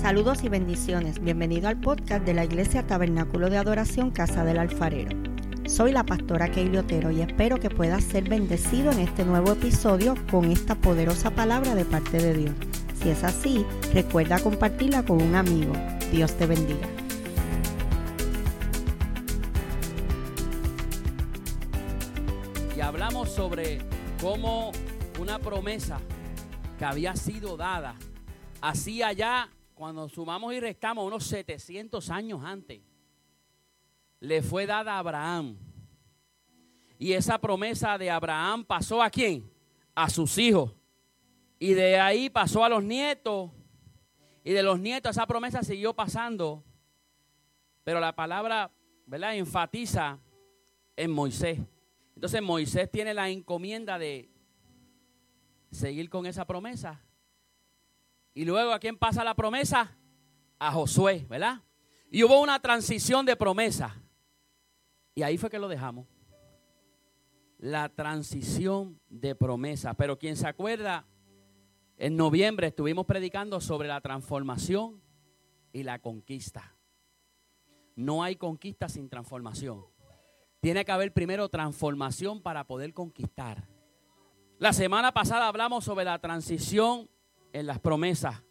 Saludos 0.00 0.42
y 0.42 0.48
bendiciones. 0.48 1.22
Bienvenido 1.22 1.68
al 1.68 1.78
podcast 1.78 2.24
de 2.24 2.34
la 2.34 2.44
Iglesia 2.44 2.86
Tabernáculo 2.86 3.50
de 3.50 3.58
Adoración 3.58 4.10
Casa 4.10 4.44
del 4.44 4.58
Alfarero. 4.58 5.10
Soy 5.66 5.92
la 5.92 6.04
pastora 6.04 6.50
Keili 6.50 6.78
Otero 6.78 7.10
y 7.10 7.20
espero 7.20 7.60
que 7.60 7.70
puedas 7.70 8.02
ser 8.02 8.28
bendecido 8.28 8.90
en 8.90 8.98
este 8.98 9.24
nuevo 9.24 9.52
episodio 9.52 10.14
con 10.30 10.50
esta 10.50 10.74
poderosa 10.74 11.30
palabra 11.30 11.74
de 11.74 11.84
parte 11.84 12.18
de 12.18 12.34
Dios. 12.34 12.54
Si 13.00 13.10
es 13.10 13.22
así, 13.22 13.64
recuerda 13.92 14.40
compartirla 14.40 15.04
con 15.04 15.22
un 15.22 15.34
amigo. 15.36 15.72
Dios 16.10 16.36
te 16.36 16.46
bendiga. 16.46 16.88
Y 22.76 22.80
hablamos 22.80 23.30
sobre 23.30 23.78
cómo 24.20 24.72
una 25.20 25.38
promesa 25.38 26.00
que 26.78 26.84
había 26.84 27.14
sido 27.14 27.56
dada 27.56 27.94
hacía 28.62 29.12
ya, 29.12 29.48
cuando 29.82 30.08
sumamos 30.08 30.54
y 30.54 30.60
restamos 30.60 31.04
unos 31.04 31.24
700 31.24 32.08
años 32.10 32.40
antes, 32.44 32.82
le 34.20 34.40
fue 34.40 34.64
dada 34.64 34.94
a 34.94 35.00
Abraham. 35.00 35.56
Y 37.00 37.14
esa 37.14 37.36
promesa 37.36 37.98
de 37.98 38.08
Abraham 38.08 38.64
pasó 38.64 39.02
a 39.02 39.10
quién? 39.10 39.50
A 39.92 40.08
sus 40.08 40.38
hijos. 40.38 40.72
Y 41.58 41.74
de 41.74 41.98
ahí 41.98 42.30
pasó 42.30 42.64
a 42.64 42.68
los 42.68 42.84
nietos. 42.84 43.50
Y 44.44 44.52
de 44.52 44.62
los 44.62 44.78
nietos 44.78 45.16
esa 45.16 45.26
promesa 45.26 45.64
siguió 45.64 45.92
pasando. 45.94 46.62
Pero 47.82 47.98
la 47.98 48.14
palabra, 48.14 48.70
¿verdad? 49.04 49.34
Enfatiza 49.34 50.20
en 50.94 51.10
Moisés. 51.10 51.58
Entonces 52.14 52.40
Moisés 52.40 52.88
tiene 52.88 53.14
la 53.14 53.30
encomienda 53.30 53.98
de 53.98 54.30
seguir 55.72 56.08
con 56.08 56.26
esa 56.26 56.44
promesa. 56.44 57.02
Y 58.34 58.44
luego 58.44 58.72
a 58.72 58.78
quién 58.78 58.96
pasa 58.96 59.24
la 59.24 59.34
promesa? 59.34 59.96
A 60.58 60.72
Josué, 60.72 61.26
¿verdad? 61.28 61.62
Y 62.10 62.22
hubo 62.22 62.40
una 62.40 62.60
transición 62.60 63.26
de 63.26 63.36
promesa. 63.36 63.96
Y 65.14 65.22
ahí 65.22 65.36
fue 65.36 65.50
que 65.50 65.58
lo 65.58 65.68
dejamos. 65.68 66.06
La 67.58 67.88
transición 67.88 69.00
de 69.08 69.34
promesa. 69.34 69.94
Pero 69.94 70.18
quien 70.18 70.36
se 70.36 70.46
acuerda, 70.46 71.06
en 71.96 72.16
noviembre 72.16 72.68
estuvimos 72.68 73.06
predicando 73.06 73.60
sobre 73.60 73.88
la 73.88 74.00
transformación 74.00 75.02
y 75.72 75.82
la 75.82 75.98
conquista. 76.00 76.76
No 77.94 78.22
hay 78.22 78.36
conquista 78.36 78.88
sin 78.88 79.08
transformación. 79.08 79.84
Tiene 80.60 80.84
que 80.84 80.92
haber 80.92 81.12
primero 81.12 81.48
transformación 81.48 82.40
para 82.40 82.66
poder 82.66 82.94
conquistar. 82.94 83.68
La 84.58 84.72
semana 84.72 85.12
pasada 85.12 85.48
hablamos 85.48 85.84
sobre 85.84 86.04
la 86.04 86.18
transición 86.18 87.10
en 87.52 87.66
las 87.66 87.78
promesas. 87.78 88.42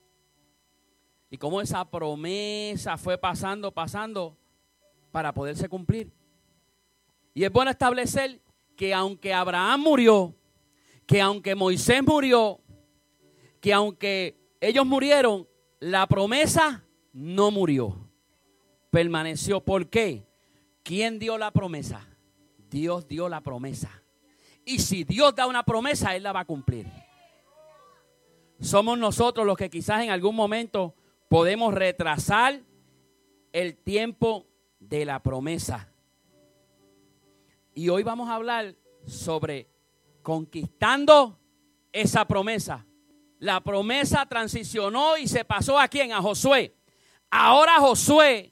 Y 1.30 1.38
cómo 1.38 1.62
esa 1.62 1.90
promesa 1.90 2.98
fue 2.98 3.18
pasando, 3.18 3.72
pasando 3.72 4.38
para 5.12 5.34
poderse 5.34 5.70
cumplir. 5.70 6.12
Y 7.34 7.44
es 7.44 7.52
bueno 7.52 7.72
establecer 7.72 8.42
que 8.76 8.94
aunque 8.94 9.34
Abraham 9.34 9.82
murió, 9.82 10.36
que 11.06 11.22
aunque 11.22 11.56
Moisés 11.56 12.04
murió, 12.04 12.60
que 13.60 13.74
aunque 13.74 14.38
ellos 14.60 14.86
murieron, 14.86 15.48
la 15.80 16.08
promesa 16.08 16.84
no 17.14 17.52
murió. 17.52 18.10
Permaneció. 18.90 19.64
¿Por 19.64 19.90
qué? 19.90 20.26
¿Quién 20.84 21.20
dio 21.20 21.38
la 21.38 21.52
promesa? 21.52 22.08
Dios 22.70 23.08
dio 23.08 23.30
la 23.30 23.42
promesa. 23.42 24.04
Y 24.66 24.80
si 24.80 25.04
Dios 25.04 25.36
da 25.36 25.48
una 25.48 25.64
promesa, 25.64 26.16
Él 26.16 26.24
la 26.24 26.34
va 26.34 26.42
a 26.42 26.46
cumplir. 26.46 26.88
Somos 28.62 29.00
nosotros 29.00 29.46
los 29.46 29.58
que 29.58 29.72
quizás 29.72 30.04
en 30.04 30.12
algún 30.12 30.36
momento 30.36 30.94
podemos 31.28 31.74
retrasar 31.74 32.62
el 33.52 33.76
tiempo 33.76 34.46
de 34.80 35.04
la 35.04 35.22
promesa. 35.24 35.92
Y 37.74 37.90
hoy 37.90 38.04
vamos 38.04 38.30
a 38.30 38.36
hablar 38.36 38.76
sobre 39.08 39.68
conquistando 40.22 41.40
esa 41.92 42.28
promesa. 42.28 42.86
La 43.40 43.62
promesa 43.62 44.28
transicionó 44.28 45.18
y 45.18 45.28
se 45.28 45.44
pasó 45.44 45.80
a 45.80 45.88
quién? 45.88 46.14
A 46.14 46.22
Josué. 46.22 46.76
Ahora 47.32 47.80
Josué 47.80 48.52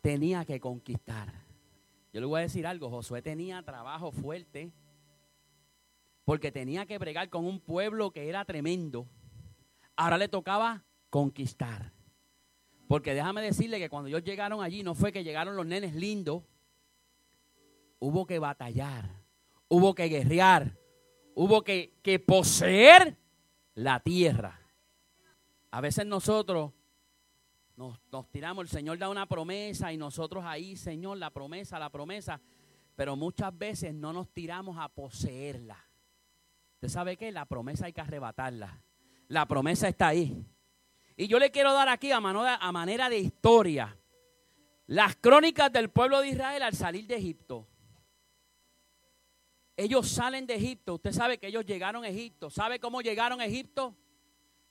tenía 0.00 0.44
que 0.44 0.58
conquistar. 0.58 1.32
Yo 2.12 2.20
le 2.20 2.26
voy 2.26 2.40
a 2.40 2.42
decir 2.42 2.66
algo, 2.66 2.90
Josué 2.90 3.22
tenía 3.22 3.62
trabajo 3.62 4.10
fuerte 4.10 4.72
porque 6.24 6.50
tenía 6.50 6.86
que 6.86 6.98
bregar 6.98 7.30
con 7.30 7.44
un 7.44 7.60
pueblo 7.60 8.10
que 8.10 8.28
era 8.28 8.44
tremendo. 8.44 9.06
Ahora 9.98 10.16
le 10.16 10.28
tocaba 10.28 10.84
conquistar. 11.10 11.92
Porque 12.86 13.14
déjame 13.14 13.42
decirle 13.42 13.80
que 13.80 13.90
cuando 13.90 14.08
ellos 14.08 14.22
llegaron 14.22 14.62
allí 14.62 14.84
no 14.84 14.94
fue 14.94 15.10
que 15.10 15.24
llegaron 15.24 15.56
los 15.56 15.66
nenes 15.66 15.92
lindos. 15.92 16.44
Hubo 17.98 18.24
que 18.24 18.38
batallar, 18.38 19.10
hubo 19.66 19.96
que 19.96 20.08
guerrear, 20.08 20.78
hubo 21.34 21.64
que, 21.64 21.98
que 22.00 22.20
poseer 22.20 23.18
la 23.74 23.98
tierra. 23.98 24.60
A 25.72 25.80
veces 25.80 26.06
nosotros 26.06 26.72
nos, 27.74 28.00
nos, 28.12 28.30
tiramos, 28.30 28.62
el 28.62 28.68
Señor 28.68 28.98
da 28.98 29.08
una 29.08 29.26
promesa 29.26 29.92
y 29.92 29.96
nosotros 29.96 30.44
ahí, 30.46 30.76
Señor, 30.76 31.18
la 31.18 31.30
promesa, 31.30 31.76
la 31.80 31.90
promesa, 31.90 32.40
pero 32.94 33.16
muchas 33.16 33.56
veces 33.58 33.92
no 33.94 34.12
nos 34.12 34.32
tiramos 34.32 34.78
a 34.78 34.88
poseerla. 34.88 35.84
¿Usted 36.74 36.88
sabe 36.88 37.16
qué? 37.16 37.32
La 37.32 37.46
promesa 37.46 37.86
hay 37.86 37.92
que 37.92 38.00
arrebatarla. 38.00 38.80
La 39.28 39.46
promesa 39.46 39.88
está 39.88 40.08
ahí. 40.08 40.44
Y 41.16 41.26
yo 41.28 41.38
le 41.38 41.50
quiero 41.50 41.72
dar 41.72 41.88
aquí 41.88 42.10
a 42.12 42.20
manera, 42.20 43.08
de 43.08 43.18
historia 43.18 43.94
las 44.86 45.16
crónicas 45.16 45.70
del 45.70 45.90
pueblo 45.90 46.20
de 46.20 46.28
Israel 46.28 46.62
al 46.62 46.74
salir 46.74 47.06
de 47.06 47.16
Egipto. 47.16 47.66
Ellos 49.76 50.08
salen 50.08 50.46
de 50.46 50.54
Egipto. 50.54 50.94
Usted 50.94 51.12
sabe 51.12 51.38
que 51.38 51.48
ellos 51.48 51.66
llegaron 51.66 52.04
a 52.04 52.08
Egipto. 52.08 52.48
¿Sabe 52.48 52.80
cómo 52.80 53.02
llegaron 53.02 53.40
a 53.40 53.44
Egipto? 53.44 53.94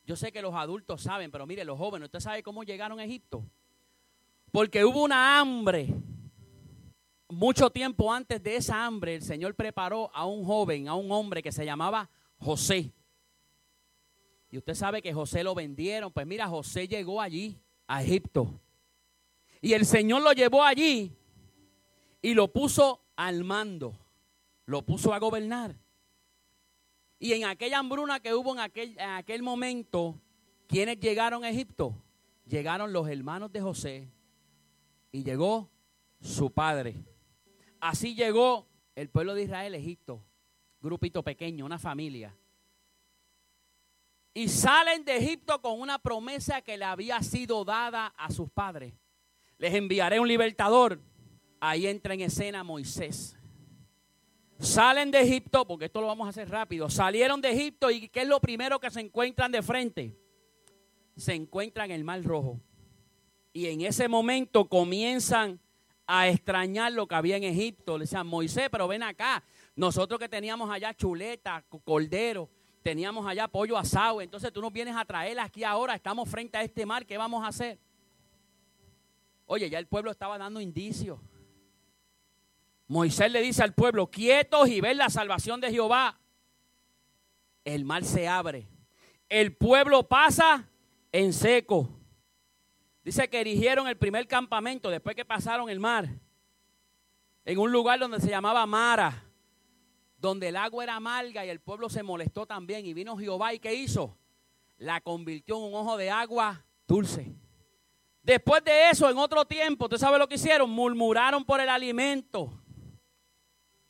Yo 0.06 0.16
sé 0.16 0.32
que 0.32 0.42
los 0.42 0.56
adultos 0.56 1.04
saben, 1.04 1.30
pero 1.30 1.46
mire, 1.46 1.64
los 1.64 1.78
jóvenes, 1.78 2.08
¿usted 2.08 2.20
sabe 2.20 2.42
cómo 2.42 2.64
llegaron 2.64 3.00
a 3.00 3.06
Egipto? 3.06 3.46
Porque 4.52 4.84
hubo 4.84 5.04
una 5.04 5.40
hambre. 5.40 5.94
Mucho 7.30 7.70
tiempo 7.70 8.12
antes 8.12 8.42
de 8.42 8.56
esa 8.56 8.86
hambre, 8.86 9.16
el 9.16 9.22
Señor 9.22 9.54
preparó 9.54 10.10
a 10.16 10.26
un 10.26 10.46
joven, 10.46 10.88
a 10.88 10.96
un 10.96 11.12
hombre 11.12 11.44
que 11.44 11.52
se 11.52 11.64
llamaba 11.64 12.10
José. 12.40 12.92
Y 14.50 14.58
usted 14.58 14.76
sabe 14.76 15.02
que 15.02 15.14
José 15.14 15.44
lo 15.44 15.54
vendieron. 15.54 16.12
Pues 16.12 16.26
mira, 16.26 16.48
José 16.48 16.88
llegó 16.88 17.22
allí, 17.22 17.60
a 17.88 18.04
Egipto. 18.04 18.60
Y 19.62 19.74
el 19.74 19.86
Señor 19.86 20.22
lo 20.22 20.32
llevó 20.34 20.64
allí 20.64 21.12
y 22.22 22.34
lo 22.34 22.52
puso 22.52 23.02
al 23.16 23.44
mando. 23.44 23.98
Lo 24.66 24.86
puso 24.86 25.14
a 25.14 25.20
gobernar. 25.20 25.76
Y 27.20 27.34
en 27.34 27.46
aquella 27.46 27.80
hambruna 27.80 28.20
que 28.20 28.34
hubo 28.34 28.54
en 28.54 28.60
aquel, 28.60 28.92
en 28.92 29.10
aquel 29.10 29.42
momento, 29.42 30.22
¿quiénes 30.68 31.00
llegaron 31.00 31.44
a 31.44 31.50
Egipto? 31.50 31.96
Llegaron 32.46 32.94
los 32.94 33.10
hermanos 33.10 33.52
de 33.52 33.62
José 33.62 34.12
y 35.12 35.24
llegó 35.24 35.70
su 36.22 36.52
padre. 36.52 36.96
Así 37.80 38.16
llegó 38.16 38.68
el 38.96 39.10
pueblo 39.10 39.34
de 39.34 39.44
Israel 39.44 39.74
a 39.74 39.78
Egipto. 39.78 40.24
Grupito 40.80 41.24
pequeño, 41.24 41.66
una 41.66 41.80
familia. 41.80 42.36
Y 44.38 44.50
salen 44.50 45.04
de 45.04 45.18
Egipto 45.18 45.60
con 45.64 45.82
una 45.82 45.98
promesa 45.98 46.62
que 46.62 46.78
le 46.78 46.86
había 46.86 47.24
sido 47.24 47.66
dada 47.66 48.14
a 48.16 48.30
sus 48.30 48.52
padres. 48.52 48.94
Les 49.58 49.74
enviaré 49.74 50.20
un 50.20 50.28
libertador. 50.28 51.02
Ahí 51.60 51.88
entra 51.88 52.14
en 52.14 52.22
escena 52.22 52.64
Moisés. 52.64 53.36
Salen 54.60 55.10
de 55.10 55.22
Egipto, 55.22 55.66
porque 55.66 55.86
esto 55.86 56.02
lo 56.02 56.06
vamos 56.06 56.28
a 56.28 56.30
hacer 56.30 56.52
rápido. 56.52 56.88
Salieron 56.88 57.42
de 57.42 57.50
Egipto 57.50 57.90
y 57.90 58.10
¿qué 58.10 58.22
es 58.22 58.28
lo 58.28 58.40
primero 58.40 58.80
que 58.80 58.92
se 58.92 59.00
encuentran 59.00 59.52
de 59.52 59.64
frente? 59.64 60.16
Se 61.16 61.34
encuentran 61.34 61.90
el 61.90 62.04
Mar 62.04 62.24
Rojo. 62.24 62.62
Y 63.54 63.66
en 63.66 63.82
ese 63.82 64.08
momento 64.08 64.70
comienzan 64.70 65.60
a 66.06 66.28
extrañar 66.28 66.92
lo 66.92 67.08
que 67.08 67.16
había 67.16 67.38
en 67.38 67.44
Egipto. 67.44 67.98
Le 67.98 68.04
decían, 68.04 68.28
Moisés, 68.28 68.70
pero 68.72 68.88
ven 68.88 69.02
acá. 69.02 69.44
Nosotros 69.76 70.20
que 70.20 70.30
teníamos 70.30 70.70
allá 70.70 70.94
chuleta, 70.94 71.66
cordero, 71.84 72.52
teníamos 72.88 73.28
allá 73.28 73.50
pollo 73.50 73.78
asado, 73.78 74.22
entonces 74.22 74.54
tú 74.54 74.62
nos 74.62 74.72
vienes 74.72 74.96
a 74.96 75.04
traer 75.04 75.38
aquí 75.42 75.66
ahora, 75.66 75.94
estamos 75.94 76.30
frente 76.30 76.58
a 76.58 76.64
este 76.64 76.86
mar, 76.86 77.06
¿qué 77.06 77.18
vamos 77.18 77.44
a 77.44 77.50
hacer? 77.50 77.78
Oye, 79.46 79.70
ya 79.70 79.78
el 79.78 79.88
pueblo 79.88 80.10
estaba 80.10 80.38
dando 80.38 80.62
indicios. 80.62 81.20
Moisés 82.88 83.30
le 83.30 83.42
dice 83.42 83.62
al 83.62 83.74
pueblo, 83.74 84.10
quietos 84.10 84.70
y 84.70 84.80
ven 84.80 84.96
la 84.96 85.10
salvación 85.10 85.60
de 85.60 85.70
Jehová. 85.70 86.18
El 87.66 87.84
mar 87.84 88.06
se 88.06 88.26
abre. 88.26 88.70
El 89.28 89.54
pueblo 89.54 90.08
pasa 90.08 90.70
en 91.12 91.34
seco. 91.34 91.90
Dice 93.04 93.30
que 93.30 93.42
erigieron 93.42 93.90
el 93.90 93.98
primer 93.98 94.30
campamento 94.30 94.90
después 94.90 95.14
que 95.14 95.26
pasaron 95.26 95.70
el 95.70 95.82
mar. 95.82 96.08
En 97.44 97.60
un 97.60 97.70
lugar 97.70 98.00
donde 98.00 98.22
se 98.22 98.30
llamaba 98.30 98.66
Mara 98.66 99.27
donde 100.18 100.50
el 100.50 100.56
agua 100.56 100.84
era 100.84 100.96
amarga 100.96 101.46
y 101.46 101.50
el 101.50 101.60
pueblo 101.60 101.90
se 101.90 102.04
molestó 102.04 102.46
también. 102.46 102.86
Y 102.86 102.94
vino 102.94 103.18
Jehová 103.18 103.54
y 103.54 103.60
¿qué 103.60 103.74
hizo? 103.74 104.18
La 104.78 105.02
convirtió 105.02 105.58
en 105.58 105.64
un 105.64 105.76
ojo 105.76 105.98
de 105.98 106.10
agua 106.10 106.66
dulce. 106.88 107.36
Después 108.24 108.64
de 108.64 108.90
eso, 108.90 109.10
en 109.10 109.18
otro 109.18 109.46
tiempo, 109.46 109.86
¿usted 109.86 109.98
sabe 109.98 110.18
lo 110.18 110.28
que 110.28 110.36
hicieron? 110.36 110.70
Murmuraron 110.70 111.46
por 111.46 111.62
el 111.62 111.70
alimento. 111.70 112.62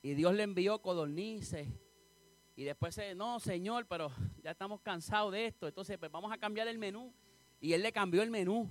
Y 0.02 0.14
Dios 0.14 0.34
le 0.36 0.44
envió 0.44 0.80
codornices. 0.80 1.68
Y 2.56 2.64
después, 2.64 2.94
se, 2.96 3.16
no, 3.16 3.40
Señor, 3.40 3.88
pero 3.88 4.12
ya 4.44 4.52
estamos 4.52 4.82
cansados 4.82 5.32
de 5.32 5.48
esto. 5.48 5.68
Entonces, 5.68 5.98
pues 5.98 6.12
vamos 6.12 6.32
a 6.32 6.38
cambiar 6.38 6.68
el 6.68 6.78
menú. 6.78 7.14
Y 7.60 7.74
Él 7.74 7.82
le 7.82 7.92
cambió 7.92 8.22
el 8.22 8.30
menú. 8.30 8.70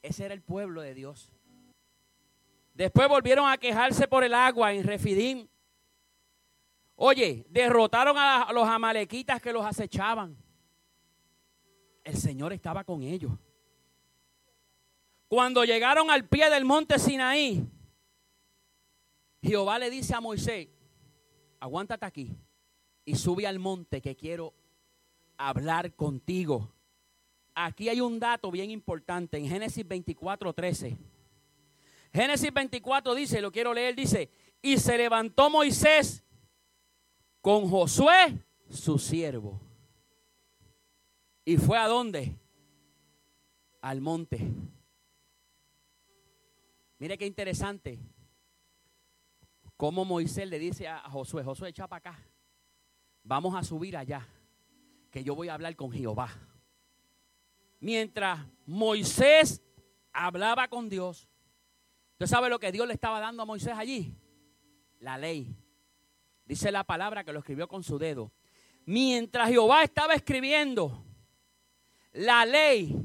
Ese 0.00 0.24
era 0.24 0.34
el 0.34 0.42
pueblo 0.42 0.80
de 0.80 0.94
Dios. 0.94 1.32
Después 2.74 3.08
volvieron 3.08 3.48
a 3.48 3.58
quejarse 3.58 4.08
por 4.08 4.24
el 4.24 4.34
agua 4.34 4.72
en 4.72 4.84
Refidim. 4.84 5.48
Oye, 6.96 7.46
derrotaron 7.48 8.16
a 8.18 8.52
los 8.52 8.68
amalequitas 8.68 9.40
que 9.40 9.52
los 9.52 9.64
acechaban. 9.64 10.36
El 12.04 12.16
Señor 12.16 12.52
estaba 12.52 12.84
con 12.84 13.02
ellos. 13.02 13.32
Cuando 15.28 15.64
llegaron 15.64 16.10
al 16.10 16.28
pie 16.28 16.50
del 16.50 16.64
monte 16.64 16.98
Sinaí, 16.98 17.66
Jehová 19.42 19.78
le 19.78 19.90
dice 19.90 20.14
a 20.14 20.20
Moisés, 20.20 20.68
aguántate 21.58 22.04
aquí 22.04 22.36
y 23.04 23.16
sube 23.16 23.46
al 23.46 23.58
monte 23.58 24.00
que 24.00 24.14
quiero 24.14 24.52
hablar 25.36 25.94
contigo. 25.94 26.72
Aquí 27.54 27.88
hay 27.88 28.00
un 28.00 28.20
dato 28.20 28.50
bien 28.50 28.70
importante 28.70 29.38
en 29.38 29.48
Génesis 29.48 29.86
24, 29.86 30.52
13. 30.52 30.96
Génesis 32.12 32.52
24 32.52 33.14
dice, 33.14 33.40
lo 33.40 33.50
quiero 33.50 33.72
leer, 33.72 33.96
dice, 33.96 34.30
y 34.60 34.76
se 34.76 34.96
levantó 34.98 35.50
Moisés 35.50 36.22
con 37.42 37.68
Josué, 37.68 38.38
su 38.70 38.98
siervo. 38.98 39.60
¿Y 41.44 41.56
fue 41.56 41.76
a 41.76 41.88
dónde? 41.88 42.38
Al 43.82 44.00
monte. 44.00 44.40
Mire 46.98 47.18
qué 47.18 47.26
interesante. 47.26 47.98
Cómo 49.76 50.04
Moisés 50.04 50.48
le 50.48 50.60
dice 50.60 50.86
a 50.86 51.10
Josué, 51.10 51.42
Josué, 51.42 51.70
echa 51.70 51.88
para 51.88 52.10
acá. 52.10 52.26
Vamos 53.24 53.56
a 53.56 53.64
subir 53.64 53.96
allá, 53.96 54.26
que 55.10 55.24
yo 55.24 55.34
voy 55.34 55.48
a 55.48 55.54
hablar 55.54 55.74
con 55.74 55.90
Jehová. 55.90 56.30
Mientras 57.80 58.46
Moisés 58.64 59.60
hablaba 60.12 60.68
con 60.68 60.88
Dios, 60.88 61.28
¿usted 62.12 62.26
sabe 62.26 62.48
lo 62.48 62.60
que 62.60 62.70
Dios 62.70 62.86
le 62.86 62.94
estaba 62.94 63.18
dando 63.18 63.42
a 63.42 63.46
Moisés 63.46 63.74
allí? 63.76 64.14
La 65.00 65.18
ley. 65.18 65.56
Dice 66.44 66.72
la 66.72 66.84
palabra 66.84 67.24
que 67.24 67.32
lo 67.32 67.38
escribió 67.38 67.68
con 67.68 67.82
su 67.82 67.98
dedo. 67.98 68.32
Mientras 68.84 69.48
Jehová 69.48 69.84
estaba 69.84 70.14
escribiendo 70.14 71.04
la 72.12 72.44
ley, 72.44 72.96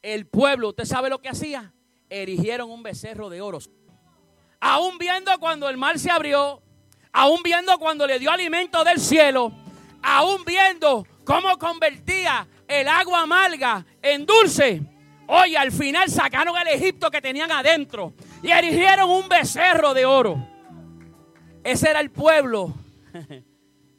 el 0.00 0.26
pueblo, 0.26 0.70
¿usted 0.70 0.84
sabe 0.84 1.10
lo 1.10 1.20
que 1.20 1.28
hacía? 1.28 1.72
Erigieron 2.08 2.70
un 2.70 2.82
becerro 2.82 3.28
de 3.30 3.40
oro. 3.40 3.58
Aún 4.60 4.98
viendo 4.98 5.36
cuando 5.38 5.68
el 5.68 5.76
mar 5.76 5.98
se 5.98 6.10
abrió, 6.10 6.62
aún 7.12 7.42
viendo 7.42 7.78
cuando 7.78 8.06
le 8.06 8.18
dio 8.18 8.30
alimento 8.30 8.84
del 8.84 9.00
cielo, 9.00 9.52
aún 10.02 10.44
viendo 10.44 11.06
cómo 11.24 11.58
convertía 11.58 12.46
el 12.68 12.88
agua 12.88 13.22
amarga 13.22 13.84
en 14.00 14.24
dulce. 14.24 14.82
Oye, 15.26 15.56
al 15.56 15.72
final 15.72 16.10
sacaron 16.10 16.56
el 16.58 16.68
Egipto 16.68 17.10
que 17.10 17.20
tenían 17.20 17.50
adentro 17.50 18.14
y 18.42 18.50
erigieron 18.50 19.10
un 19.10 19.28
becerro 19.28 19.94
de 19.94 20.04
oro. 20.04 20.51
Ese 21.64 21.90
era 21.90 22.00
el 22.00 22.10
pueblo 22.10 22.74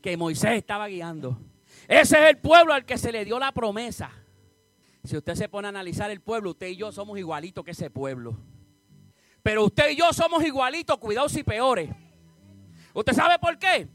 que 0.01 0.17
Moisés 0.17 0.53
estaba 0.53 0.87
guiando. 0.87 1.37
Ese 1.87 2.21
es 2.21 2.29
el 2.29 2.37
pueblo 2.37 2.73
al 2.73 2.85
que 2.85 2.97
se 2.97 3.11
le 3.11 3.25
dio 3.25 3.39
la 3.39 3.51
promesa. 3.51 4.11
Si 5.03 5.17
usted 5.17 5.35
se 5.35 5.49
pone 5.49 5.67
a 5.67 5.69
analizar 5.69 6.09
el 6.11 6.21
pueblo, 6.21 6.51
usted 6.51 6.67
y 6.67 6.77
yo 6.77 6.91
somos 6.91 7.17
igualitos 7.17 7.63
que 7.63 7.71
ese 7.71 7.89
pueblo. 7.89 8.37
Pero 9.41 9.65
usted 9.65 9.91
y 9.91 9.97
yo 9.97 10.11
somos 10.13 10.43
igualitos, 10.43 10.97
cuidados 10.97 11.35
y 11.35 11.43
peores. 11.43 11.89
¿Usted 12.93 13.13
sabe 13.13 13.37
por 13.39 13.57
qué? 13.57 13.87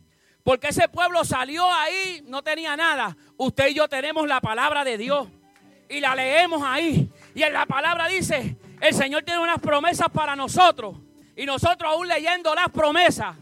Porque 0.42 0.68
ese 0.68 0.88
pueblo 0.88 1.24
salió 1.24 1.70
ahí, 1.70 2.22
no 2.26 2.42
tenía 2.42 2.76
nada. 2.76 3.16
Usted 3.36 3.68
y 3.68 3.74
yo 3.74 3.88
tenemos 3.88 4.26
la 4.28 4.40
palabra 4.40 4.84
de 4.84 4.98
Dios 4.98 5.28
y 5.88 6.00
la 6.00 6.14
leemos 6.14 6.62
ahí. 6.62 7.10
Y 7.34 7.42
en 7.42 7.52
la 7.52 7.66
palabra 7.66 8.08
dice, 8.08 8.56
el 8.80 8.94
Señor 8.94 9.22
tiene 9.24 9.40
unas 9.40 9.60
promesas 9.60 10.08
para 10.10 10.36
nosotros. 10.36 10.96
Y 11.36 11.46
nosotros 11.46 11.90
aún 11.90 12.08
leyendo 12.08 12.54
las 12.54 12.68
promesas, 12.68 13.36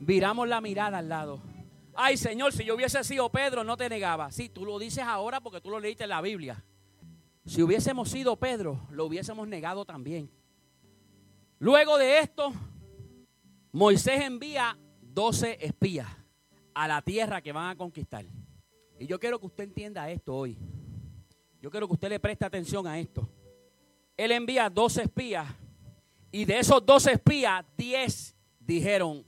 viramos 0.00 0.48
la 0.48 0.60
mirada 0.60 0.98
al 0.98 1.08
lado. 1.08 1.40
Ay 1.94 2.16
Señor, 2.16 2.52
si 2.52 2.64
yo 2.64 2.74
hubiese 2.74 3.02
sido 3.04 3.30
Pedro, 3.30 3.64
no 3.64 3.76
te 3.76 3.88
negaba. 3.88 4.30
Sí, 4.30 4.48
tú 4.48 4.64
lo 4.64 4.78
dices 4.78 5.04
ahora 5.04 5.40
porque 5.40 5.60
tú 5.60 5.70
lo 5.70 5.80
leíste 5.80 6.04
en 6.04 6.10
la 6.10 6.20
Biblia. 6.20 6.64
Si 7.44 7.62
hubiésemos 7.62 8.10
sido 8.10 8.36
Pedro, 8.36 8.86
lo 8.90 9.06
hubiésemos 9.06 9.48
negado 9.48 9.84
también. 9.84 10.30
Luego 11.58 11.98
de 11.98 12.18
esto, 12.20 12.52
Moisés 13.72 14.20
envía 14.20 14.78
12 15.00 15.58
espías 15.64 16.06
a 16.74 16.86
la 16.86 17.02
tierra 17.02 17.40
que 17.40 17.52
van 17.52 17.70
a 17.70 17.76
conquistar. 17.76 18.24
Y 18.98 19.06
yo 19.06 19.18
quiero 19.18 19.40
que 19.40 19.46
usted 19.46 19.64
entienda 19.64 20.08
esto 20.10 20.34
hoy. 20.36 20.56
Yo 21.60 21.70
quiero 21.70 21.88
que 21.88 21.94
usted 21.94 22.08
le 22.08 22.20
preste 22.20 22.44
atención 22.44 22.86
a 22.86 22.98
esto. 22.98 23.28
Él 24.16 24.30
envía 24.32 24.68
12 24.70 25.02
espías 25.02 25.48
y 26.30 26.44
de 26.44 26.58
esos 26.58 26.84
12 26.84 27.12
espías, 27.12 27.64
10 27.76 28.36
dijeron, 28.60 29.24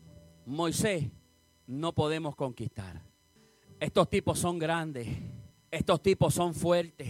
Moisés, 0.51 1.11
no 1.67 1.95
podemos 1.95 2.37
conquistar. 2.37 3.03
Estos 3.79 4.09
tipos 4.11 4.39
son 4.39 4.59
grandes, 4.59 5.09
estos 5.71 6.03
tipos 6.03 6.35
son 6.35 6.55
fuertes 6.55 7.09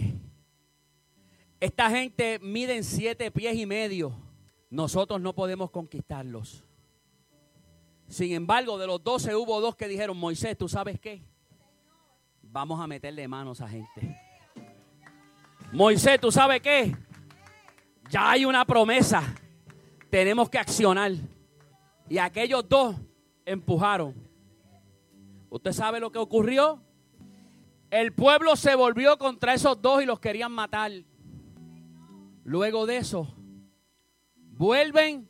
esta 1.61 1.91
gente 1.91 2.39
miden 2.39 2.83
siete 2.83 3.29
pies 3.29 3.55
y 3.55 3.67
medio. 3.67 4.11
Nosotros 4.71 5.21
no 5.21 5.33
podemos 5.33 5.69
conquistarlos. 5.69 6.65
Sin 8.07 8.33
embargo, 8.33 8.79
de 8.79 8.87
los 8.87 9.03
doce 9.03 9.35
hubo 9.35 9.61
dos 9.61 9.75
que 9.75 9.87
dijeron, 9.87 10.17
Moisés, 10.17 10.57
¿tú 10.57 10.67
sabes 10.67 10.99
qué? 10.99 11.23
Vamos 12.41 12.81
a 12.81 12.87
meterle 12.87 13.27
manos 13.27 13.61
a 13.61 13.67
gente. 13.67 14.19
Moisés, 15.71 16.19
¿tú 16.19 16.31
sabes 16.31 16.61
qué? 16.61 16.97
Ya 18.09 18.31
hay 18.31 18.43
una 18.43 18.65
promesa. 18.65 19.21
Tenemos 20.09 20.49
que 20.49 20.57
accionar. 20.57 21.11
Y 22.09 22.17
aquellos 22.17 22.67
dos 22.67 22.95
empujaron. 23.45 24.15
¿Usted 25.49 25.71
sabe 25.73 25.99
lo 25.99 26.11
que 26.11 26.19
ocurrió? 26.19 26.81
El 27.89 28.13
pueblo 28.13 28.55
se 28.55 28.75
volvió 28.75 29.17
contra 29.17 29.53
esos 29.53 29.81
dos 29.81 30.01
y 30.01 30.05
los 30.05 30.19
querían 30.19 30.51
matar. 30.51 30.91
Luego 32.43 32.85
de 32.85 32.97
eso, 32.97 33.35
vuelven 34.35 35.29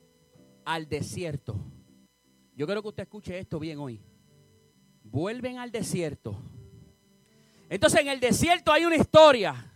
al 0.64 0.88
desierto. 0.88 1.56
Yo 2.56 2.66
quiero 2.66 2.82
que 2.82 2.90
usted 2.90 3.04
escuche 3.04 3.40
esto 3.40 3.60
bien 3.60 3.80
hoy. 3.80 4.02
Vuelven 5.04 5.58
al 5.58 5.72
desierto. 5.72 6.40
Entonces 7.70 8.02
en 8.02 8.10
el 8.10 8.20
desierto 8.20 8.72
hay 8.72 8.86
una 8.86 8.98
historia 8.98 9.72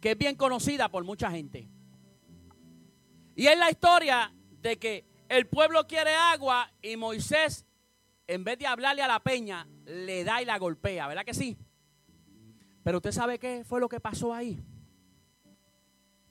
que 0.00 0.12
es 0.12 0.18
bien 0.18 0.34
conocida 0.34 0.90
por 0.90 1.04
mucha 1.04 1.30
gente. 1.30 1.68
Y 3.36 3.46
es 3.46 3.58
la 3.58 3.70
historia 3.70 4.34
de 4.60 4.78
que 4.78 5.04
el 5.28 5.46
pueblo 5.46 5.86
quiere 5.86 6.14
agua 6.14 6.70
y 6.82 6.96
Moisés, 6.96 7.64
en 8.26 8.44
vez 8.44 8.58
de 8.58 8.66
hablarle 8.66 9.02
a 9.02 9.08
la 9.08 9.20
peña, 9.20 9.66
le 9.84 10.24
da 10.24 10.42
y 10.42 10.44
la 10.44 10.58
golpea, 10.58 11.06
¿verdad 11.06 11.24
que 11.24 11.34
sí? 11.34 11.56
Pero 12.82 12.98
usted 12.98 13.12
sabe 13.12 13.38
qué 13.38 13.64
fue 13.64 13.80
lo 13.80 13.88
que 13.88 14.00
pasó 14.00 14.32
ahí 14.32 14.62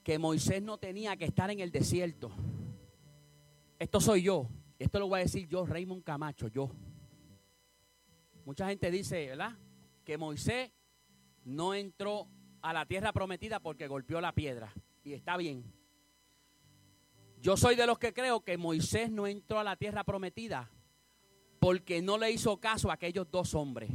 que 0.04 0.18
Moisés 0.18 0.62
no 0.62 0.76
tenía 0.76 1.16
que 1.16 1.24
estar 1.24 1.50
en 1.50 1.60
el 1.60 1.72
desierto. 1.72 2.30
Esto 3.78 4.00
soy 4.00 4.22
yo. 4.22 4.48
Esto 4.78 5.00
lo 5.00 5.08
voy 5.08 5.20
a 5.20 5.22
decir 5.22 5.48
yo, 5.48 5.64
Raymond 5.64 6.04
Camacho, 6.04 6.48
yo. 6.48 6.70
Mucha 8.44 8.68
gente 8.68 8.90
dice, 8.90 9.28
¿verdad? 9.28 9.56
Que 10.04 10.18
Moisés 10.18 10.70
no 11.44 11.72
entró 11.72 12.28
a 12.60 12.74
la 12.74 12.84
tierra 12.84 13.14
prometida 13.14 13.60
porque 13.60 13.88
golpeó 13.88 14.20
la 14.20 14.34
piedra. 14.34 14.74
Y 15.02 15.14
está 15.14 15.38
bien. 15.38 15.64
Yo 17.40 17.56
soy 17.56 17.74
de 17.74 17.86
los 17.86 17.98
que 17.98 18.12
creo 18.12 18.44
que 18.44 18.58
Moisés 18.58 19.10
no 19.10 19.26
entró 19.26 19.58
a 19.58 19.64
la 19.64 19.76
tierra 19.76 20.04
prometida 20.04 20.70
porque 21.64 22.02
no 22.02 22.18
le 22.18 22.30
hizo 22.30 22.58
caso 22.58 22.90
a 22.90 22.92
aquellos 22.92 23.30
dos 23.30 23.54
hombres. 23.54 23.90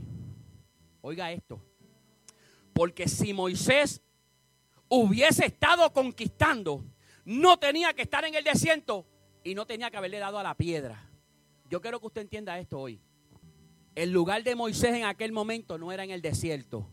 Oiga 1.01 1.31
esto. 1.31 1.63
Porque 2.73 3.07
si 3.07 3.31
Moisés 3.31 4.01
hubiese 4.87 5.45
estado 5.45 5.93
conquistando, 5.93 6.83
no 7.25 7.59
tenía 7.59 7.93
que 7.93 8.01
estar 8.01 8.25
en 8.25 8.33
el 8.33 8.43
desierto 8.43 9.05
y 9.43 9.53
no 9.53 9.67
tenía 9.67 9.91
que 9.91 9.97
haberle 9.97 10.17
dado 10.17 10.39
a 10.39 10.43
la 10.43 10.57
piedra. 10.57 11.11
Yo 11.69 11.79
quiero 11.79 11.99
que 11.99 12.07
usted 12.07 12.21
entienda 12.21 12.57
esto 12.57 12.79
hoy. 12.79 12.99
El 13.93 14.09
lugar 14.09 14.41
de 14.41 14.55
Moisés 14.55 14.95
en 14.95 15.05
aquel 15.05 15.31
momento 15.31 15.77
no 15.77 15.91
era 15.91 16.03
en 16.03 16.09
el 16.09 16.23
desierto. 16.23 16.89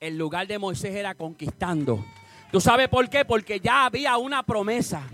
El 0.00 0.18
lugar 0.18 0.48
de 0.48 0.58
Moisés 0.58 0.96
era 0.96 1.14
conquistando. 1.14 2.04
¿Tú 2.50 2.60
sabes 2.60 2.88
por 2.88 3.08
qué? 3.08 3.24
Porque 3.24 3.60
ya 3.60 3.84
había 3.84 4.16
una 4.16 4.42
promesa. 4.42 5.08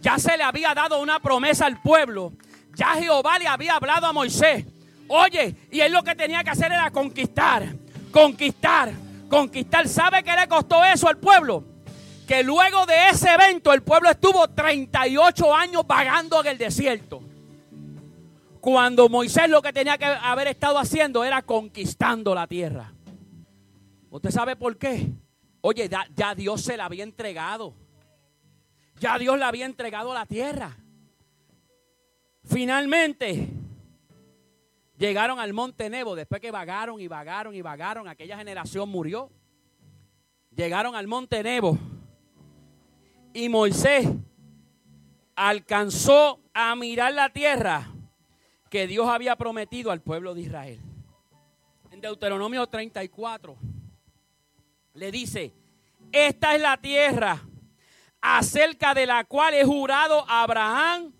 Ya 0.00 0.18
se 0.18 0.36
le 0.36 0.42
había 0.42 0.74
dado 0.74 1.00
una 1.00 1.20
promesa 1.20 1.66
al 1.66 1.80
pueblo. 1.80 2.32
Ya 2.74 2.94
Jehová 2.94 3.38
le 3.38 3.46
había 3.46 3.76
hablado 3.76 4.06
a 4.06 4.12
Moisés. 4.12 4.64
Oye, 5.08 5.56
y 5.70 5.80
él 5.80 5.92
lo 5.92 6.02
que 6.02 6.14
tenía 6.14 6.44
que 6.44 6.50
hacer 6.50 6.72
era 6.72 6.90
conquistar, 6.90 7.74
conquistar, 8.12 8.92
conquistar. 9.28 9.88
¿Sabe 9.88 10.22
qué 10.22 10.32
le 10.34 10.46
costó 10.48 10.84
eso 10.84 11.08
al 11.08 11.18
pueblo? 11.18 11.64
que 12.30 12.44
luego 12.44 12.86
de 12.86 13.08
ese 13.08 13.28
evento 13.34 13.72
el 13.72 13.82
pueblo 13.82 14.08
estuvo 14.08 14.46
38 14.46 15.52
años 15.52 15.84
vagando 15.84 16.40
en 16.40 16.46
el 16.46 16.58
desierto. 16.58 17.20
Cuando 18.60 19.08
Moisés 19.08 19.50
lo 19.50 19.60
que 19.60 19.72
tenía 19.72 19.98
que 19.98 20.04
haber 20.04 20.46
estado 20.46 20.78
haciendo 20.78 21.24
era 21.24 21.42
conquistando 21.42 22.32
la 22.32 22.46
tierra. 22.46 22.92
¿Usted 24.10 24.30
sabe 24.30 24.54
por 24.54 24.78
qué? 24.78 25.10
Oye, 25.60 25.88
ya, 25.88 26.34
Dios 26.36 26.62
se 26.62 26.76
la 26.76 26.84
había 26.84 27.02
entregado. 27.02 27.74
Ya 29.00 29.18
Dios 29.18 29.36
le 29.36 29.44
había 29.44 29.66
entregado 29.66 30.14
la 30.14 30.24
tierra. 30.24 30.76
Finalmente 32.50 33.48
llegaron 34.98 35.38
al 35.38 35.52
monte 35.52 35.88
Nebo 35.88 36.16
después 36.16 36.40
que 36.40 36.50
vagaron 36.50 37.00
y 37.00 37.06
vagaron 37.06 37.54
y 37.54 37.62
vagaron. 37.62 38.08
Aquella 38.08 38.36
generación 38.36 38.88
murió. 38.88 39.30
Llegaron 40.50 40.96
al 40.96 41.06
monte 41.06 41.44
Nebo 41.44 41.78
y 43.32 43.48
Moisés 43.48 44.08
alcanzó 45.36 46.40
a 46.52 46.74
mirar 46.74 47.14
la 47.14 47.32
tierra 47.32 47.86
que 48.68 48.88
Dios 48.88 49.08
había 49.08 49.36
prometido 49.36 49.92
al 49.92 50.00
pueblo 50.00 50.34
de 50.34 50.42
Israel. 50.42 50.80
En 51.92 52.00
Deuteronomio 52.00 52.66
34 52.66 53.56
le 54.94 55.10
dice, 55.12 55.54
esta 56.10 56.56
es 56.56 56.60
la 56.60 56.76
tierra 56.76 57.40
acerca 58.20 58.92
de 58.92 59.06
la 59.06 59.22
cual 59.24 59.54
he 59.54 59.64
jurado 59.64 60.24
a 60.28 60.42
Abraham, 60.42 61.12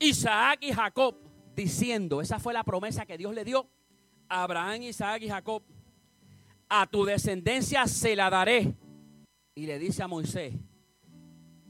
Isaac 0.00 0.60
y 0.62 0.72
Jacob, 0.72 1.16
diciendo, 1.54 2.20
esa 2.20 2.38
fue 2.38 2.54
la 2.54 2.64
promesa 2.64 3.04
que 3.04 3.18
Dios 3.18 3.34
le 3.34 3.44
dio 3.44 3.68
a 4.28 4.42
Abraham, 4.44 4.82
Isaac 4.82 5.22
y 5.22 5.28
Jacob, 5.28 5.62
a 6.68 6.86
tu 6.86 7.04
descendencia 7.04 7.86
se 7.86 8.16
la 8.16 8.30
daré. 8.30 8.74
Y 9.54 9.66
le 9.66 9.78
dice 9.78 10.02
a 10.02 10.08
Moisés, 10.08 10.54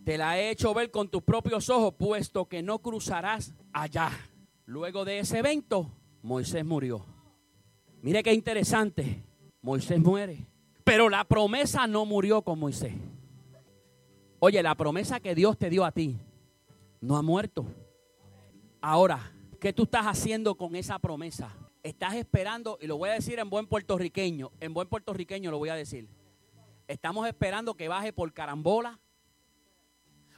te 0.04 0.16
la 0.16 0.38
he 0.38 0.50
hecho 0.50 0.72
ver 0.72 0.90
con 0.90 1.08
tus 1.08 1.22
propios 1.22 1.68
ojos, 1.70 1.94
puesto 1.98 2.48
que 2.48 2.62
no 2.62 2.78
cruzarás 2.78 3.52
allá. 3.72 4.10
Luego 4.64 5.04
de 5.04 5.18
ese 5.18 5.38
evento, 5.38 5.90
Moisés 6.22 6.64
murió. 6.64 7.04
Mire 8.00 8.22
qué 8.22 8.32
interesante, 8.32 9.24
Moisés 9.60 9.98
muere. 9.98 10.46
Pero 10.84 11.08
la 11.08 11.24
promesa 11.24 11.86
no 11.86 12.04
murió 12.04 12.42
con 12.42 12.60
Moisés. 12.60 12.94
Oye, 14.38 14.62
la 14.62 14.74
promesa 14.76 15.18
que 15.18 15.34
Dios 15.34 15.58
te 15.58 15.68
dio 15.68 15.84
a 15.84 15.92
ti 15.92 16.16
no 17.00 17.16
ha 17.16 17.22
muerto. 17.22 17.66
Ahora, 18.80 19.32
¿qué 19.60 19.72
tú 19.72 19.84
estás 19.84 20.06
haciendo 20.06 20.56
con 20.56 20.76
esa 20.76 20.98
promesa? 20.98 21.54
Estás 21.82 22.14
esperando, 22.14 22.78
y 22.80 22.86
lo 22.86 22.96
voy 22.96 23.10
a 23.10 23.14
decir 23.14 23.38
en 23.38 23.50
buen 23.50 23.66
puertorriqueño, 23.66 24.52
en 24.60 24.74
buen 24.74 24.88
puertorriqueño 24.88 25.50
lo 25.50 25.58
voy 25.58 25.68
a 25.68 25.74
decir. 25.74 26.08
Estamos 26.88 27.26
esperando 27.28 27.74
que 27.74 27.88
baje 27.88 28.12
por 28.12 28.32
carambola 28.32 28.98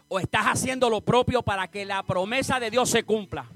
o 0.09 0.19
estás 0.19 0.47
haciendo 0.47 0.91
lo 0.91 1.01
propio 1.01 1.43
para 1.43 1.69
que 1.69 1.85
la 1.85 2.03
promesa 2.03 2.61
de 2.61 2.71
Dios 2.71 2.91
se 2.91 3.05
cumpla. 3.05 3.47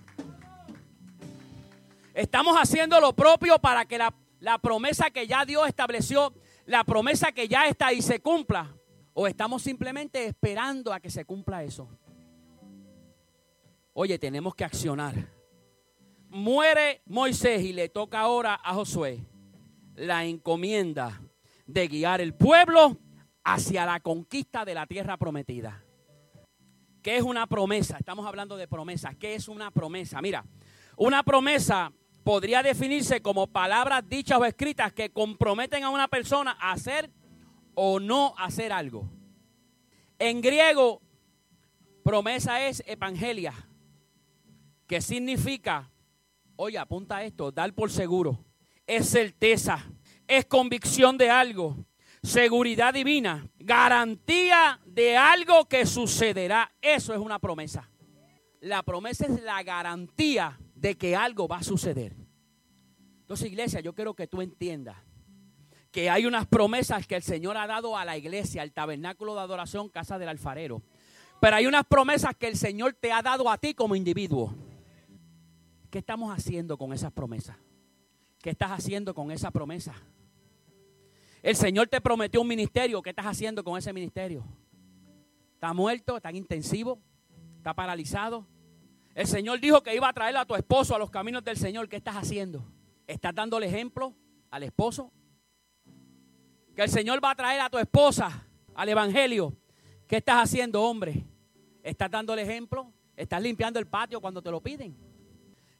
Estamos 2.15 2.57
haciendo 2.57 3.01
lo 3.01 3.13
propio 3.13 3.59
para 3.59 3.85
que 3.85 3.99
la, 3.99 4.15
la 4.41 4.59
promesa 4.59 5.11
que 5.11 5.27
ya 5.27 5.45
Dios 5.45 5.69
estableció 5.69 6.33
la 6.67 6.85
promesa 6.85 7.33
que 7.33 7.49
ya 7.49 7.67
está 7.67 7.89
ahí 7.89 8.03
se 8.03 8.21
cumpla? 8.21 8.75
¿O 9.15 9.27
estamos 9.27 9.63
simplemente 9.63 10.27
esperando 10.27 10.93
a 10.93 11.01
que 11.01 11.11
se 11.11 11.25
cumpla 11.25 11.63
eso? 11.65 11.89
Oye, 13.99 14.19
tenemos 14.19 14.55
que 14.55 14.63
accionar. 14.63 15.15
Muere 16.29 17.01
Moisés 17.07 17.63
y 17.63 17.73
le 17.73 17.89
toca 17.89 18.21
ahora 18.21 18.61
a 18.63 18.75
Josué 18.75 19.25
la 19.95 20.27
encomienda 20.27 21.23
de 21.67 21.89
guiar 21.89 22.21
el 22.21 22.35
pueblo 22.35 22.99
hacia 23.43 23.87
la 23.87 24.01
conquista 24.01 24.67
de 24.67 24.75
la 24.75 24.87
tierra 24.87 25.17
prometida. 25.17 25.83
¿Qué 27.01 27.17
es 27.17 27.23
una 27.23 27.47
promesa? 27.47 27.97
Estamos 27.97 28.27
hablando 28.27 28.59
de 28.59 28.69
promesas. 28.69 29.17
¿Qué 29.17 29.35
es 29.35 29.49
una 29.49 29.71
promesa? 29.71 30.21
Mira, 30.21 30.45
una 30.99 31.23
promesa 31.23 31.91
podría 32.23 32.63
definirse 32.63 33.23
como 33.23 33.47
palabras 33.47 34.07
dichas 34.07 34.39
o 34.39 34.45
escritas 34.45 34.93
que 34.93 35.09
comprometen 35.09 35.85
a 35.85 35.89
una 35.89 36.07
persona 36.07 36.55
a 36.61 36.73
hacer 36.73 37.11
o 37.75 37.99
no 37.99 38.35
hacer 38.37 38.75
algo. 38.75 39.09
En 40.19 40.43
griego, 40.43 41.01
promesa 42.05 42.67
es 42.67 42.83
evangelia, 42.87 43.55
que 44.87 45.01
significa, 45.01 45.91
oye, 46.57 46.79
apunta 46.79 47.23
esto, 47.25 47.51
dar 47.51 47.73
por 47.73 47.91
seguro. 47.91 48.45
Es 48.87 49.09
certeza, 49.09 49.85
es 50.29 50.47
convicción 50.47 51.19
de 51.19 51.31
algo, 51.31 51.77
seguridad 52.23 52.95
divina, 52.95 53.49
garantía 53.59 54.81
de 54.85 55.17
algo 55.17 55.67
que 55.67 55.87
sucederá. 55.87 56.73
Eso 56.81 57.13
es 57.13 57.21
una 57.21 57.39
promesa. 57.39 57.91
La 58.61 58.83
promesa 58.83 59.27
es 59.27 59.43
la 59.43 59.63
garantía 59.63 60.59
de 60.75 60.97
que 60.97 61.15
algo 61.15 61.49
va 61.49 61.59
a 61.59 61.63
suceder. 61.63 62.15
Entonces, 63.21 63.49
iglesia, 63.49 63.81
yo 63.81 63.95
quiero 63.95 64.15
que 64.15 64.29
tú 64.29 64.41
entiendas 64.41 64.97
que 65.91 66.11
hay 66.11 66.27
unas 66.27 66.47
promesas 66.47 67.07
que 67.07 67.17
el 67.17 67.23
Señor 67.23 67.57
ha 67.57 67.67
dado 67.67 67.97
a 67.97 68.05
la 68.05 68.17
iglesia, 68.19 68.63
al 68.63 68.73
tabernáculo 68.73 69.35
de 69.35 69.41
adoración, 69.41 69.89
casa 69.89 70.19
del 70.19 70.29
alfarero. 70.29 70.83
Pero 71.41 71.57
hay 71.57 71.67
unas 71.67 71.87
promesas 71.87 72.37
que 72.37 72.49
el 72.49 72.57
Señor 72.57 72.95
te 72.95 73.13
ha 73.13 73.23
dado 73.23 73.49
a 73.49 73.59
ti 73.59 73.73
como 73.75 73.97
individuo. 73.97 74.55
¿Qué 75.97 76.01
estamos 76.01 76.31
haciendo 76.31 76.77
con 76.77 76.93
esas 76.93 77.11
promesas? 77.11 77.57
¿Qué 78.43 78.51
estás 78.51 78.71
haciendo 78.71 79.15
con 79.15 79.31
esa 79.31 79.51
promesa? 79.51 79.95
El 81.43 81.57
Señor 81.57 81.89
te 81.89 82.03
prometió 82.03 82.43
un 82.43 82.49
ministerio. 82.49 83.01
¿Qué 83.01 83.09
estás 83.09 83.25
haciendo 83.25 83.65
con 83.65 83.79
ese 83.79 83.95
ministerio? 83.95 84.45
¿Está 85.55 85.73
muerto? 85.73 86.19
¿Está 86.19 86.31
intensivo? 86.33 87.01
¿Está 87.57 87.73
paralizado? 87.73 88.47
El 89.15 89.27
Señor 89.27 89.59
dijo 89.59 89.83
que 89.83 89.97
iba 89.97 90.07
a 90.07 90.13
traer 90.13 90.37
a 90.37 90.45
tu 90.45 90.55
esposo 90.55 90.95
a 90.95 90.99
los 90.99 91.09
caminos 91.09 91.43
del 91.43 91.57
Señor. 91.57 91.89
¿Qué 91.89 91.97
estás 91.97 92.17
haciendo? 92.17 92.63
¿Estás 93.07 93.35
dando 93.35 93.57
el 93.57 93.65
ejemplo 93.65 94.13
al 94.51 94.65
esposo? 94.65 95.11
Que 96.75 96.83
el 96.83 96.91
Señor 96.91 97.25
va 97.25 97.31
a 97.31 97.37
traer 97.37 97.63
a 97.63 97.71
tu 97.71 97.79
esposa 97.79 98.47
al 98.75 98.89
Evangelio. 98.91 99.57
¿Qué 100.07 100.19
estás 100.19 100.43
haciendo, 100.43 100.83
hombre? 100.83 101.25
¿Estás 101.83 102.11
dando 102.11 102.35
el 102.35 102.41
ejemplo? 102.41 102.93
¿Estás 103.17 103.41
limpiando 103.41 103.79
el 103.79 103.87
patio 103.87 104.21
cuando 104.21 104.43
te 104.43 104.51
lo 104.51 104.61
piden? 104.61 105.16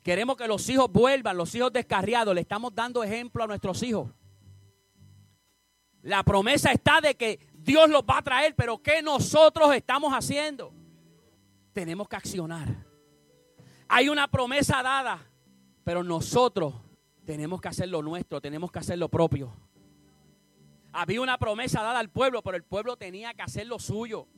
Queremos 0.07 0.37
que 0.37 0.47
los 0.47 0.69
hijos 0.69 0.89
vuelvan, 0.93 1.37
los 1.37 1.53
hijos 1.57 1.73
descarriados. 1.73 2.33
Le 2.33 2.43
estamos 2.43 2.73
dando 2.73 3.03
ejemplo 3.03 3.43
a 3.43 3.49
nuestros 3.49 3.83
hijos. 3.83 4.09
La 6.01 6.23
promesa 6.23 6.71
está 6.71 7.01
de 7.01 7.17
que 7.17 7.41
Dios 7.53 7.91
los 7.91 8.03
va 8.03 8.19
a 8.19 8.23
traer, 8.23 8.55
pero 8.55 8.81
¿qué 8.81 9.03
nosotros 9.03 9.75
estamos 9.75 10.13
haciendo? 10.13 10.73
Tenemos 11.73 12.09
que 12.09 12.15
accionar. 12.15 12.69
Hay 13.89 14.09
una 14.09 14.29
promesa 14.29 14.81
dada, 14.81 15.29
pero 15.83 16.05
nosotros 16.05 16.75
tenemos 17.25 17.61
que 17.61 17.67
hacer 17.67 17.89
lo 17.89 18.01
nuestro, 18.01 18.41
tenemos 18.41 18.71
que 18.71 18.79
hacer 18.79 18.99
lo 18.99 19.09
propio. 19.09 19.53
Había 20.93 21.21
una 21.21 21.37
promesa 21.37 21.83
dada 21.83 21.99
al 21.99 22.11
pueblo, 22.11 22.45
pero 22.45 22.57
el 22.57 22.63
pueblo 22.63 22.97
tenía 22.97 23.35
que 23.35 23.43
hacer 23.43 23.67
lo 23.67 23.81
suyo. 23.81 24.29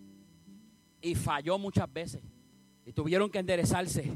Y 1.02 1.14
falló 1.14 1.58
muchas 1.58 1.92
veces. 1.92 2.22
Y 2.86 2.94
tuvieron 2.94 3.28
que 3.28 3.38
enderezarse. 3.38 4.10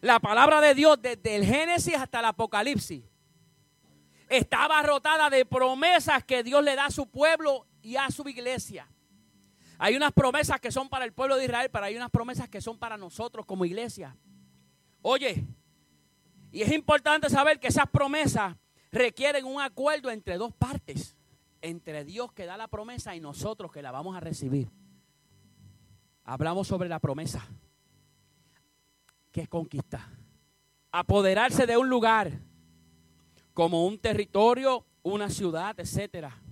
La 0.00 0.20
palabra 0.20 0.60
de 0.60 0.74
Dios 0.74 1.00
desde 1.00 1.36
el 1.36 1.44
Génesis 1.44 1.94
hasta 1.94 2.20
el 2.20 2.26
Apocalipsis 2.26 3.04
estaba 4.28 4.82
rotada 4.82 5.30
de 5.30 5.44
promesas 5.44 6.22
que 6.24 6.42
Dios 6.42 6.62
le 6.62 6.76
da 6.76 6.86
a 6.86 6.90
su 6.90 7.08
pueblo 7.08 7.66
y 7.82 7.96
a 7.96 8.10
su 8.10 8.28
iglesia. 8.28 8.88
Hay 9.78 9.96
unas 9.96 10.12
promesas 10.12 10.60
que 10.60 10.70
son 10.70 10.88
para 10.88 11.04
el 11.04 11.12
pueblo 11.12 11.36
de 11.36 11.44
Israel, 11.44 11.70
pero 11.72 11.84
hay 11.86 11.96
unas 11.96 12.10
promesas 12.10 12.48
que 12.48 12.60
son 12.60 12.78
para 12.78 12.96
nosotros 12.96 13.46
como 13.46 13.64
iglesia. 13.64 14.16
Oye, 15.02 15.46
y 16.50 16.62
es 16.62 16.72
importante 16.72 17.30
saber 17.30 17.60
que 17.60 17.68
esas 17.68 17.88
promesas 17.88 18.56
requieren 18.90 19.44
un 19.44 19.60
acuerdo 19.60 20.10
entre 20.10 20.36
dos 20.36 20.52
partes, 20.52 21.16
entre 21.60 22.04
Dios 22.04 22.32
que 22.32 22.46
da 22.46 22.56
la 22.56 22.68
promesa 22.68 23.14
y 23.14 23.20
nosotros 23.20 23.70
que 23.70 23.82
la 23.82 23.90
vamos 23.90 24.16
a 24.16 24.20
recibir. 24.20 24.68
Hablamos 26.24 26.66
sobre 26.66 26.88
la 26.88 26.98
promesa, 26.98 27.46
que 29.38 29.42
es 29.42 29.48
conquistar. 29.48 30.04
Apoderarse 30.90 31.64
de 31.64 31.76
un 31.76 31.88
lugar 31.88 32.40
como 33.54 33.86
un 33.86 33.96
territorio, 33.96 34.84
una 35.04 35.30
ciudad, 35.30 35.78
etcétera. 35.78 36.42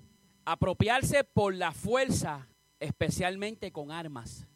Apropiarse 0.44 1.24
por 1.24 1.52
la 1.52 1.72
fuerza 1.72 2.46
especialmente 2.78 3.72
con 3.72 3.90
armas. 3.90 4.46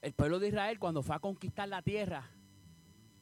El 0.00 0.12
pueblo 0.12 0.40
de 0.40 0.48
Israel 0.48 0.80
cuando 0.80 1.04
fue 1.04 1.14
a 1.14 1.20
conquistar 1.20 1.68
la 1.68 1.82
tierra 1.82 2.28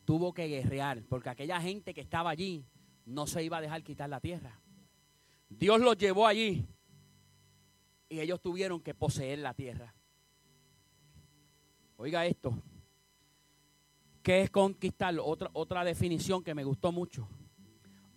tuvo 0.07 0.33
que 0.33 0.49
guerrear, 0.49 1.03
porque 1.03 1.29
aquella 1.29 1.61
gente 1.61 1.93
que 1.93 2.01
estaba 2.01 2.31
allí 2.31 2.65
no 3.05 3.27
se 3.27 3.45
iba 3.45 3.59
a 3.59 3.61
dejar 3.61 3.83
quitar 3.83 4.09
la 4.09 4.21
tierra. 4.21 4.59
Dios 5.51 5.83
los 5.83 5.99
llevó 5.99 6.27
allí 6.27 6.67
y 8.09 8.21
ellos 8.21 8.41
tuvieron 8.41 8.81
que 8.81 8.95
poseer 8.95 9.41
la 9.41 9.53
tierra. 9.53 9.95
Oiga 11.99 12.25
esto. 12.25 12.55
¿Qué 14.23 14.43
es 14.43 14.51
conquistar? 14.51 15.15
Otra, 15.19 15.51
otra 15.53 15.85
definición 15.85 16.43
que 16.43 16.55
me 16.55 16.65
gustó 16.65 16.93
mucho. 16.93 17.27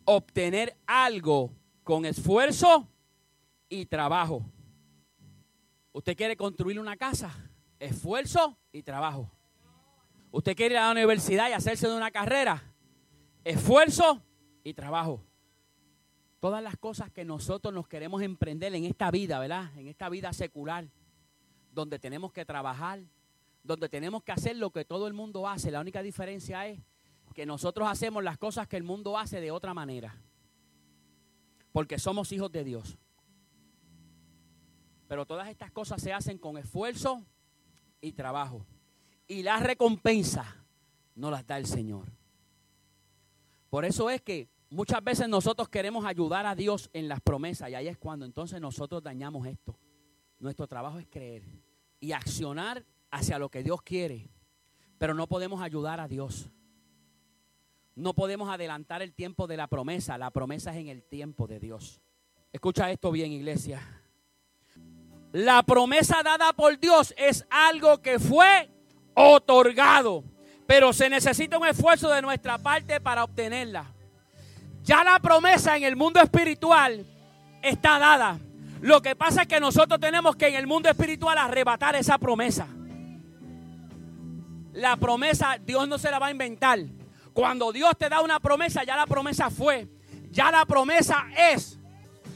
Obtener 0.06 0.76
algo 0.86 1.52
con 1.84 2.06
esfuerzo 2.06 2.88
y 3.70 3.86
trabajo. 3.86 4.44
Usted 5.94 6.18
quiere 6.18 6.36
construir 6.36 6.80
una 6.80 6.98
casa, 6.98 7.34
esfuerzo 7.80 8.58
y 8.72 8.84
trabajo. 8.84 9.32
Usted 10.32 10.56
quiere 10.56 10.74
ir 10.74 10.80
a 10.80 10.86
la 10.86 10.92
universidad 10.92 11.50
y 11.50 11.54
hacerse 11.54 11.88
de 11.88 11.96
una 11.96 12.10
carrera, 12.10 12.64
esfuerzo 13.44 14.22
y 14.64 14.74
trabajo. 14.74 15.24
Todas 16.40 16.62
las 16.64 16.76
cosas 16.76 17.12
que 17.12 17.24
nosotros 17.24 17.74
nos 17.74 17.88
queremos 17.88 18.22
emprender 18.22 18.74
en 18.74 18.86
esta 18.86 19.12
vida, 19.12 19.40
¿verdad? 19.40 19.72
En 19.78 19.88
esta 19.88 20.10
vida 20.10 20.34
secular, 20.34 20.90
donde 21.72 22.00
tenemos 22.00 22.34
que 22.34 22.44
trabajar, 22.44 23.00
donde 23.63 23.88
tenemos 23.89 24.24
que 24.24 24.34
hacer 24.34 24.58
lo 24.58 24.72
que 24.72 24.86
todo 24.86 25.08
el 25.08 25.13
mundo 25.13 25.48
hace. 25.48 25.72
La 25.72 25.79
única 25.79 26.03
diferencia 26.03 26.67
es 26.67 26.79
que 27.34 27.46
nosotros 27.46 27.88
hacemos 27.89 28.24
las 28.24 28.38
cosas 28.38 28.67
que 28.67 28.77
el 28.77 28.84
mundo 28.84 29.17
hace 29.17 29.39
de 29.39 29.51
otra 29.51 29.74
manera. 29.74 30.15
Porque 31.72 31.98
somos 31.98 32.32
hijos 32.32 32.51
de 32.51 32.63
Dios. 32.63 32.98
Pero 35.08 35.25
todas 35.25 35.50
estas 35.50 35.72
cosas 35.72 36.01
se 36.01 36.13
hacen 36.13 36.38
con 36.38 36.58
esfuerzo 36.58 37.25
y 38.01 38.12
trabajo. 38.12 38.65
Y 39.27 39.43
la 39.43 39.58
recompensa 39.58 40.63
no 41.15 41.32
las 41.32 41.48
da 41.48 41.58
el 41.58 41.65
Señor. 41.65 42.12
Por 43.70 43.86
eso 43.86 44.10
es 44.10 44.22
que 44.22 44.50
muchas 44.70 45.03
veces 45.03 45.27
nosotros 45.27 45.70
queremos 45.70 46.05
ayudar 46.05 46.46
a 46.46 46.55
Dios 46.55 46.89
en 46.93 47.08
las 47.08 47.22
promesas 47.22 47.70
y 47.70 47.75
ahí 47.75 47.88
es 47.88 47.98
cuando 47.98 48.25
entonces 48.25 48.62
nosotros 48.62 49.01
dañamos 49.01 49.48
esto. 49.48 49.79
Nuestro 50.39 50.67
trabajo 50.67 51.00
es 51.00 51.08
creer 51.08 51.43
y 52.00 52.12
accionar 52.12 52.86
hacia 53.13 53.38
lo 53.38 53.50
que 53.50 53.63
Dios 53.63 53.82
quiere, 53.84 54.27
pero 54.98 55.13
no 55.13 55.27
podemos 55.27 55.62
ayudar 55.62 56.00
a 56.00 56.08
Dios. 56.08 56.50
No 57.96 58.15
podemos 58.15 58.50
adelantar 58.50 59.03
el 59.03 59.13
tiempo 59.13 59.46
de 59.46 59.55
la 59.55 59.67
promesa. 59.67 60.17
La 60.17 60.32
promesa 60.32 60.72
es 60.72 60.77
en 60.77 60.88
el 60.88 61.03
tiempo 61.03 61.46
de 61.46 61.60
Dios. 61.60 62.01
Escucha 62.51 62.89
esto 62.89 63.12
bien, 63.12 63.32
iglesia. 63.32 63.82
La 65.32 65.62
promesa 65.62 66.24
dada 66.24 66.53
por 66.53 66.79
Dios 66.79 67.13
es 67.15 67.46
algo 67.51 68.01
que 68.01 68.17
fue 68.17 68.72
otorgado, 69.13 70.24
pero 70.65 70.91
se 70.91 71.08
necesita 71.08 71.60
un 71.60 71.67
esfuerzo 71.67 72.10
de 72.10 72.22
nuestra 72.24 72.58
parte 72.58 73.00
para 73.00 73.24
obtenerla. 73.24 73.93
Ya 74.84 75.03
la 75.03 75.20
promesa 75.20 75.77
en 75.77 75.84
el 75.84 75.96
mundo 75.96 76.20
espiritual 76.20 77.05
está 77.62 78.00
dada. 78.00 78.39
Lo 78.82 79.03
que 79.03 79.15
pasa 79.15 79.43
es 79.43 79.48
que 79.48 79.60
nosotros 79.60 80.00
tenemos 80.00 80.36
que 80.36 80.48
en 80.48 80.55
el 80.55 80.65
mundo 80.65 80.89
espiritual 80.89 81.38
arrebatar 81.38 81.96
esa 81.96 82.17
promesa. 82.17 82.67
La 84.74 84.98
promesa 84.98 85.58
Dios 85.63 85.88
no 85.88 85.98
se 85.98 86.12
la 86.12 86.20
va 86.20 86.27
a 86.27 86.32
inventar. 86.32 86.80
Cuando 87.34 87.72
Dios 87.72 87.94
te 87.98 88.10
da 88.10 88.22
una 88.22 88.39
promesa, 88.39 88.84
ya 88.84 88.96
la 88.96 89.08
promesa 89.08 89.50
fue. 89.50 89.88
Ya 90.30 90.51
la 90.51 90.65
promesa 90.65 91.25
es. 91.38 91.80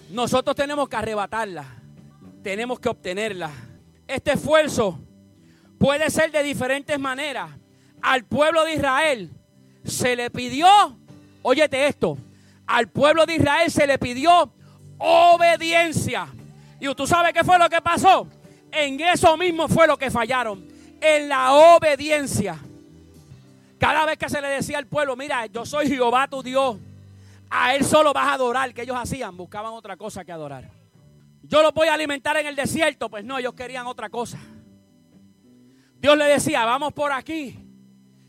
Nosotros 0.09 0.55
tenemos 0.55 0.87
que 0.87 0.95
arrebatarla. 0.95 1.65
Tenemos 2.43 2.79
que 2.79 2.89
obtenerla. 2.89 3.51
Este 4.07 4.33
esfuerzo 4.33 4.99
puede 5.77 6.09
ser 6.09 6.31
de 6.31 6.43
diferentes 6.43 6.97
maneras. 6.99 7.49
Al 8.01 8.23
pueblo 8.25 8.63
de 8.63 8.73
Israel 8.73 9.31
se 9.83 10.15
le 10.15 10.29
pidió, 10.29 10.67
óyete 11.41 11.87
esto, 11.87 12.17
al 12.65 12.87
pueblo 12.89 13.25
de 13.25 13.35
Israel 13.35 13.71
se 13.71 13.87
le 13.87 13.97
pidió 13.97 14.53
obediencia. 14.97 16.27
Y 16.79 16.93
tú 16.93 17.07
sabes 17.07 17.33
qué 17.33 17.43
fue 17.43 17.57
lo 17.57 17.69
que 17.69 17.81
pasó. 17.81 18.27
En 18.71 18.99
eso 18.99 19.35
mismo 19.37 19.67
fue 19.67 19.87
lo 19.87 19.97
que 19.97 20.11
fallaron. 20.11 20.76
En 21.01 21.29
la 21.29 21.53
obediencia. 21.53 22.59
Cada 23.79 24.05
vez 24.05 24.17
que 24.17 24.29
se 24.29 24.41
le 24.41 24.47
decía 24.47 24.77
al 24.77 24.87
pueblo, 24.87 25.15
mira, 25.15 25.45
yo 25.45 25.65
soy 25.65 25.87
Jehová 25.87 26.27
tu 26.27 26.41
Dios, 26.41 26.77
a 27.49 27.75
Él 27.75 27.85
solo 27.85 28.11
vas 28.11 28.27
a 28.27 28.33
adorar, 28.33 28.73
que 28.73 28.81
ellos 28.81 28.97
hacían, 28.97 29.37
buscaban 29.37 29.73
otra 29.73 29.95
cosa 29.97 30.25
que 30.25 30.31
adorar. 30.31 30.69
Yo 31.43 31.61
los 31.61 31.73
voy 31.73 31.87
a 31.87 31.93
alimentar 31.93 32.35
en 32.37 32.47
el 32.47 32.55
desierto, 32.55 33.09
pues 33.09 33.23
no, 33.23 33.37
ellos 33.37 33.53
querían 33.53 33.85
otra 33.85 34.09
cosa. 34.09 34.39
Dios 35.99 36.17
le 36.17 36.25
decía, 36.25 36.65
vamos 36.65 36.93
por 36.93 37.11
aquí. 37.11 37.57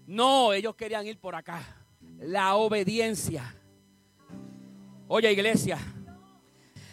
No, 0.07 0.53
ellos 0.53 0.75
querían 0.77 1.07
ir 1.07 1.19
por 1.19 1.35
acá. 1.35 1.61
La 2.19 2.55
obediencia. 2.55 3.55
Oye, 5.07 5.33
iglesia, 5.33 5.79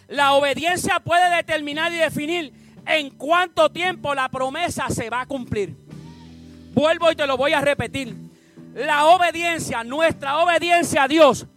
la 0.08 0.34
obediencia 0.34 1.00
puede 1.00 1.36
determinar 1.36 1.92
y 1.92 1.98
definir 1.98 2.54
en 2.86 3.10
cuánto 3.12 3.70
tiempo 3.70 4.14
la 4.14 4.30
promesa 4.30 4.90
se 4.90 5.10
va 5.10 5.22
a 5.22 5.26
cumplir. 5.26 5.76
Vuelvo 6.74 7.12
y 7.12 7.16
te 7.16 7.26
lo 7.26 7.38
voy 7.38 7.54
a 7.54 7.62
repetir 7.62 8.26
la 8.76 9.06
obediencia, 9.06 9.86
nuestra 9.86 10.40
obediencia 10.40 11.04
a 11.04 11.08
Dios, 11.08 11.48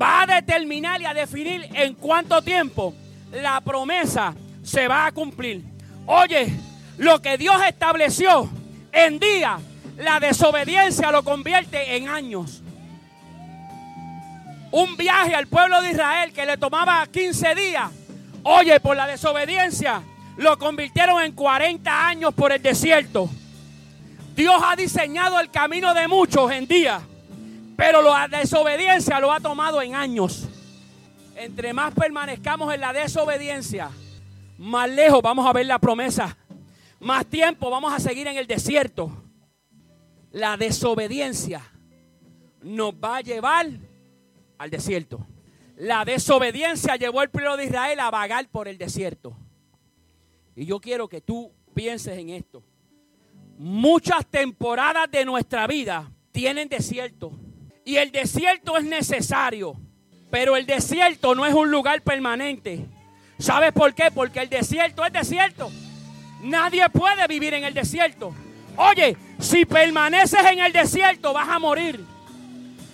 va 0.00 0.22
a 0.22 0.26
determinar 0.26 1.02
y 1.02 1.04
a 1.04 1.12
definir 1.12 1.68
en 1.74 1.94
cuánto 1.94 2.40
tiempo 2.40 2.94
la 3.30 3.60
promesa 3.60 4.34
se 4.62 4.88
va 4.88 5.06
a 5.06 5.12
cumplir. 5.12 5.62
Oye, 6.06 6.50
lo 6.96 7.20
que 7.20 7.36
Dios 7.36 7.56
estableció 7.68 8.48
en 8.90 9.18
día, 9.18 9.58
la 9.98 10.18
desobediencia 10.18 11.12
lo 11.12 11.22
convierte 11.22 11.96
en 11.96 12.08
años. 12.08 12.62
Un 14.70 14.96
viaje 14.96 15.34
al 15.34 15.48
pueblo 15.48 15.82
de 15.82 15.90
Israel 15.90 16.32
que 16.32 16.46
le 16.46 16.56
tomaba 16.56 17.06
15 17.06 17.54
días, 17.54 17.90
oye, 18.44 18.80
por 18.80 18.96
la 18.96 19.06
desobediencia, 19.06 20.02
lo 20.36 20.58
convirtieron 20.58 21.22
en 21.22 21.32
40 21.32 22.06
años 22.06 22.34
por 22.34 22.52
el 22.52 22.62
desierto. 22.62 23.28
Dios 24.34 24.62
ha 24.64 24.74
diseñado 24.76 25.38
el 25.40 25.50
camino 25.50 25.92
de 25.92 26.08
muchos 26.08 26.50
en 26.52 26.66
día, 26.66 27.00
pero 27.76 28.00
la 28.02 28.28
desobediencia 28.28 29.20
lo 29.20 29.32
ha 29.32 29.40
tomado 29.40 29.82
en 29.82 29.94
años. 29.94 30.48
Entre 31.36 31.72
más 31.72 31.92
permanezcamos 31.94 32.72
en 32.72 32.80
la 32.80 32.92
desobediencia, 32.92 33.90
más 34.58 34.88
lejos 34.88 35.20
vamos 35.22 35.46
a 35.46 35.52
ver 35.52 35.66
la 35.66 35.78
promesa. 35.78 36.36
Más 37.00 37.26
tiempo 37.26 37.68
vamos 37.68 37.92
a 37.92 37.98
seguir 37.98 38.26
en 38.28 38.36
el 38.36 38.46
desierto. 38.46 39.10
La 40.30 40.56
desobediencia 40.56 41.62
nos 42.62 42.94
va 42.94 43.16
a 43.16 43.20
llevar 43.20 43.66
al 44.56 44.70
desierto. 44.70 45.26
La 45.76 46.04
desobediencia 46.04 46.96
llevó 46.96 47.20
al 47.20 47.30
pueblo 47.30 47.56
de 47.56 47.64
Israel 47.64 47.98
a 48.00 48.10
vagar 48.10 48.48
por 48.48 48.68
el 48.68 48.78
desierto. 48.78 49.36
Y 50.54 50.66
yo 50.66 50.80
quiero 50.80 51.08
que 51.08 51.20
tú 51.20 51.52
pienses 51.74 52.18
en 52.18 52.30
esto 52.30 52.62
muchas 53.62 54.26
temporadas 54.26 55.10
de 55.10 55.24
nuestra 55.24 55.66
vida 55.66 56.10
tienen 56.32 56.68
desierto. 56.68 57.32
Y 57.84 57.96
el 57.96 58.10
desierto 58.10 58.76
es 58.76 58.84
necesario. 58.84 59.76
Pero 60.30 60.56
el 60.56 60.66
desierto 60.66 61.34
no 61.34 61.44
es 61.46 61.54
un 61.54 61.70
lugar 61.70 62.02
permanente. 62.02 62.86
¿Sabes 63.38 63.72
por 63.72 63.94
qué? 63.94 64.10
Porque 64.10 64.40
el 64.40 64.48
desierto 64.48 65.04
es 65.04 65.12
desierto. 65.12 65.70
Nadie 66.42 66.88
puede 66.90 67.26
vivir 67.26 67.54
en 67.54 67.64
el 67.64 67.74
desierto. 67.74 68.34
Oye, 68.76 69.16
si 69.38 69.64
permaneces 69.64 70.44
en 70.44 70.60
el 70.60 70.72
desierto 70.72 71.32
vas 71.32 71.48
a 71.48 71.58
morir. 71.58 72.04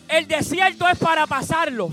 El 0.09 0.27
desierto 0.27 0.88
es 0.88 0.99
para 0.99 1.27
pasarlo. 1.27 1.90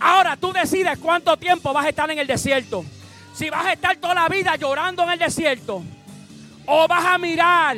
Ahora 0.00 0.36
tú 0.36 0.52
decides 0.52 0.98
cuánto 0.98 1.36
tiempo 1.36 1.72
vas 1.72 1.86
a 1.86 1.88
estar 1.90 2.10
en 2.10 2.18
el 2.18 2.26
desierto. 2.26 2.84
Si 3.38 3.50
vas 3.50 3.66
a 3.66 3.72
estar 3.72 3.96
toda 3.98 4.14
la 4.14 4.28
vida 4.28 4.56
llorando 4.56 5.04
en 5.04 5.10
el 5.10 5.18
desierto. 5.20 5.80
O 6.66 6.88
vas 6.88 7.04
a 7.04 7.18
mirar 7.18 7.76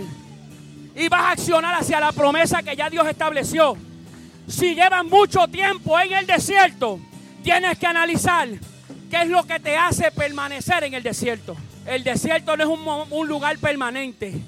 y 0.96 1.06
vas 1.10 1.20
a 1.20 1.30
accionar 1.32 1.74
hacia 1.74 2.00
la 2.00 2.12
promesa 2.12 2.62
que 2.62 2.74
ya 2.74 2.88
Dios 2.88 3.06
estableció. 3.06 3.76
Si 4.48 4.74
llevas 4.74 5.04
mucho 5.04 5.46
tiempo 5.48 6.00
en 6.00 6.14
el 6.14 6.26
desierto, 6.26 6.98
tienes 7.42 7.78
que 7.78 7.86
analizar 7.86 8.48
qué 9.10 9.20
es 9.20 9.28
lo 9.28 9.42
que 9.42 9.60
te 9.60 9.76
hace 9.76 10.10
permanecer 10.10 10.84
en 10.84 10.94
el 10.94 11.02
desierto. 11.02 11.54
El 11.84 12.04
desierto 12.04 12.56
no 12.56 12.62
es 12.62 12.68
un, 12.70 13.06
un 13.10 13.28
lugar 13.28 13.58
permanente. 13.58 14.40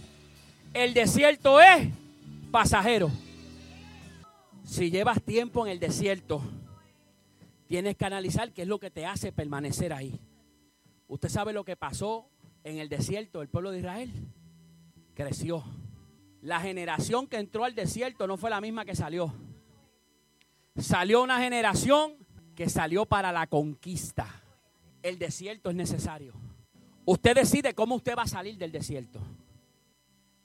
El 0.73 0.95
desierto 0.95 1.61
es 1.61 1.89
pasajero. 2.51 3.11
Si 4.65 4.91
llevas 4.91 5.21
tiempo 5.21 5.67
en 5.67 5.73
el 5.73 5.79
desierto, 5.79 6.41
tienes 7.69 7.99
que 7.99 8.05
analizar 8.07 8.51
qué 8.53 8.63
es 8.63 8.69
lo 8.69 8.81
que 8.81 8.91
te 8.91 9.05
hace 9.05 9.31
permanecer 9.31 9.93
ahí. 9.93 10.19
¿Usted 11.13 11.29
sabe 11.29 11.53
lo 11.53 11.63
que 11.63 11.77
pasó 11.77 12.31
en 12.65 12.79
el 12.79 12.89
desierto 12.89 13.41
del 13.41 13.49
pueblo 13.49 13.71
de 13.71 13.81
Israel? 13.81 14.11
Creció 15.15 15.63
la 16.41 16.59
generación 16.59 17.27
que 17.27 17.37
entró 17.37 17.65
al 17.65 17.75
desierto 17.75 18.27
no 18.27 18.39
fue 18.39 18.49
la 18.49 18.63
misma 18.63 18.87
que 18.87 18.97
salió. 18.97 19.33
Salió 20.75 21.23
una 21.23 21.39
generación 21.39 22.17
que 22.57 22.71
salió 22.71 23.05
para 23.05 23.31
la 23.31 23.47
conquista. 23.47 24.27
El 25.03 25.19
desierto 25.19 25.69
es 25.69 25.77
necesario. 25.77 26.33
Usted 27.05 27.35
decide 27.35 27.75
cómo 27.75 27.95
usted 27.95 28.17
va 28.17 28.23
a 28.23 28.27
salir 28.27 28.57
del 28.57 28.73
desierto. 28.73 29.21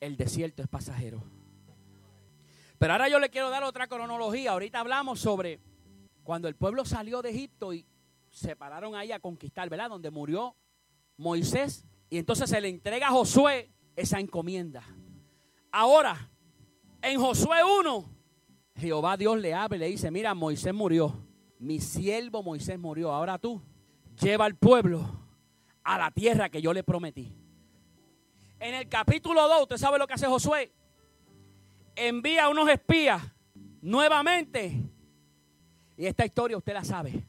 El 0.01 0.17
desierto 0.17 0.61
es 0.61 0.67
pasajero. 0.67 1.23
Pero 2.77 2.91
ahora 2.91 3.07
yo 3.07 3.19
le 3.19 3.29
quiero 3.29 3.49
dar 3.49 3.63
otra 3.63 3.87
cronología. 3.87 4.51
Ahorita 4.51 4.81
hablamos 4.81 5.21
sobre 5.21 5.61
cuando 6.23 6.49
el 6.49 6.55
pueblo 6.55 6.83
salió 6.83 7.21
de 7.21 7.29
Egipto 7.29 7.73
y 7.73 7.85
se 8.37 8.55
pararon 8.55 8.93
ahí 8.95 9.11
a 9.11 9.19
conquistar, 9.19 9.67
¿verdad? 9.67 9.89
Donde 9.89 10.11
murió 10.11 10.55
Moisés. 11.17 11.85
Y 12.09 12.17
entonces 12.19 12.49
se 12.49 12.61
le 12.61 12.69
entrega 12.69 13.07
a 13.07 13.11
Josué 13.11 13.71
esa 13.95 14.19
encomienda. 14.19 14.83
Ahora, 15.71 16.29
en 17.01 17.19
Josué 17.19 17.57
1, 17.63 18.09
Jehová 18.75 19.17
Dios 19.17 19.39
le 19.39 19.53
habla 19.53 19.75
y 19.75 19.79
le 19.79 19.87
dice, 19.87 20.11
mira, 20.11 20.35
Moisés 20.35 20.73
murió, 20.73 21.25
mi 21.59 21.79
siervo 21.79 22.43
Moisés 22.43 22.77
murió, 22.77 23.11
ahora 23.11 23.39
tú 23.39 23.61
lleva 24.21 24.45
al 24.45 24.55
pueblo 24.55 25.03
a 25.83 25.97
la 25.97 26.11
tierra 26.11 26.49
que 26.49 26.61
yo 26.61 26.73
le 26.73 26.83
prometí. 26.83 27.35
En 28.59 28.75
el 28.75 28.87
capítulo 28.87 29.47
2, 29.47 29.63
usted 29.63 29.77
sabe 29.77 29.97
lo 29.97 30.07
que 30.07 30.13
hace 30.13 30.27
Josué. 30.27 30.71
Envía 31.95 32.49
unos 32.49 32.69
espías 32.69 33.21
nuevamente. 33.81 34.83
Y 35.97 36.05
esta 36.05 36.25
historia 36.25 36.57
usted 36.57 36.73
la 36.73 36.83
sabe. 36.83 37.26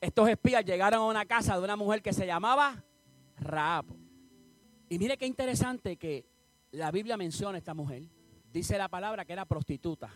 Estos 0.00 0.28
espías 0.28 0.64
llegaron 0.64 1.00
a 1.00 1.06
una 1.06 1.24
casa 1.24 1.56
de 1.56 1.64
una 1.64 1.76
mujer 1.76 2.02
que 2.02 2.12
se 2.12 2.26
llamaba 2.26 2.84
Raab. 3.38 3.86
Y 4.88 4.98
mire 4.98 5.16
qué 5.16 5.26
interesante 5.26 5.96
que 5.96 6.26
la 6.70 6.90
Biblia 6.90 7.16
menciona 7.16 7.56
a 7.56 7.58
esta 7.58 7.74
mujer. 7.74 8.04
Dice 8.52 8.78
la 8.78 8.88
palabra 8.88 9.24
que 9.24 9.32
era 9.32 9.44
prostituta. 9.44 10.10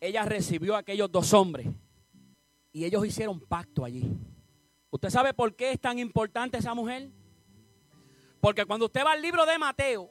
Ella 0.00 0.24
recibió 0.24 0.76
a 0.76 0.80
aquellos 0.80 1.10
dos 1.10 1.32
hombres 1.32 1.66
y 2.72 2.84
ellos 2.84 3.04
hicieron 3.04 3.40
pacto 3.40 3.84
allí. 3.84 4.16
¿Usted 4.90 5.10
sabe 5.10 5.34
por 5.34 5.54
qué 5.56 5.72
es 5.72 5.80
tan 5.80 5.98
importante 5.98 6.58
esa 6.58 6.74
mujer? 6.74 7.10
Porque 8.40 8.64
cuando 8.64 8.86
usted 8.86 9.04
va 9.04 9.12
al 9.12 9.22
libro 9.22 9.44
de 9.44 9.58
Mateo 9.58 10.10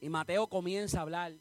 y 0.00 0.08
Mateo 0.08 0.48
comienza 0.48 0.98
a 0.98 1.02
hablar, 1.02 1.34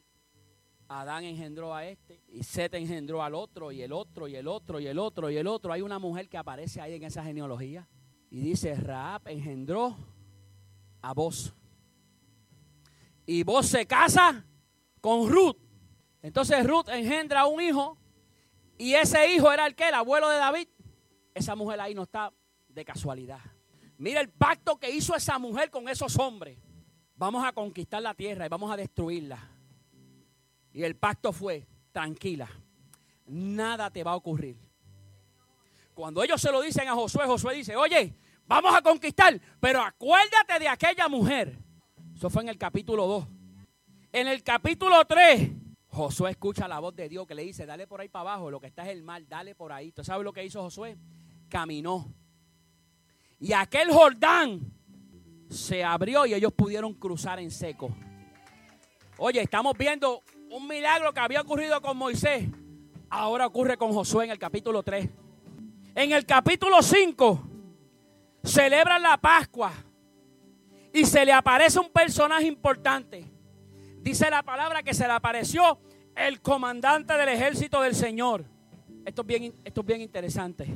Adán 0.87 1.23
engendró 1.23 1.73
a 1.73 1.85
este 1.85 2.21
y 2.27 2.43
Seth 2.43 2.75
engendró 2.75 3.23
al 3.23 3.33
otro 3.33 3.71
y 3.71 3.81
el 3.81 3.91
otro 3.91 4.27
y 4.27 4.35
el 4.35 4.47
otro 4.47 4.79
y 4.79 4.87
el 4.87 4.99
otro 4.99 5.29
y 5.31 5.37
el 5.37 5.47
otro. 5.47 5.73
Hay 5.73 5.81
una 5.81 5.99
mujer 5.99 6.29
que 6.29 6.37
aparece 6.37 6.81
ahí 6.81 6.93
en 6.93 7.03
esa 7.03 7.23
genealogía 7.23 7.87
y 8.29 8.39
dice, 8.41 8.75
Raab 8.75 9.27
engendró 9.27 9.95
a 11.01 11.13
vos. 11.13 11.53
Y 13.25 13.43
vos 13.43 13.65
se 13.65 13.85
casa 13.87 14.45
con 15.01 15.29
Ruth. 15.29 15.57
Entonces 16.21 16.65
Ruth 16.65 16.89
engendra 16.89 17.45
un 17.45 17.61
hijo 17.61 17.97
y 18.77 18.93
ese 18.93 19.33
hijo 19.33 19.51
era 19.51 19.65
el 19.65 19.75
que, 19.75 19.87
el 19.87 19.95
abuelo 19.95 20.29
de 20.29 20.37
David. 20.37 20.67
Esa 21.33 21.55
mujer 21.55 21.79
ahí 21.79 21.95
no 21.95 22.03
está 22.03 22.31
de 22.67 22.85
casualidad. 22.85 23.39
Mira 23.97 24.21
el 24.21 24.29
pacto 24.29 24.77
que 24.77 24.91
hizo 24.91 25.15
esa 25.15 25.39
mujer 25.39 25.69
con 25.69 25.87
esos 25.87 26.17
hombres. 26.19 26.59
Vamos 27.15 27.45
a 27.45 27.53
conquistar 27.53 28.01
la 28.01 28.13
tierra 28.13 28.45
y 28.45 28.49
vamos 28.49 28.71
a 28.71 28.75
destruirla. 28.75 29.54
Y 30.75 30.83
el 30.83 30.95
pacto 30.95 31.33
fue, 31.33 31.65
tranquila, 31.91 32.47
nada 33.25 33.89
te 33.89 34.03
va 34.03 34.11
a 34.11 34.15
ocurrir. 34.15 34.55
Cuando 35.95 36.21
ellos 36.21 36.39
se 36.39 36.51
lo 36.51 36.61
dicen 36.61 36.87
a 36.87 36.93
Josué, 36.93 37.25
Josué 37.25 37.55
dice, 37.55 37.75
oye, 37.75 38.13
vamos 38.45 38.75
a 38.75 38.81
conquistar, 38.81 39.39
pero 39.59 39.81
acuérdate 39.81 40.59
de 40.59 40.67
aquella 40.67 41.07
mujer. 41.07 41.57
Eso 42.13 42.29
fue 42.29 42.43
en 42.43 42.49
el 42.49 42.57
capítulo 42.57 43.07
2. 43.07 43.27
En 44.11 44.27
el 44.27 44.43
capítulo 44.43 45.03
3, 45.05 45.49
Josué 45.87 46.31
escucha 46.31 46.67
la 46.67 46.79
voz 46.79 46.95
de 46.95 47.09
Dios 47.09 47.25
que 47.25 47.33
le 47.33 47.43
dice, 47.43 47.65
dale 47.65 47.87
por 47.87 48.01
ahí 48.01 48.09
para 48.09 48.33
abajo, 48.33 48.51
lo 48.51 48.59
que 48.59 48.67
está 48.67 48.83
es 48.83 48.89
el 48.89 49.01
mal, 49.01 49.27
dale 49.27 49.55
por 49.55 49.71
ahí. 49.71 49.91
¿Tú 49.93 50.03
sabes 50.03 50.23
lo 50.23 50.33
que 50.33 50.43
hizo 50.43 50.61
Josué? 50.61 50.97
Caminó 51.49 52.13
y 53.39 53.53
aquel 53.53 53.91
Jordán 53.91 54.61
se 55.49 55.83
abrió 55.83 56.25
y 56.25 56.33
ellos 56.33 56.53
pudieron 56.53 56.93
cruzar 56.93 57.39
en 57.39 57.51
seco. 57.51 57.95
Oye, 59.17 59.41
estamos 59.41 59.77
viendo 59.77 60.23
un 60.55 60.69
milagro 60.69 61.13
que 61.13 61.19
había 61.19 61.41
ocurrido 61.41 61.81
con 61.81 61.97
Moisés. 61.97 62.47
Ahora 63.09 63.45
ocurre 63.45 63.75
con 63.75 63.91
Josué 63.91 64.23
en 64.23 64.31
el 64.31 64.39
capítulo 64.39 64.83
3. 64.83 65.09
En 65.95 66.13
el 66.13 66.25
capítulo 66.25 66.81
5 66.81 67.43
celebran 68.41 69.03
la 69.03 69.17
Pascua 69.17 69.73
y 70.93 71.03
se 71.03 71.25
le 71.25 71.33
aparece 71.33 71.77
un 71.77 71.89
personaje 71.89 72.45
importante. 72.45 73.25
Dice 73.99 74.29
la 74.29 74.43
palabra 74.43 74.81
que 74.81 74.93
se 74.93 75.05
le 75.05 75.11
apareció 75.11 75.77
el 76.15 76.39
comandante 76.39 77.17
del 77.17 77.27
ejército 77.27 77.81
del 77.81 77.93
Señor. 77.93 78.45
Esto 79.03 79.23
es 79.23 79.27
bien, 79.27 79.53
esto 79.65 79.81
es 79.81 79.87
bien 79.87 79.99
interesante. 79.99 80.67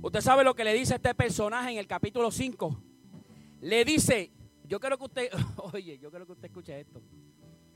Usted 0.00 0.22
sabe 0.22 0.44
lo 0.44 0.54
que 0.54 0.64
le 0.64 0.72
dice 0.72 0.94
este 0.94 1.14
personaje 1.14 1.72
en 1.72 1.76
el 1.76 1.86
capítulo 1.86 2.30
5. 2.30 2.74
Le 3.60 3.84
dice, 3.84 4.30
yo 4.66 4.80
quiero 4.80 4.96
que 4.96 5.04
usted, 5.04 5.30
oye, 5.74 5.98
yo 5.98 6.08
quiero 6.08 6.24
que 6.24 6.32
usted 6.32 6.46
escuche 6.46 6.80
esto. 6.80 7.02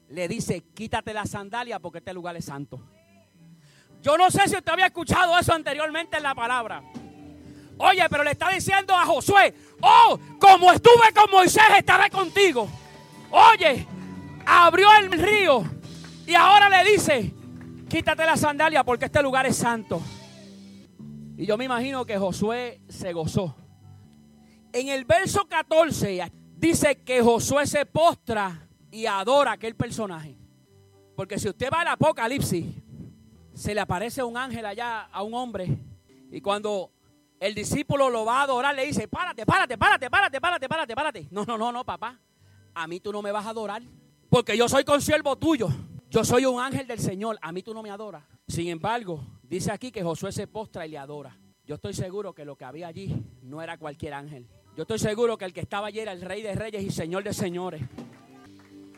Le 0.09 0.27
dice, 0.29 0.65
quítate 0.75 1.13
la 1.13 1.27
sandalia 1.27 1.79
porque 1.79 1.99
este 1.99 2.15
lugar 2.15 2.37
es 2.37 2.47
santo. 2.47 2.81
Yo 4.01 4.17
no 4.17 4.31
sé 4.31 4.49
si 4.49 4.57
usted 4.57 4.73
había 4.73 4.87
escuchado 4.87 5.39
eso 5.39 5.53
anteriormente 5.53 6.17
en 6.17 6.23
la 6.23 6.35
palabra. 6.35 6.83
Oye, 7.79 8.07
pero 8.09 8.25
le 8.25 8.33
está 8.33 8.49
diciendo 8.49 8.95
a 8.95 9.05
Josué, 9.05 9.55
oh, 9.83 10.19
como 10.41 10.73
estuve 10.73 11.13
con 11.15 11.31
Moisés, 11.31 11.63
estaré 11.77 12.11
contigo. 12.11 12.69
Oye, 13.31 13.87
abrió 14.47 14.89
el 14.99 15.13
río 15.13 15.65
y 16.27 16.35
ahora 16.35 16.69
le 16.69 16.91
dice, 16.91 17.35
quítate 17.89 18.25
la 18.25 18.37
sandalia 18.37 18.85
porque 18.85 19.07
este 19.07 19.23
lugar 19.23 19.47
es 19.47 19.57
santo. 19.57 20.01
Y 21.37 21.47
yo 21.47 21.57
me 21.57 21.67
imagino 21.67 22.05
que 22.05 22.19
Josué 22.19 22.81
se 22.89 23.13
gozó. 23.13 23.55
En 24.73 24.89
el 24.89 25.05
verso 25.05 25.47
14 25.47 26.33
dice 26.57 27.03
que 27.03 27.23
Josué 27.23 27.67
se 27.67 27.87
postra 27.87 28.68
y 28.91 29.07
adora 29.07 29.53
a 29.53 29.55
aquel 29.55 29.75
personaje. 29.75 30.37
Porque 31.17 31.39
si 31.39 31.49
usted 31.49 31.69
va 31.73 31.81
al 31.81 31.89
Apocalipsis, 31.89 32.67
se 33.55 33.75
le 33.75 33.81
aparece 33.81 34.23
un 34.23 34.37
ángel 34.37 34.65
allá 34.67 35.03
a 35.13 35.23
un 35.23 35.35
hombre. 35.35 35.79
Y 36.31 36.41
cuando 36.41 36.91
el 37.41 37.55
discípulo 37.55 38.09
lo 38.11 38.25
va 38.25 38.41
a 38.41 38.43
adorar, 38.43 38.75
le 38.75 38.87
dice, 38.87 39.09
párate, 39.09 39.45
párate, 39.45 39.77
párate, 39.77 40.11
párate, 40.11 40.41
párate, 40.41 40.69
párate, 40.69 40.95
párate. 40.95 41.29
No, 41.31 41.45
no, 41.45 41.59
no, 41.59 41.73
no, 41.73 41.85
papá. 41.85 42.19
A 42.75 42.87
mí 42.87 43.01
tú 43.01 43.13
no 43.13 43.23
me 43.23 43.33
vas 43.33 43.47
a 43.47 43.51
adorar. 43.51 43.83
Porque 44.29 44.57
yo 44.57 44.69
soy 44.69 44.85
consiervo 44.85 45.37
tuyo. 45.37 45.69
Yo 46.11 46.25
soy 46.25 46.47
un 46.47 46.61
ángel 46.61 46.87
del 46.87 47.01
Señor. 47.01 47.39
A 47.43 47.53
mí 47.53 47.63
tú 47.63 47.75
no 47.75 47.83
me 47.83 47.91
adoras. 47.91 48.23
Sin 48.47 48.69
embargo, 48.69 49.23
Dice 49.49 49.73
aquí 49.73 49.91
que 49.91 50.03
Josué 50.03 50.31
se 50.31 50.47
postra 50.47 50.87
y 50.87 50.91
le 50.91 50.99
adora. 50.99 51.35
Yo 51.65 51.77
estoy 51.77 51.95
seguro 51.95 52.35
que 52.35 52.45
lo 52.45 52.57
que 52.57 52.67
había 52.67 52.87
allí 52.87 53.25
no 53.43 53.63
era 53.63 53.79
cualquier 53.79 54.13
ángel. 54.13 54.47
Yo 54.77 54.83
estoy 54.83 54.99
seguro 54.99 55.39
que 55.39 55.47
el 55.47 55.55
que 55.55 55.61
estaba 55.61 55.87
allí 55.87 56.01
era 56.01 56.13
el 56.13 56.21
rey 56.21 56.43
de 56.43 56.55
reyes 56.55 56.83
y 56.83 56.91
señor 56.91 57.25
de 57.25 57.33
señores. 57.33 57.83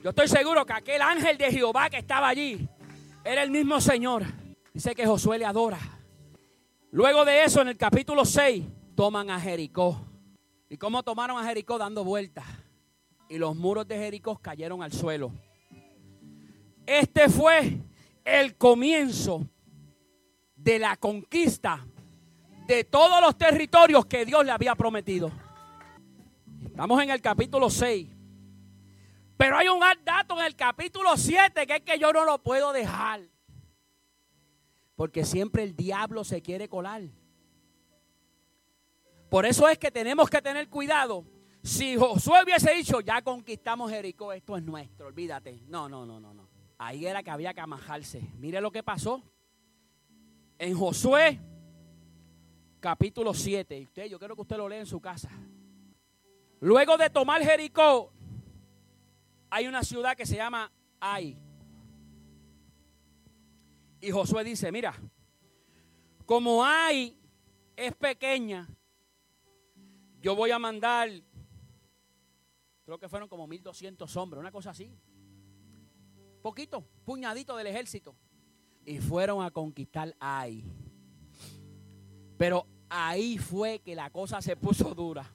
Yo 0.03 0.11
estoy 0.11 0.29
seguro 0.29 0.65
que 0.65 0.73
aquel 0.73 1.03
ángel 1.03 1.37
de 1.37 1.51
Jehová 1.51 1.91
que 1.91 1.99
estaba 1.99 2.29
allí 2.29 2.67
era 3.23 3.43
el 3.43 3.51
mismo 3.51 3.81
Señor. 3.83 4.25
Dice 4.73 4.95
que 4.95 5.07
Josué 5.07 5.39
le 5.39 5.45
adora. 5.45 5.79
Luego 6.91 7.25
de 7.27 7.45
eso, 7.45 7.61
en 7.61 7.69
el 7.69 7.77
capítulo 7.77 8.25
6, 8.25 8.65
toman 8.95 9.29
a 9.31 9.39
Jericó. 9.39 10.01
¿Y 10.71 10.79
cómo 10.79 11.03
tomaron 11.03 11.39
a 11.39 11.45
Jericó? 11.47 11.77
Dando 11.77 12.03
vueltas. 12.03 12.47
Y 13.29 13.37
los 13.37 13.55
muros 13.55 13.87
de 13.87 13.99
Jericó 13.99 14.39
cayeron 14.39 14.83
al 14.83 14.93
suelo. 14.93 15.33
Este 16.87 17.29
fue 17.29 17.79
el 18.25 18.57
comienzo 18.57 19.47
de 20.57 20.79
la 20.79 20.97
conquista 20.97 21.85
de 22.67 22.85
todos 22.85 23.21
los 23.21 23.37
territorios 23.37 24.07
que 24.07 24.25
Dios 24.25 24.47
le 24.47 24.51
había 24.51 24.75
prometido. 24.75 25.31
Estamos 26.65 27.03
en 27.03 27.11
el 27.11 27.21
capítulo 27.21 27.69
6. 27.69 28.20
Pero 29.41 29.57
hay 29.57 29.69
un 29.69 29.81
dato 30.05 30.39
en 30.39 30.45
el 30.45 30.55
capítulo 30.55 31.17
7 31.17 31.67
que 31.67 31.77
es 31.77 31.81
que 31.81 31.99
yo 31.99 32.13
no 32.13 32.27
lo 32.27 32.43
puedo 32.43 32.75
dejar. 32.75 33.23
Porque 34.95 35.25
siempre 35.25 35.63
el 35.63 35.75
diablo 35.75 36.25
se 36.25 36.43
quiere 36.43 36.69
colar. 36.69 37.05
Por 39.31 39.47
eso 39.47 39.67
es 39.67 39.79
que 39.79 39.91
tenemos 39.91 40.29
que 40.29 40.43
tener 40.43 40.69
cuidado. 40.69 41.25
Si 41.63 41.97
Josué 41.97 42.43
hubiese 42.45 42.75
dicho, 42.75 43.01
ya 43.01 43.23
conquistamos 43.23 43.91
Jericó, 43.91 44.31
esto 44.35 44.59
es 44.59 44.63
nuestro, 44.63 45.07
olvídate. 45.07 45.63
No, 45.69 45.89
no, 45.89 46.05
no, 46.05 46.21
no, 46.21 46.35
no. 46.35 46.47
Ahí 46.77 47.07
era 47.07 47.23
que 47.23 47.31
había 47.31 47.55
que 47.55 47.63
amajarse. 47.63 48.21
Mire 48.37 48.61
lo 48.61 48.71
que 48.71 48.83
pasó 48.83 49.23
en 50.59 50.77
Josué 50.77 51.41
capítulo 52.79 53.33
7. 53.33 53.85
Usted, 53.85 54.05
yo 54.05 54.19
quiero 54.19 54.35
que 54.35 54.43
usted 54.43 54.59
lo 54.59 54.69
lea 54.69 54.81
en 54.81 54.87
su 54.87 55.01
casa. 55.01 55.31
Luego 56.61 56.99
de 56.99 57.09
tomar 57.09 57.41
Jericó, 57.41 58.13
hay 59.51 59.67
una 59.67 59.83
ciudad 59.83 60.17
que 60.17 60.27
se 60.27 60.37
llama 60.37 60.71
Ai. 61.01 61.37
Y 64.01 64.11
Josué 64.11 64.45
dice, 64.45 64.71
mira, 64.73 64.95
como 66.25 66.65
Ai 66.65 67.17
es 67.77 67.95
pequeña, 67.95 68.69
yo 70.23 70.37
voy 70.37 70.51
a 70.53 70.59
mandar, 70.59 71.11
creo 72.85 72.99
que 72.99 73.09
fueron 73.09 73.29
como 73.29 73.47
1200 73.47 74.17
hombres, 74.17 74.41
una 74.41 74.53
cosa 74.53 74.71
así. 74.71 74.95
Poquito, 76.43 76.83
puñadito 77.05 77.57
del 77.57 77.67
ejército 77.67 78.17
y 78.85 78.99
fueron 78.99 79.43
a 79.43 79.51
conquistar 79.51 80.15
ahí. 80.19 80.65
Pero 82.39 82.67
ahí 82.89 83.37
fue 83.37 83.81
que 83.81 83.95
la 83.95 84.11
cosa 84.11 84.41
se 84.41 84.57
puso 84.57 84.95
dura. 84.95 85.31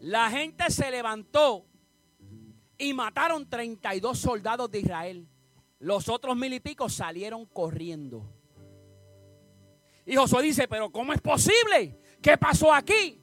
La 0.00 0.30
gente 0.30 0.68
se 0.70 0.90
levantó 0.90 1.64
y 2.78 2.92
mataron 2.94 3.48
32 3.48 4.18
soldados 4.18 4.70
de 4.70 4.80
Israel. 4.80 5.28
Los 5.78 6.08
otros 6.08 6.36
mil 6.36 6.52
y 6.52 6.60
pico 6.60 6.88
salieron 6.88 7.44
corriendo. 7.46 8.32
Y 10.04 10.14
Josué 10.16 10.42
dice, 10.42 10.68
pero 10.68 10.90
¿cómo 10.90 11.12
es 11.12 11.20
posible? 11.20 11.98
¿Qué 12.22 12.38
pasó 12.38 12.72
aquí? 12.72 13.20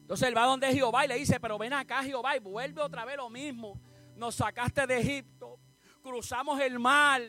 Entonces 0.00 0.28
él 0.28 0.36
va 0.36 0.44
donde 0.44 0.72
Jehová 0.72 1.04
y 1.04 1.08
le 1.08 1.16
dice, 1.16 1.40
pero 1.40 1.58
ven 1.58 1.72
acá 1.72 2.04
Jehová 2.04 2.36
y 2.36 2.40
vuelve 2.40 2.80
otra 2.82 3.04
vez 3.04 3.16
lo 3.16 3.30
mismo. 3.30 3.80
Nos 4.14 4.36
sacaste 4.36 4.86
de 4.86 5.00
Egipto, 5.00 5.58
cruzamos 6.02 6.60
el 6.60 6.78
mar, 6.78 7.22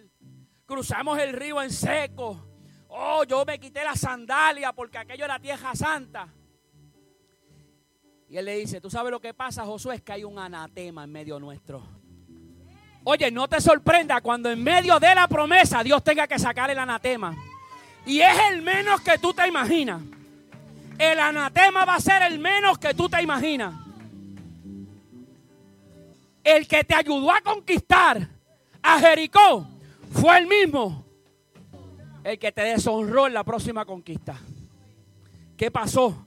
cruzamos 0.66 1.18
el 1.18 1.34
río 1.34 1.62
en 1.62 1.72
seco. 1.72 2.46
Oh, 2.90 3.24
yo 3.24 3.44
me 3.46 3.60
quité 3.60 3.84
la 3.84 3.96
sandalia 3.96 4.74
porque 4.74 4.98
aquello 4.98 5.26
era 5.26 5.40
tierra 5.40 5.76
santa. 5.76 6.34
Y 8.30 8.38
él 8.38 8.46
le 8.46 8.58
dice, 8.58 8.82
¿tú 8.82 8.90
sabes 8.90 9.12
lo 9.12 9.22
que 9.22 9.34
pasa, 9.34 9.66
Josué? 9.66 9.96
Es 9.96 10.02
que 10.02 10.12
hay 10.12 10.24
un 10.24 10.38
anatema 10.38 11.06
en 11.06 11.12
medio 11.12 11.40
nuestro. 11.40 11.82
Oye, 13.06 13.32
no 13.32 13.48
te 13.48 13.62
sorprenda 13.62 14.20
cuando 14.20 14.52
en 14.52 14.62
medio 14.62 15.00
de 15.00 15.16
la 15.16 15.30
promesa 15.30 15.82
Dios 15.82 16.04
tenga 16.04 16.28
que 16.28 16.38
sacar 16.38 16.70
el 16.70 16.78
anatema. 16.78 17.34
Y 18.06 18.20
es 18.20 18.38
el 18.52 18.62
menos 18.62 19.00
que 19.00 19.18
tú 19.18 19.34
te 19.34 19.48
imaginas. 19.48 20.02
El 20.98 21.20
anatema 21.20 21.86
va 21.86 21.96
a 21.96 22.02
ser 22.02 22.22
el 22.24 22.38
menos 22.38 22.78
que 22.78 22.94
tú 22.94 23.08
te 23.08 23.22
imaginas. 23.22 23.74
El 26.44 26.68
que 26.68 26.84
te 26.84 26.96
ayudó 26.96 27.32
a 27.32 27.40
conquistar 27.40 28.28
a 28.82 29.00
Jericó 29.00 29.66
fue 30.12 30.38
el 30.40 30.48
mismo. 30.48 31.06
El 32.26 32.38
que 32.38 32.52
te 32.52 32.62
deshonró 32.62 33.28
en 33.28 33.34
la 33.34 33.46
próxima 33.46 33.86
conquista. 33.86 34.38
¿Qué 35.56 35.72
pasó? 35.72 36.27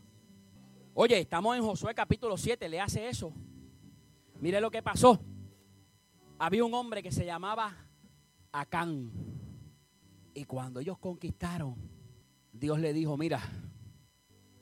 Oye, 1.02 1.18
estamos 1.18 1.56
en 1.56 1.62
Josué 1.62 1.94
capítulo 1.94 2.36
7, 2.36 2.68
le 2.68 2.78
hace 2.78 3.08
eso. 3.08 3.32
Mire 4.38 4.60
lo 4.60 4.70
que 4.70 4.82
pasó. 4.82 5.18
Había 6.38 6.62
un 6.62 6.74
hombre 6.74 7.02
que 7.02 7.10
se 7.10 7.24
llamaba 7.24 7.74
Acán. 8.52 9.10
Y 10.34 10.44
cuando 10.44 10.78
ellos 10.78 10.98
conquistaron, 10.98 11.74
Dios 12.52 12.78
le 12.80 12.92
dijo, 12.92 13.16
mira, 13.16 13.40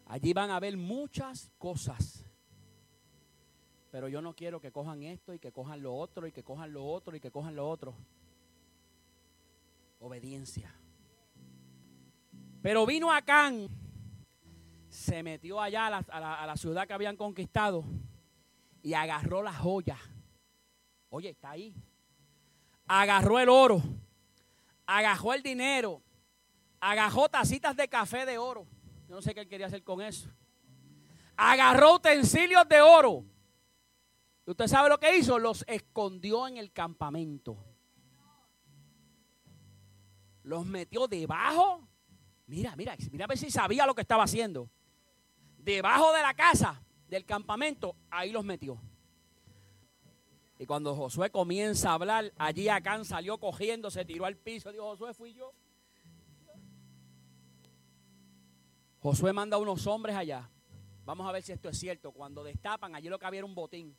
allí 0.07 0.33
van 0.33 0.51
a 0.51 0.57
haber 0.59 0.77
muchas 0.77 1.51
cosas. 1.59 2.25
Pero 3.91 4.07
yo 4.07 4.23
no 4.23 4.37
quiero 4.37 4.61
que 4.61 4.71
cojan 4.71 5.03
esto 5.03 5.35
y 5.35 5.41
que 5.41 5.51
cojan 5.51 5.83
lo 5.83 5.93
otro 5.93 6.25
y 6.29 6.31
que 6.31 6.45
cojan 6.45 6.73
lo 6.73 6.87
otro 6.87 7.17
y 7.17 7.21
que 7.21 7.33
cojan 7.33 7.57
lo 7.57 7.69
otro. 7.69 7.97
Obediencia. 9.99 10.73
Pero 12.63 12.87
vino 12.87 13.11
Acán, 13.11 13.69
se 14.89 15.23
metió 15.23 15.61
allá 15.61 15.87
a 15.87 15.91
la, 15.91 15.99
a 15.99 16.47
la 16.47 16.57
ciudad 16.57 16.87
que 16.87 16.93
habían 16.93 17.17
conquistado 17.17 17.85
y 18.83 18.95
agarró 18.95 19.43
las 19.43 19.57
joyas. 19.57 19.99
Oye, 21.11 21.31
está 21.31 21.51
ahí. 21.51 21.75
Agarró 22.87 23.39
el 23.39 23.49
oro 23.49 23.83
agarró 24.89 25.35
el 25.35 25.43
dinero, 25.43 26.03
agarró 26.81 27.29
tacitas 27.29 27.77
de 27.77 27.87
café 27.89 28.25
de 28.25 28.39
oro. 28.39 28.67
Yo 29.07 29.15
no 29.15 29.23
sé 29.23 29.35
qué 29.35 29.41
él 29.41 29.49
quería 29.49 29.67
hacer 29.67 29.85
con 29.85 30.01
eso. 30.01 30.31
Agarró 31.37 31.97
utensilios 31.97 32.67
de 32.67 32.81
oro. 32.81 33.25
¿Y 34.47 34.51
usted 34.51 34.67
sabe 34.67 34.89
lo 34.89 34.99
que 34.99 35.19
hizo? 35.19 35.39
Los 35.39 35.63
escondió 35.69 36.49
en 36.49 36.57
el 36.57 36.73
campamento. 36.73 37.63
Los 40.43 40.65
metió 40.65 41.07
debajo. 41.07 41.87
Mira, 42.47 42.75
mira, 42.75 42.97
mira 43.13 43.27
a 43.27 43.29
ver 43.29 43.37
si 43.37 43.51
sabía 43.51 43.85
lo 43.85 43.95
que 43.95 44.01
estaba 44.01 44.25
haciendo. 44.25 44.71
Debajo 45.69 46.15
de 46.15 46.23
la 46.23 46.33
casa, 46.33 46.83
del 47.09 47.27
campamento, 47.27 47.95
ahí 48.11 48.33
los 48.33 48.43
metió. 48.43 48.81
Y 50.59 50.65
cuando 50.65 50.97
Josué 50.97 51.29
comienza 51.31 51.91
a 51.91 51.93
hablar, 51.93 52.33
allí 52.39 52.71
Acán 52.71 53.05
salió 53.05 53.37
cogiendo, 53.37 53.91
se 53.91 54.07
tiró 54.07 54.25
al 54.25 54.39
piso. 54.39 54.73
Dijo, 54.73 54.85
Josué, 54.85 55.13
fui 55.13 55.35
yo. 55.35 55.53
Josué 59.01 59.35
manda 59.35 59.59
a 59.59 59.61
unos 59.61 59.87
hombres 59.87 60.17
allá. 60.17 60.49
Vamos 61.05 61.29
a 61.29 61.33
ver 61.33 61.43
si 61.43 61.53
esto 61.53 61.69
es 61.69 61.79
cierto. 61.79 62.13
Cuando 62.13 62.43
destapan, 62.43 62.95
allí 62.95 63.11
lo 63.11 63.19
que 63.19 63.27
había 63.27 63.41
era 63.41 63.47
un 63.47 63.55
botín. 63.55 63.95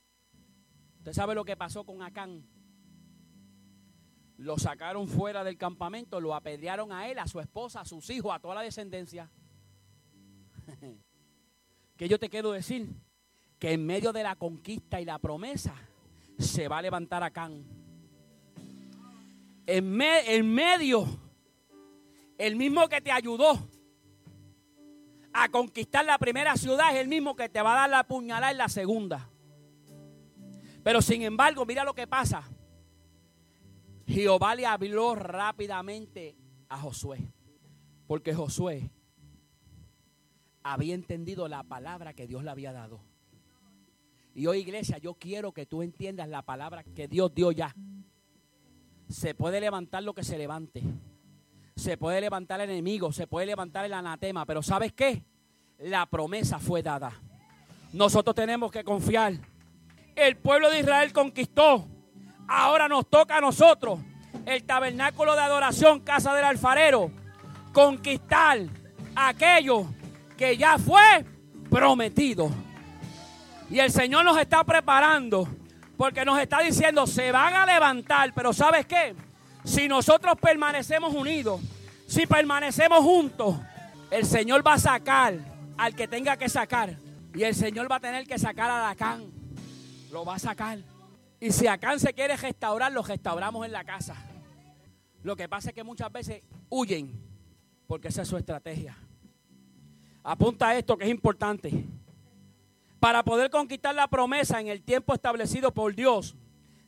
Usted 0.97 1.13
sabe 1.13 1.35
lo 1.35 1.45
que 1.45 1.55
pasó 1.55 1.85
con 1.85 2.01
Acán. 2.01 2.47
Lo 4.37 4.57
sacaron 4.57 5.07
fuera 5.07 5.43
del 5.43 5.59
campamento, 5.59 6.19
lo 6.19 6.33
apedrearon 6.33 6.91
a 6.91 7.07
él, 7.09 7.19
a 7.19 7.27
su 7.27 7.39
esposa, 7.39 7.81
a 7.81 7.85
sus 7.85 8.09
hijos, 8.09 8.33
a 8.33 8.39
toda 8.39 8.55
la 8.55 8.61
descendencia. 8.63 9.29
¿Qué 11.99 12.07
yo 12.07 12.17
te 12.17 12.29
quiero 12.29 12.53
decir? 12.53 12.95
Que 13.59 13.73
en 13.73 13.85
medio 13.85 14.13
de 14.13 14.23
la 14.23 14.37
conquista 14.37 15.01
y 15.01 15.05
la 15.05 15.19
promesa, 15.19 15.75
se 16.37 16.69
va 16.69 16.77
a 16.77 16.81
levantar 16.81 17.21
Acán. 17.23 17.65
En, 19.65 20.01
en 20.01 20.53
medio, 20.53 21.05
el 22.37 22.55
mismo 22.55 22.87
que 22.87 23.01
te 23.01 23.11
ayudó 23.11 23.67
a 25.33 25.49
conquistar 25.49 26.05
la 26.05 26.17
primera 26.17 26.55
ciudad 26.55 26.95
es 26.95 27.01
el 27.01 27.09
mismo 27.09 27.35
que 27.35 27.49
te 27.49 27.61
va 27.61 27.73
a 27.73 27.79
dar 27.81 27.89
la 27.89 28.07
puñalada 28.07 28.53
en 28.53 28.59
la 28.59 28.69
segunda. 28.69 29.29
Pero 30.81 31.01
sin 31.01 31.23
embargo, 31.23 31.65
mira 31.65 31.83
lo 31.83 31.93
que 31.93 32.07
pasa. 32.07 32.49
Jehová 34.07 34.55
le 34.55 34.65
habló 34.65 35.15
rápidamente 35.15 36.37
a 36.69 36.77
Josué. 36.77 37.33
Porque 38.07 38.33
Josué 38.33 38.89
había 40.63 40.95
entendido 40.95 41.47
la 41.47 41.63
palabra 41.63 42.13
que 42.13 42.27
Dios 42.27 42.43
le 42.43 42.51
había 42.51 42.73
dado. 42.73 42.99
Y 44.35 44.47
hoy 44.47 44.59
iglesia, 44.59 44.97
yo 44.97 45.15
quiero 45.15 45.51
que 45.51 45.65
tú 45.65 45.81
entiendas 45.81 46.29
la 46.29 46.41
palabra 46.41 46.83
que 46.83 47.07
Dios 47.07 47.33
dio 47.33 47.51
ya. 47.51 47.75
Se 49.09 49.33
puede 49.33 49.59
levantar 49.59 50.03
lo 50.03 50.13
que 50.13 50.23
se 50.23 50.37
levante. 50.37 50.83
Se 51.75 51.97
puede 51.97 52.21
levantar 52.21 52.61
el 52.61 52.69
enemigo, 52.69 53.11
se 53.11 53.25
puede 53.25 53.47
levantar 53.47 53.85
el 53.85 53.93
anatema, 53.93 54.45
pero 54.45 54.61
¿sabes 54.61 54.93
qué? 54.93 55.23
La 55.79 56.05
promesa 56.05 56.59
fue 56.59 56.83
dada. 56.83 57.13
Nosotros 57.93 58.35
tenemos 58.35 58.71
que 58.71 58.83
confiar. 58.83 59.33
El 60.15 60.37
pueblo 60.37 60.69
de 60.69 60.79
Israel 60.79 61.13
conquistó. 61.13 61.87
Ahora 62.47 62.87
nos 62.87 63.09
toca 63.09 63.37
a 63.37 63.41
nosotros, 63.41 63.99
el 64.45 64.63
tabernáculo 64.63 65.35
de 65.35 65.41
adoración, 65.41 66.01
casa 66.01 66.33
del 66.33 66.45
alfarero, 66.45 67.11
conquistar 67.71 68.59
aquello 69.15 69.87
que 70.39 70.55
ya 70.55 70.77
fue 70.77 71.25
prometido. 71.69 72.49
Y 73.69 73.79
el 73.79 73.91
Señor 73.91 74.23
nos 74.23 74.39
está 74.39 74.63
preparando 74.63 75.45
porque 75.97 76.23
nos 76.23 76.39
está 76.39 76.61
diciendo, 76.61 77.05
se 77.05 77.29
van 77.33 77.53
a 77.53 77.65
levantar, 77.65 78.33
pero 78.33 78.53
¿sabes 78.53 78.85
qué? 78.85 79.13
Si 79.65 79.89
nosotros 79.89 80.35
permanecemos 80.41 81.13
unidos, 81.13 81.59
si 82.07 82.25
permanecemos 82.25 82.99
juntos, 82.99 83.57
el 84.09 84.25
Señor 84.25 84.65
va 84.65 84.75
a 84.75 84.79
sacar 84.79 85.37
al 85.77 85.93
que 85.93 86.07
tenga 86.07 86.37
que 86.37 86.47
sacar. 86.47 86.95
Y 87.35 87.43
el 87.43 87.53
Señor 87.53 87.91
va 87.91 87.97
a 87.97 87.99
tener 87.99 88.25
que 88.25 88.39
sacar 88.39 88.71
a 88.71 88.89
Acán. 88.89 89.25
Lo 90.09 90.23
va 90.23 90.35
a 90.35 90.39
sacar. 90.39 90.79
Y 91.41 91.51
si 91.51 91.67
Acán 91.67 91.99
se 91.99 92.13
quiere 92.13 92.37
restaurar, 92.37 92.93
lo 92.93 93.03
restauramos 93.03 93.65
en 93.65 93.73
la 93.73 93.83
casa. 93.83 94.15
Lo 95.21 95.35
que 95.35 95.49
pasa 95.49 95.69
es 95.69 95.75
que 95.75 95.83
muchas 95.83 96.09
veces 96.13 96.41
huyen, 96.69 97.11
porque 97.87 98.07
esa 98.07 98.21
es 98.21 98.29
su 98.29 98.37
estrategia. 98.37 98.95
Apunta 100.29 100.77
esto 100.77 100.95
que 100.95 101.05
es 101.05 101.09
importante. 101.09 101.85
Para 102.99 103.23
poder 103.23 103.49
conquistar 103.49 103.95
la 103.95 104.07
promesa 104.07 104.61
en 104.61 104.67
el 104.67 104.83
tiempo 104.83 105.15
establecido 105.15 105.73
por 105.73 105.95
Dios, 105.95 106.35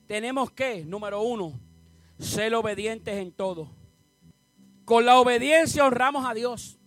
tenemos 0.06 0.52
que, 0.52 0.86
número 0.86 1.24
uno, 1.24 1.60
ser 2.20 2.54
obedientes 2.54 3.16
en 3.16 3.32
todo. 3.32 3.68
Con 4.86 5.08
la 5.08 5.20
obediencia 5.20 5.84
honramos 5.88 6.24
a 6.24 6.36
Dios. 6.36 6.78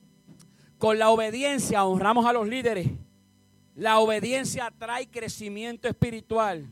Con 0.79 0.97
la 1.01 1.11
obediencia 1.11 1.85
honramos 1.85 2.25
a 2.25 2.33
los 2.33 2.47
líderes. 2.47 2.89
La 3.75 3.99
obediencia 3.99 4.73
trae 4.79 5.09
crecimiento 5.09 5.89
espiritual 5.89 6.71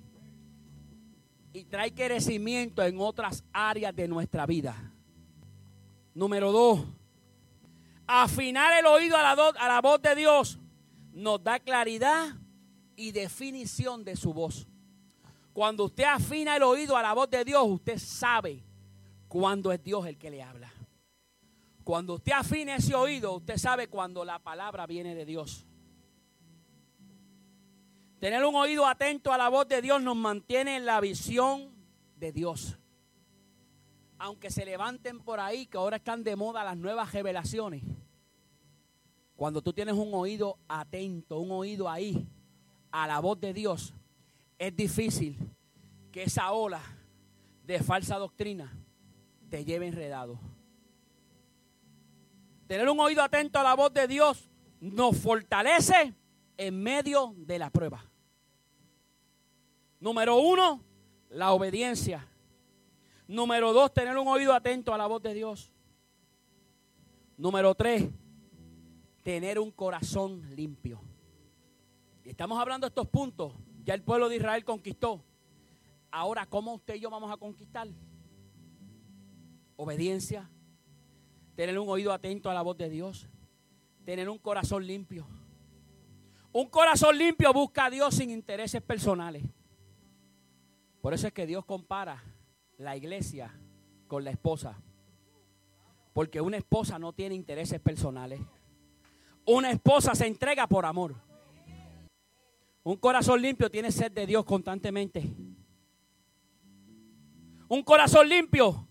y 1.52 1.64
trae 1.64 1.92
crecimiento 1.92 2.84
en 2.84 3.00
otras 3.00 3.42
áreas 3.52 3.96
de 3.96 4.06
nuestra 4.06 4.46
vida. 4.46 4.76
Número 6.14 6.52
dos, 6.52 6.86
afinar 8.06 8.78
el 8.78 8.86
oído 8.86 9.16
a 9.16 9.22
la, 9.22 9.80
voz 9.80 10.02
de 10.02 10.14
Dios 10.14 10.58
nos 11.12 11.42
da 11.42 11.60
claridad 11.60 12.36
y 12.96 13.12
definición 13.12 14.04
de 14.04 14.16
su 14.16 14.32
voz. 14.32 14.66
Cuando 15.52 15.84
usted 15.84 16.04
afina 16.04 16.56
el 16.56 16.62
oído 16.62 16.96
a 16.96 17.02
la 17.02 17.12
voz 17.12 17.28
de 17.30 17.44
Dios, 17.44 17.62
usted 17.66 17.98
sabe 17.98 18.64
cuándo 19.28 19.72
es 19.72 19.82
Dios 19.82 20.06
el 20.06 20.18
que 20.18 20.30
le 20.30 20.42
habla. 20.42 20.72
Cuando 21.84 22.14
usted 22.14 22.32
afina 22.32 22.76
ese 22.76 22.94
oído, 22.94 23.34
usted 23.34 23.58
sabe 23.58 23.88
cuando 23.88 24.24
la 24.24 24.38
palabra 24.38 24.86
viene 24.86 25.14
de 25.14 25.24
Dios. 25.24 25.66
Tener 28.20 28.44
un 28.44 28.54
oído 28.54 28.86
atento 28.86 29.32
a 29.32 29.38
la 29.38 29.48
voz 29.48 29.66
de 29.66 29.82
Dios 29.82 30.00
nos 30.00 30.16
mantiene 30.16 30.76
en 30.76 30.86
la 30.86 31.00
visión 31.00 31.74
de 32.16 32.30
Dios. 32.30 32.78
Aunque 34.24 34.52
se 34.52 34.64
levanten 34.64 35.18
por 35.18 35.40
ahí, 35.40 35.66
que 35.66 35.76
ahora 35.76 35.96
están 35.96 36.22
de 36.22 36.36
moda 36.36 36.62
las 36.62 36.76
nuevas 36.76 37.12
revelaciones. 37.12 37.82
Cuando 39.34 39.60
tú 39.60 39.72
tienes 39.72 39.96
un 39.96 40.14
oído 40.14 40.60
atento, 40.68 41.40
un 41.40 41.50
oído 41.50 41.90
ahí, 41.90 42.24
a 42.92 43.08
la 43.08 43.18
voz 43.18 43.40
de 43.40 43.52
Dios, 43.52 43.92
es 44.60 44.76
difícil 44.76 45.36
que 46.12 46.22
esa 46.22 46.52
ola 46.52 46.80
de 47.64 47.82
falsa 47.82 48.16
doctrina 48.16 48.72
te 49.50 49.64
lleve 49.64 49.88
enredado. 49.88 50.38
Tener 52.68 52.88
un 52.88 53.00
oído 53.00 53.24
atento 53.24 53.58
a 53.58 53.64
la 53.64 53.74
voz 53.74 53.92
de 53.92 54.06
Dios 54.06 54.48
nos 54.78 55.16
fortalece 55.16 56.14
en 56.56 56.80
medio 56.80 57.34
de 57.38 57.58
la 57.58 57.70
prueba. 57.70 58.04
Número 59.98 60.36
uno, 60.36 60.80
la 61.28 61.50
obediencia. 61.50 62.28
Número 63.26 63.72
dos, 63.72 63.92
tener 63.92 64.16
un 64.18 64.28
oído 64.28 64.52
atento 64.52 64.92
a 64.92 64.98
la 64.98 65.06
voz 65.06 65.22
de 65.22 65.34
Dios. 65.34 65.72
Número 67.36 67.74
tres, 67.74 68.08
tener 69.22 69.58
un 69.58 69.70
corazón 69.70 70.54
limpio. 70.54 71.00
Y 72.24 72.30
estamos 72.30 72.58
hablando 72.58 72.86
de 72.86 72.88
estos 72.88 73.08
puntos. 73.08 73.52
Ya 73.84 73.94
el 73.94 74.02
pueblo 74.02 74.28
de 74.28 74.36
Israel 74.36 74.64
conquistó. 74.64 75.24
Ahora, 76.10 76.46
¿cómo 76.46 76.74
usted 76.74 76.94
y 76.94 77.00
yo 77.00 77.10
vamos 77.10 77.32
a 77.32 77.36
conquistar? 77.36 77.88
Obediencia, 79.76 80.48
tener 81.56 81.78
un 81.78 81.88
oído 81.88 82.12
atento 82.12 82.50
a 82.50 82.54
la 82.54 82.62
voz 82.62 82.76
de 82.76 82.90
Dios, 82.90 83.28
tener 84.04 84.28
un 84.28 84.38
corazón 84.38 84.86
limpio. 84.86 85.26
Un 86.52 86.68
corazón 86.68 87.16
limpio 87.16 87.52
busca 87.52 87.86
a 87.86 87.90
Dios 87.90 88.14
sin 88.14 88.30
intereses 88.30 88.82
personales. 88.82 89.42
Por 91.00 91.14
eso 91.14 91.26
es 91.26 91.32
que 91.32 91.46
Dios 91.46 91.64
compara 91.64 92.22
la 92.78 92.96
iglesia 92.96 93.52
con 94.06 94.24
la 94.24 94.30
esposa. 94.30 94.76
Porque 96.12 96.40
una 96.40 96.56
esposa 96.56 96.98
no 96.98 97.12
tiene 97.12 97.34
intereses 97.34 97.80
personales. 97.80 98.40
Una 99.46 99.70
esposa 99.70 100.14
se 100.14 100.26
entrega 100.26 100.66
por 100.66 100.84
amor. 100.84 101.14
Un 102.84 102.96
corazón 102.96 103.40
limpio 103.40 103.70
tiene 103.70 103.90
sed 103.90 104.12
de 104.12 104.26
Dios 104.26 104.44
constantemente. 104.44 105.24
Un 107.68 107.82
corazón 107.82 108.28
limpio 108.28 108.86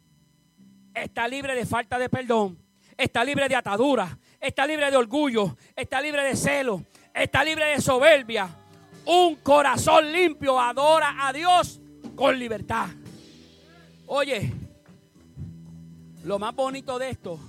está 0.93 1.27
libre 1.27 1.55
de 1.55 1.65
falta 1.65 1.99
de 1.99 2.09
perdón, 2.09 2.57
está 2.97 3.23
libre 3.23 3.47
de 3.47 3.55
atadura, 3.55 4.17
está 4.39 4.65
libre 4.65 4.89
de 4.89 4.97
orgullo, 4.97 5.55
está 5.75 6.01
libre 6.01 6.23
de 6.23 6.35
celo, 6.35 6.83
está 7.13 7.43
libre 7.43 7.65
de 7.65 7.81
soberbia. 7.81 8.49
Un 9.05 9.35
corazón 9.35 10.11
limpio 10.11 10.59
adora 10.59 11.27
a 11.27 11.33
Dios 11.33 11.79
con 12.15 12.39
libertad. 12.39 12.89
Oye, 14.13 14.51
lo 16.25 16.37
más 16.37 16.53
bonito 16.53 16.99
de 16.99 17.11
esto, 17.11 17.39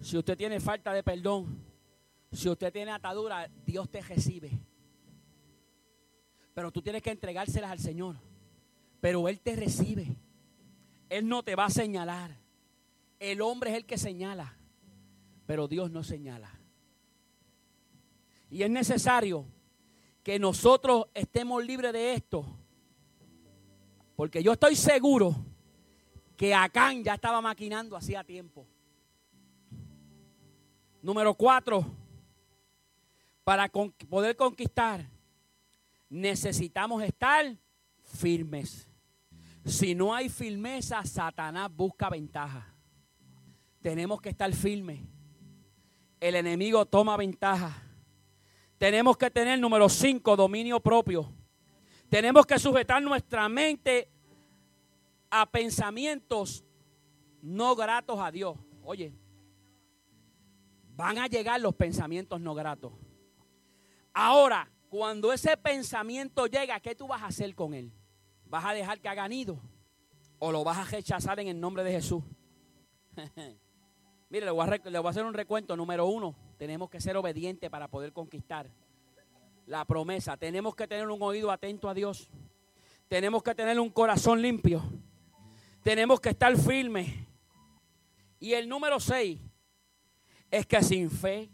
si 0.00 0.16
usted 0.16 0.38
tiene 0.38 0.60
falta 0.60 0.92
de 0.92 1.02
perdón, 1.02 1.60
si 2.30 2.48
usted 2.48 2.72
tiene 2.72 2.92
atadura, 2.92 3.50
Dios 3.66 3.90
te 3.90 4.00
recibe. 4.00 4.56
Pero 6.54 6.70
tú 6.70 6.82
tienes 6.82 7.02
que 7.02 7.10
entregárselas 7.10 7.72
al 7.72 7.80
Señor. 7.80 8.14
Pero 9.00 9.28
Él 9.28 9.40
te 9.40 9.56
recibe. 9.56 10.14
Él 11.08 11.26
no 11.26 11.42
te 11.42 11.56
va 11.56 11.64
a 11.64 11.70
señalar. 11.70 12.36
El 13.18 13.40
hombre 13.40 13.70
es 13.72 13.76
el 13.76 13.86
que 13.86 13.98
señala. 13.98 14.56
Pero 15.46 15.66
Dios 15.66 15.90
no 15.90 16.04
señala. 16.04 16.60
Y 18.50 18.62
es 18.62 18.70
necesario 18.70 19.46
que 20.22 20.38
nosotros 20.38 21.06
estemos 21.12 21.66
libres 21.66 21.92
de 21.92 22.14
esto. 22.14 22.46
Porque 24.18 24.42
yo 24.42 24.54
estoy 24.54 24.74
seguro 24.74 25.32
que 26.36 26.52
Acán 26.52 27.04
ya 27.04 27.14
estaba 27.14 27.40
maquinando 27.40 27.96
hacía 27.96 28.24
tiempo. 28.24 28.66
Número 31.00 31.32
cuatro, 31.34 31.86
para 33.44 33.70
poder 34.08 34.34
conquistar, 34.34 35.08
necesitamos 36.10 37.00
estar 37.04 37.56
firmes. 38.02 38.88
Si 39.64 39.94
no 39.94 40.12
hay 40.12 40.28
firmeza, 40.28 41.04
Satanás 41.04 41.70
busca 41.72 42.10
ventaja. 42.10 42.74
Tenemos 43.80 44.20
que 44.20 44.30
estar 44.30 44.52
firmes. 44.52 45.00
El 46.18 46.34
enemigo 46.34 46.84
toma 46.86 47.16
ventaja. 47.16 47.84
Tenemos 48.78 49.16
que 49.16 49.30
tener, 49.30 49.60
número 49.60 49.88
cinco, 49.88 50.34
dominio 50.34 50.80
propio. 50.80 51.37
Tenemos 52.08 52.46
que 52.46 52.58
sujetar 52.58 53.02
nuestra 53.02 53.48
mente 53.48 54.10
a 55.30 55.44
pensamientos 55.46 56.64
no 57.42 57.76
gratos 57.76 58.18
a 58.18 58.30
Dios. 58.30 58.56
Oye, 58.82 59.12
van 60.96 61.18
a 61.18 61.26
llegar 61.26 61.60
los 61.60 61.74
pensamientos 61.74 62.40
no 62.40 62.54
gratos. 62.54 62.92
Ahora, 64.14 64.70
cuando 64.88 65.32
ese 65.32 65.56
pensamiento 65.56 66.46
llega, 66.46 66.80
¿qué 66.80 66.94
tú 66.94 67.06
vas 67.06 67.22
a 67.22 67.26
hacer 67.26 67.54
con 67.54 67.74
él? 67.74 67.92
¿Vas 68.46 68.64
a 68.64 68.72
dejar 68.72 69.00
que 69.00 69.08
haga 69.08 69.28
nido? 69.28 69.60
¿O 70.38 70.50
lo 70.50 70.64
vas 70.64 70.78
a 70.78 70.84
rechazar 70.84 71.38
en 71.40 71.48
el 71.48 71.60
nombre 71.60 71.84
de 71.84 71.92
Jesús? 71.92 72.24
Mire, 74.30 74.46
le 74.46 74.50
voy, 74.50 74.66
a, 74.66 74.90
le 74.90 74.98
voy 74.98 75.06
a 75.06 75.10
hacer 75.10 75.24
un 75.24 75.34
recuento. 75.34 75.76
Número 75.76 76.06
uno, 76.06 76.34
tenemos 76.56 76.88
que 76.88 77.00
ser 77.00 77.16
obedientes 77.16 77.68
para 77.68 77.88
poder 77.88 78.12
conquistar 78.12 78.70
la 79.68 79.84
promesa. 79.84 80.36
Tenemos 80.36 80.74
que 80.74 80.88
tener 80.88 81.08
un 81.08 81.22
oído 81.22 81.50
atento 81.50 81.88
a 81.88 81.94
Dios. 81.94 82.30
Tenemos 83.06 83.42
que 83.42 83.54
tener 83.54 83.78
un 83.78 83.90
corazón 83.90 84.40
limpio. 84.40 84.82
Tenemos 85.82 86.20
que 86.20 86.30
estar 86.30 86.56
firmes. 86.56 87.08
Y 88.40 88.54
el 88.54 88.68
número 88.68 88.98
seis 88.98 89.38
es 90.50 90.66
que 90.66 90.82
sin 90.82 91.10
fe 91.10 91.50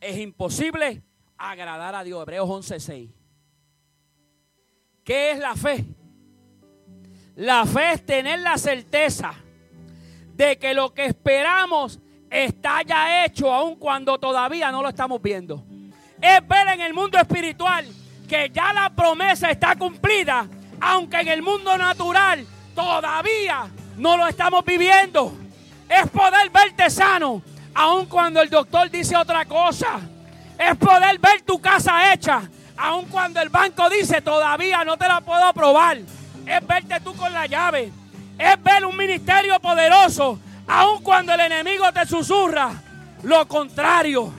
es 0.00 0.18
imposible 0.18 1.02
agradar 1.36 1.94
a 1.94 2.04
Dios. 2.04 2.22
Hebreos 2.22 2.48
11:6. 2.48 3.10
¿Qué 5.04 5.32
es 5.32 5.38
la 5.38 5.56
fe? 5.56 5.84
La 7.34 7.66
fe 7.66 7.92
es 7.92 8.06
tener 8.06 8.40
la 8.40 8.56
certeza 8.56 9.34
de 10.34 10.58
que 10.58 10.74
lo 10.74 10.94
que 10.94 11.06
esperamos 11.06 11.98
está 12.30 12.82
ya 12.82 13.24
hecho, 13.24 13.52
aun 13.52 13.76
cuando 13.76 14.18
todavía 14.18 14.70
no 14.70 14.82
lo 14.82 14.88
estamos 14.88 15.20
viendo. 15.20 15.64
Es 16.20 16.46
ver 16.46 16.68
en 16.68 16.80
el 16.80 16.94
mundo 16.94 17.18
espiritual 17.18 17.86
que 18.28 18.50
ya 18.52 18.72
la 18.72 18.90
promesa 18.90 19.50
está 19.50 19.76
cumplida, 19.76 20.46
aunque 20.80 21.20
en 21.20 21.28
el 21.28 21.42
mundo 21.42 21.76
natural 21.78 22.46
todavía 22.74 23.68
no 23.96 24.16
lo 24.16 24.26
estamos 24.26 24.64
viviendo. 24.64 25.32
Es 25.88 26.08
poder 26.10 26.50
verte 26.50 26.90
sano, 26.90 27.42
aun 27.74 28.06
cuando 28.06 28.42
el 28.42 28.50
doctor 28.50 28.90
dice 28.90 29.16
otra 29.16 29.44
cosa. 29.44 30.00
Es 30.58 30.76
poder 30.76 31.18
ver 31.18 31.42
tu 31.42 31.60
casa 31.60 32.12
hecha, 32.12 32.42
aun 32.76 33.06
cuando 33.06 33.40
el 33.40 33.48
banco 33.48 33.88
dice 33.88 34.20
todavía 34.20 34.84
no 34.84 34.96
te 34.96 35.08
la 35.08 35.20
puedo 35.20 35.44
aprobar. 35.44 35.98
Es 36.46 36.66
verte 36.66 37.00
tú 37.00 37.14
con 37.14 37.32
la 37.32 37.46
llave. 37.46 37.92
Es 38.38 38.62
ver 38.62 38.84
un 38.84 38.96
ministerio 38.96 39.58
poderoso, 39.60 40.38
aun 40.66 41.02
cuando 41.02 41.32
el 41.32 41.40
enemigo 41.40 41.92
te 41.92 42.04
susurra 42.06 42.70
lo 43.22 43.46
contrario. 43.48 44.32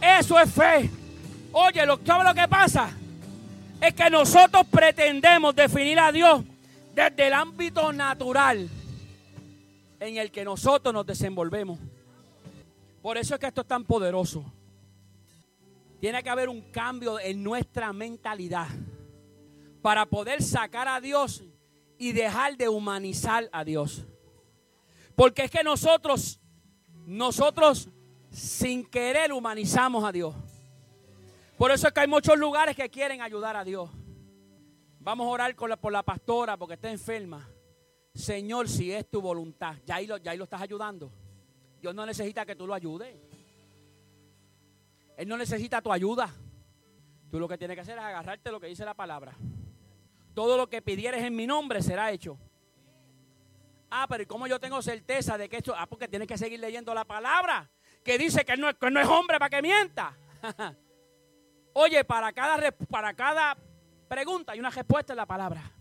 Eso 0.00 0.38
es 0.38 0.52
fe. 0.52 0.90
Oye, 1.52 1.84
lo, 1.84 1.98
¿sabes 2.04 2.26
lo 2.26 2.34
que 2.34 2.48
pasa? 2.48 2.90
Es 3.80 3.94
que 3.94 4.10
nosotros 4.10 4.66
pretendemos 4.70 5.54
definir 5.54 5.98
a 5.98 6.12
Dios 6.12 6.44
desde 6.94 7.26
el 7.26 7.32
ámbito 7.32 7.92
natural 7.92 8.68
en 9.98 10.16
el 10.16 10.30
que 10.30 10.44
nosotros 10.44 10.92
nos 10.92 11.06
desenvolvemos. 11.06 11.78
Por 13.02 13.16
eso 13.16 13.34
es 13.34 13.40
que 13.40 13.46
esto 13.46 13.62
es 13.62 13.66
tan 13.66 13.84
poderoso. 13.84 14.44
Tiene 16.00 16.22
que 16.22 16.30
haber 16.30 16.48
un 16.48 16.60
cambio 16.70 17.18
en 17.18 17.42
nuestra 17.42 17.92
mentalidad 17.92 18.68
para 19.82 20.06
poder 20.06 20.42
sacar 20.42 20.88
a 20.88 21.00
Dios 21.00 21.42
y 21.98 22.12
dejar 22.12 22.56
de 22.56 22.68
humanizar 22.68 23.48
a 23.52 23.64
Dios. 23.64 24.04
Porque 25.14 25.44
es 25.44 25.50
que 25.50 25.62
nosotros, 25.62 26.40
nosotros 27.06 27.88
sin 28.30 28.84
querer 28.84 29.32
humanizamos 29.32 30.04
a 30.04 30.12
Dios. 30.12 30.34
Por 31.60 31.70
eso 31.70 31.88
es 31.88 31.92
que 31.92 32.00
hay 32.00 32.08
muchos 32.08 32.38
lugares 32.38 32.74
que 32.74 32.88
quieren 32.88 33.20
ayudar 33.20 33.54
a 33.54 33.62
Dios. 33.62 33.90
Vamos 34.98 35.26
a 35.26 35.30
orar 35.30 35.54
por 35.54 35.92
la 35.92 36.02
pastora 36.02 36.56
porque 36.56 36.72
está 36.72 36.90
enferma. 36.90 37.50
Señor, 38.14 38.66
si 38.66 38.90
es 38.90 39.10
tu 39.10 39.20
voluntad, 39.20 39.76
ya 39.84 39.96
ahí, 39.96 40.06
lo, 40.06 40.16
ya 40.16 40.30
ahí 40.30 40.38
lo 40.38 40.44
estás 40.44 40.62
ayudando. 40.62 41.12
Dios 41.78 41.94
no 41.94 42.06
necesita 42.06 42.46
que 42.46 42.56
tú 42.56 42.66
lo 42.66 42.72
ayudes. 42.72 43.14
Él 45.18 45.28
no 45.28 45.36
necesita 45.36 45.82
tu 45.82 45.92
ayuda. 45.92 46.34
Tú 47.30 47.38
lo 47.38 47.46
que 47.46 47.58
tienes 47.58 47.74
que 47.74 47.82
hacer 47.82 47.98
es 47.98 48.04
agarrarte 48.04 48.50
lo 48.50 48.58
que 48.58 48.68
dice 48.68 48.86
la 48.86 48.94
palabra. 48.94 49.36
Todo 50.32 50.56
lo 50.56 50.66
que 50.66 50.80
pidieres 50.80 51.22
en 51.24 51.36
mi 51.36 51.46
nombre 51.46 51.82
será 51.82 52.10
hecho. 52.10 52.38
Ah, 53.90 54.06
pero 54.08 54.22
¿y 54.22 54.26
cómo 54.26 54.46
yo 54.46 54.58
tengo 54.58 54.80
certeza 54.80 55.36
de 55.36 55.50
que 55.50 55.58
esto? 55.58 55.74
Ah, 55.76 55.86
porque 55.86 56.08
tienes 56.08 56.26
que 56.26 56.38
seguir 56.38 56.58
leyendo 56.58 56.94
la 56.94 57.04
palabra. 57.04 57.70
Que 58.02 58.16
dice 58.16 58.46
que 58.46 58.56
no, 58.56 58.72
que 58.78 58.90
no 58.90 58.98
es 58.98 59.06
hombre 59.06 59.38
para 59.38 59.50
que 59.50 59.60
mienta. 59.60 60.16
Oye, 61.72 62.04
para 62.04 62.32
cada, 62.32 62.70
para 62.90 63.14
cada 63.14 63.56
pregunta 64.08 64.52
hay 64.52 64.60
una 64.60 64.70
respuesta 64.70 65.12
en 65.12 65.18
la 65.18 65.26
palabra. 65.26 65.72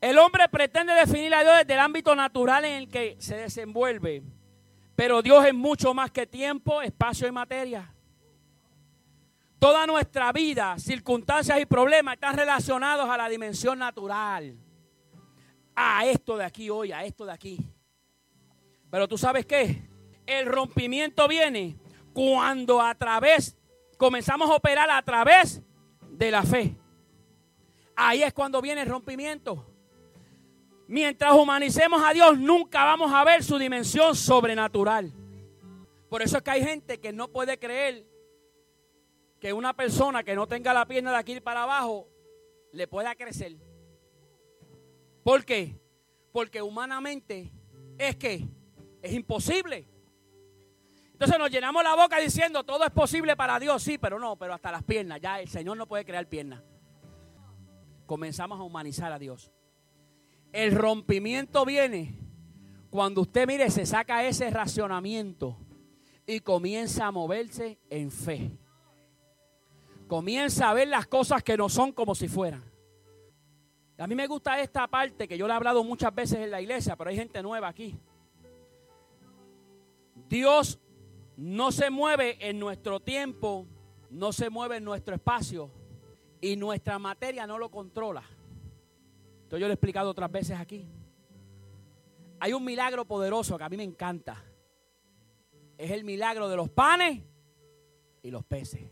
El 0.00 0.18
hombre 0.18 0.48
pretende 0.48 0.92
definir 0.92 1.34
a 1.34 1.42
Dios 1.42 1.56
desde 1.58 1.74
el 1.74 1.80
ámbito 1.80 2.14
natural 2.14 2.64
en 2.64 2.74
el 2.74 2.88
que 2.88 3.16
se 3.18 3.36
desenvuelve. 3.36 4.22
Pero 4.94 5.20
Dios 5.22 5.44
es 5.44 5.54
mucho 5.54 5.92
más 5.94 6.10
que 6.10 6.26
tiempo, 6.26 6.80
espacio 6.80 7.26
y 7.28 7.32
materia. 7.32 7.92
Toda 9.58 9.86
nuestra 9.86 10.32
vida, 10.32 10.78
circunstancias 10.78 11.58
y 11.60 11.66
problemas 11.66 12.14
están 12.14 12.36
relacionados 12.36 13.08
a 13.08 13.16
la 13.16 13.28
dimensión 13.28 13.78
natural. 13.78 14.56
A 15.74 16.06
esto 16.06 16.36
de 16.36 16.44
aquí 16.44 16.70
hoy, 16.70 16.92
a 16.92 17.04
esto 17.04 17.26
de 17.26 17.32
aquí. 17.32 17.58
Pero 18.90 19.08
tú 19.08 19.18
sabes 19.18 19.44
qué? 19.44 19.82
El 20.26 20.46
rompimiento 20.46 21.26
viene 21.28 21.76
cuando 22.12 22.80
a 22.80 22.94
través, 22.94 23.56
comenzamos 23.96 24.50
a 24.50 24.54
operar 24.54 24.90
a 24.90 25.02
través 25.02 25.62
de 26.10 26.30
la 26.30 26.42
fe. 26.42 26.76
Ahí 27.94 28.22
es 28.22 28.32
cuando 28.32 28.60
viene 28.60 28.82
el 28.82 28.88
rompimiento. 28.88 29.64
Mientras 30.88 31.32
humanicemos 31.34 32.02
a 32.04 32.12
Dios, 32.12 32.38
nunca 32.38 32.84
vamos 32.84 33.12
a 33.12 33.24
ver 33.24 33.42
su 33.42 33.58
dimensión 33.58 34.14
sobrenatural. 34.14 35.12
Por 36.08 36.22
eso 36.22 36.36
es 36.36 36.42
que 36.42 36.50
hay 36.50 36.62
gente 36.62 37.00
que 37.00 37.12
no 37.12 37.28
puede 37.28 37.58
creer 37.58 38.06
que 39.40 39.52
una 39.52 39.74
persona 39.74 40.22
que 40.22 40.34
no 40.34 40.46
tenga 40.46 40.72
la 40.72 40.86
pierna 40.86 41.10
de 41.10 41.16
aquí 41.18 41.40
para 41.40 41.64
abajo 41.64 42.08
le 42.72 42.86
pueda 42.86 43.14
crecer. 43.14 43.56
¿Por 45.22 45.44
qué? 45.44 45.74
Porque 46.32 46.62
humanamente 46.62 47.52
es 47.98 48.16
que 48.16 48.46
es 49.02 49.12
imposible. 49.12 49.88
Entonces 51.16 51.38
nos 51.38 51.50
llenamos 51.50 51.82
la 51.82 51.94
boca 51.94 52.18
diciendo 52.18 52.62
todo 52.62 52.84
es 52.84 52.90
posible 52.90 53.36
para 53.36 53.58
Dios, 53.58 53.82
sí, 53.82 53.96
pero 53.96 54.18
no, 54.18 54.36
pero 54.36 54.52
hasta 54.52 54.70
las 54.70 54.82
piernas, 54.82 55.18
ya 55.18 55.40
el 55.40 55.48
Señor 55.48 55.78
no 55.78 55.88
puede 55.88 56.04
crear 56.04 56.28
piernas. 56.28 56.62
Comenzamos 58.04 58.60
a 58.60 58.62
humanizar 58.62 59.10
a 59.10 59.18
Dios. 59.18 59.50
El 60.52 60.76
rompimiento 60.76 61.64
viene 61.64 62.18
cuando 62.90 63.22
usted 63.22 63.46
mire, 63.46 63.70
se 63.70 63.86
saca 63.86 64.26
ese 64.26 64.50
racionamiento 64.50 65.56
y 66.26 66.40
comienza 66.40 67.06
a 67.06 67.10
moverse 67.12 67.78
en 67.88 68.10
fe. 68.10 68.50
Comienza 70.08 70.68
a 70.68 70.74
ver 70.74 70.88
las 70.88 71.06
cosas 71.06 71.42
que 71.42 71.56
no 71.56 71.70
son 71.70 71.92
como 71.92 72.14
si 72.14 72.28
fueran. 72.28 72.62
A 73.96 74.06
mí 74.06 74.14
me 74.14 74.26
gusta 74.26 74.60
esta 74.60 74.86
parte 74.86 75.26
que 75.26 75.38
yo 75.38 75.46
le 75.46 75.54
he 75.54 75.56
hablado 75.56 75.82
muchas 75.82 76.14
veces 76.14 76.40
en 76.40 76.50
la 76.50 76.60
iglesia, 76.60 76.94
pero 76.94 77.08
hay 77.08 77.16
gente 77.16 77.42
nueva 77.42 77.68
aquí. 77.68 77.98
Dios 80.28 80.78
no 81.36 81.70
se 81.70 81.90
mueve 81.90 82.38
en 82.48 82.58
nuestro 82.58 83.00
tiempo, 83.00 83.66
no 84.10 84.32
se 84.32 84.50
mueve 84.50 84.78
en 84.78 84.84
nuestro 84.84 85.14
espacio 85.14 85.70
y 86.40 86.56
nuestra 86.56 86.98
materia 86.98 87.46
no 87.46 87.58
lo 87.58 87.70
controla. 87.70 88.22
Esto 89.42 89.58
yo 89.58 89.66
lo 89.66 89.72
he 89.72 89.74
explicado 89.74 90.10
otras 90.10 90.30
veces 90.30 90.58
aquí. 90.58 90.88
Hay 92.40 92.52
un 92.52 92.64
milagro 92.64 93.04
poderoso 93.04 93.56
que 93.56 93.64
a 93.64 93.68
mí 93.68 93.76
me 93.76 93.84
encanta. 93.84 94.42
Es 95.78 95.90
el 95.90 96.04
milagro 96.04 96.48
de 96.48 96.56
los 96.56 96.70
panes 96.70 97.22
y 98.22 98.30
los 98.30 98.44
peces. 98.44 98.90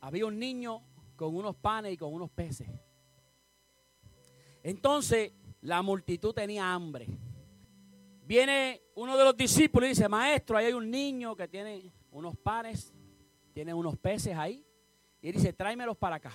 Había 0.00 0.26
un 0.26 0.38
niño 0.38 0.82
con 1.16 1.36
unos 1.36 1.56
panes 1.56 1.92
y 1.92 1.96
con 1.96 2.12
unos 2.12 2.30
peces. 2.30 2.68
Entonces 4.62 5.32
la 5.60 5.82
multitud 5.82 6.32
tenía 6.32 6.72
hambre. 6.72 7.06
Viene 8.30 8.80
uno 8.94 9.16
de 9.16 9.24
los 9.24 9.36
discípulos 9.36 9.88
y 9.88 9.88
dice, 9.88 10.08
maestro, 10.08 10.56
ahí 10.56 10.66
hay 10.66 10.72
un 10.72 10.88
niño 10.88 11.34
que 11.34 11.48
tiene 11.48 11.92
unos 12.12 12.36
panes, 12.36 12.94
tiene 13.52 13.74
unos 13.74 13.98
peces 13.98 14.36
ahí. 14.36 14.64
Y 15.20 15.30
él 15.30 15.34
dice, 15.34 15.52
tráemelos 15.52 15.96
para 15.96 16.14
acá. 16.14 16.32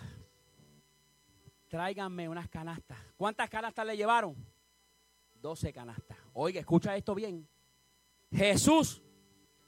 Tráiganme 1.70 2.28
unas 2.28 2.50
canastas. 2.50 2.98
¿Cuántas 3.16 3.50
canastas 3.50 3.88
le 3.88 3.96
llevaron? 3.96 4.36
12 5.36 5.72
canastas. 5.72 6.18
Oiga, 6.34 6.60
escucha 6.60 6.94
esto 6.98 7.16
bien. 7.16 7.48
Jesús 8.30 9.02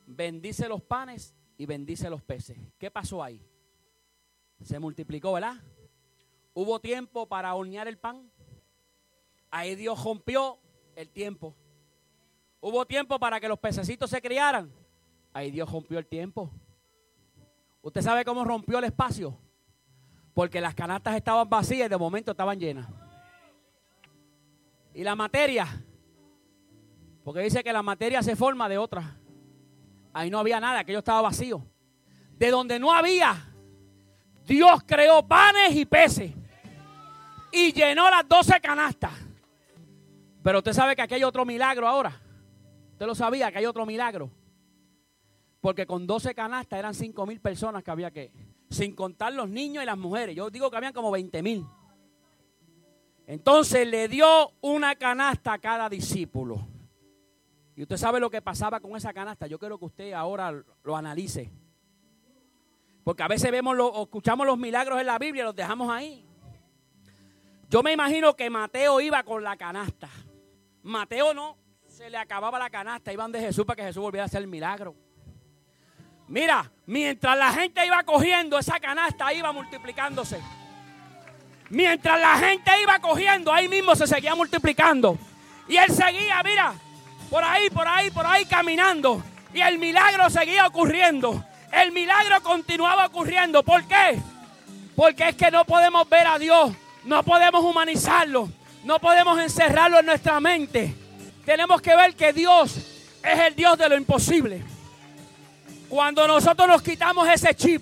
bendice 0.05 0.67
los 0.67 0.82
panes 0.82 1.34
y 1.57 1.65
bendice 1.65 2.09
los 2.09 2.21
peces. 2.23 2.57
¿Qué 2.78 2.91
pasó 2.91 3.23
ahí? 3.23 3.41
Se 4.61 4.80
multiplicó, 4.80 5.32
¿verdad? 5.32 5.55
Hubo 6.53 6.82
tiempo 6.82 7.25
para 7.30 7.55
hornear 7.55 7.88
el 7.88 7.97
pan. 7.97 8.30
Ahí 9.49 9.75
Dios 9.75 10.03
rompió 10.03 10.59
el 10.93 11.09
tiempo. 11.09 11.55
Hubo 12.59 12.85
tiempo 12.85 13.19
para 13.19 13.39
que 13.39 13.47
los 13.47 13.59
pececitos 13.59 14.09
se 14.09 14.21
criaran. 14.21 14.71
Ahí 15.33 15.51
Dios 15.51 15.71
rompió 15.71 15.99
el 15.99 16.07
tiempo. 16.07 16.49
¿Usted 17.81 18.01
sabe 18.01 18.25
cómo 18.25 18.43
rompió 18.43 18.79
el 18.79 18.85
espacio? 18.85 19.37
Porque 20.33 20.59
las 20.59 20.75
canastas 20.75 21.15
estaban 21.15 21.49
vacías 21.49 21.85
y 21.85 21.89
de 21.89 21.97
momento 21.97 22.31
estaban 22.31 22.59
llenas. 22.59 22.87
Y 24.93 25.03
la 25.03 25.15
materia, 25.15 25.67
porque 27.23 27.41
dice 27.41 27.63
que 27.63 27.71
la 27.71 27.83
materia 27.83 28.23
se 28.23 28.35
forma 28.35 28.67
de 28.67 28.77
otra. 28.77 29.15
Ahí 30.11 30.29
no 30.29 30.39
había 30.39 30.59
nada, 30.59 30.79
aquello 30.79 30.99
estaba 30.99 31.21
vacío. 31.21 31.63
De 32.35 32.49
donde 32.49 32.79
no 32.79 32.91
había, 32.91 33.53
Dios 34.45 34.81
creó 34.85 35.27
panes 35.27 35.75
y 35.75 35.85
peces. 35.85 36.33
Y 37.51 37.71
llenó 37.73 38.09
las 38.09 38.27
doce 38.27 38.59
canastas. 38.59 39.11
Pero 40.43 40.59
usted 40.59 40.73
sabe 40.73 40.95
que 40.95 41.03
aquí 41.03 41.13
hay 41.13 41.23
otro 41.23 41.45
milagro 41.45 41.87
ahora. 41.87 42.19
Usted 42.97 43.05
lo 43.05 43.13
sabía 43.13 43.51
que 43.51 43.59
hay 43.59 43.65
otro 43.67 43.85
milagro. 43.85 44.31
Porque 45.61 45.85
con 45.85 46.07
12 46.07 46.33
canastas 46.33 46.79
eran 46.79 46.95
cinco 46.95 47.27
mil 47.27 47.39
personas 47.39 47.83
que 47.83 47.91
había 47.91 48.09
que. 48.09 48.31
Sin 48.71 48.95
contar 48.95 49.33
los 49.33 49.47
niños 49.47 49.83
y 49.83 49.85
las 49.85 49.99
mujeres. 49.99 50.35
Yo 50.35 50.49
digo 50.49 50.71
que 50.71 50.77
habían 50.77 50.93
como 50.93 51.11
20 51.11 51.43
mil. 51.43 51.63
Entonces 53.27 53.87
le 53.87 54.07
dio 54.07 54.51
una 54.61 54.95
canasta 54.95 55.53
a 55.53 55.59
cada 55.59 55.87
discípulo. 55.89 56.67
Y 57.75 57.83
usted 57.83 57.97
sabe 57.97 58.19
lo 58.19 58.31
que 58.31 58.41
pasaba 58.41 58.79
con 58.79 58.95
esa 58.95 59.13
canasta. 59.13 59.45
Yo 59.45 59.59
quiero 59.59 59.77
que 59.77 59.85
usted 59.85 60.13
ahora 60.13 60.63
lo 60.81 60.97
analice. 60.97 61.51
Porque 63.03 63.21
a 63.21 63.27
veces 63.27 63.51
vemos 63.51 63.77
lo, 63.77 64.01
escuchamos 64.01 64.47
los 64.47 64.57
milagros 64.57 64.99
en 64.99 65.05
la 65.05 65.19
Biblia 65.19 65.43
y 65.43 65.45
los 65.45 65.55
dejamos 65.55 65.91
ahí. 65.91 66.25
Yo 67.69 67.83
me 67.83 67.93
imagino 67.93 68.35
que 68.35 68.49
Mateo 68.49 68.99
iba 69.01 69.21
con 69.21 69.43
la 69.43 69.55
canasta. 69.55 70.09
Mateo 70.81 71.35
no, 71.35 71.57
se 71.97 72.11
le 72.11 72.17
acababa 72.17 72.59
la 72.59 72.69
canasta. 72.69 73.11
Iban 73.11 73.31
de 73.31 73.39
Jesús 73.39 73.65
para 73.65 73.77
que 73.77 73.81
Jesús 73.81 74.03
volviera 74.03 74.25
a 74.25 74.27
hacer 74.27 74.43
el 74.43 74.47
milagro. 74.47 74.93
Mira, 76.27 76.69
mientras 76.85 77.35
la 77.35 77.51
gente 77.51 77.83
iba 77.87 78.03
cogiendo 78.03 78.59
esa 78.59 78.79
canasta, 78.79 79.33
iba 79.33 79.51
multiplicándose. 79.51 80.39
Mientras 81.69 82.19
la 82.21 82.37
gente 82.37 82.69
iba 82.83 82.99
cogiendo, 82.99 83.51
ahí 83.51 83.67
mismo 83.67 83.95
se 83.95 84.05
seguía 84.05 84.35
multiplicando. 84.35 85.17
Y 85.67 85.77
él 85.77 85.89
seguía, 85.91 86.43
mira, 86.43 86.75
por 87.31 87.43
ahí, 87.43 87.67
por 87.71 87.87
ahí, 87.87 88.11
por 88.11 88.27
ahí 88.27 88.45
caminando. 88.45 89.23
Y 89.51 89.61
el 89.61 89.79
milagro 89.79 90.29
seguía 90.29 90.67
ocurriendo. 90.67 91.43
El 91.71 91.91
milagro 91.93 92.43
continuaba 92.43 93.07
ocurriendo. 93.07 93.63
¿Por 93.63 93.83
qué? 93.87 94.21
Porque 94.95 95.29
es 95.29 95.35
que 95.35 95.49
no 95.49 95.65
podemos 95.65 96.07
ver 96.07 96.27
a 96.27 96.37
Dios. 96.37 96.73
No 97.05 97.23
podemos 97.23 97.63
humanizarlo. 97.63 98.49
No 98.83 98.99
podemos 98.99 99.39
encerrarlo 99.39 99.97
en 99.97 100.05
nuestra 100.05 100.39
mente. 100.39 101.06
Tenemos 101.47 101.81
que 101.81 101.95
ver 101.95 102.13
que 102.13 102.33
Dios 102.33 102.75
es 103.23 103.39
el 103.39 103.55
Dios 103.55 103.77
de 103.77 103.87
lo 103.87 103.95
imposible. 103.95 104.61
Cuando 105.87 106.27
nosotros 106.27 106.67
nos 106.67 106.81
quitamos 106.81 107.25
ese 107.29 107.55
chip 107.55 107.81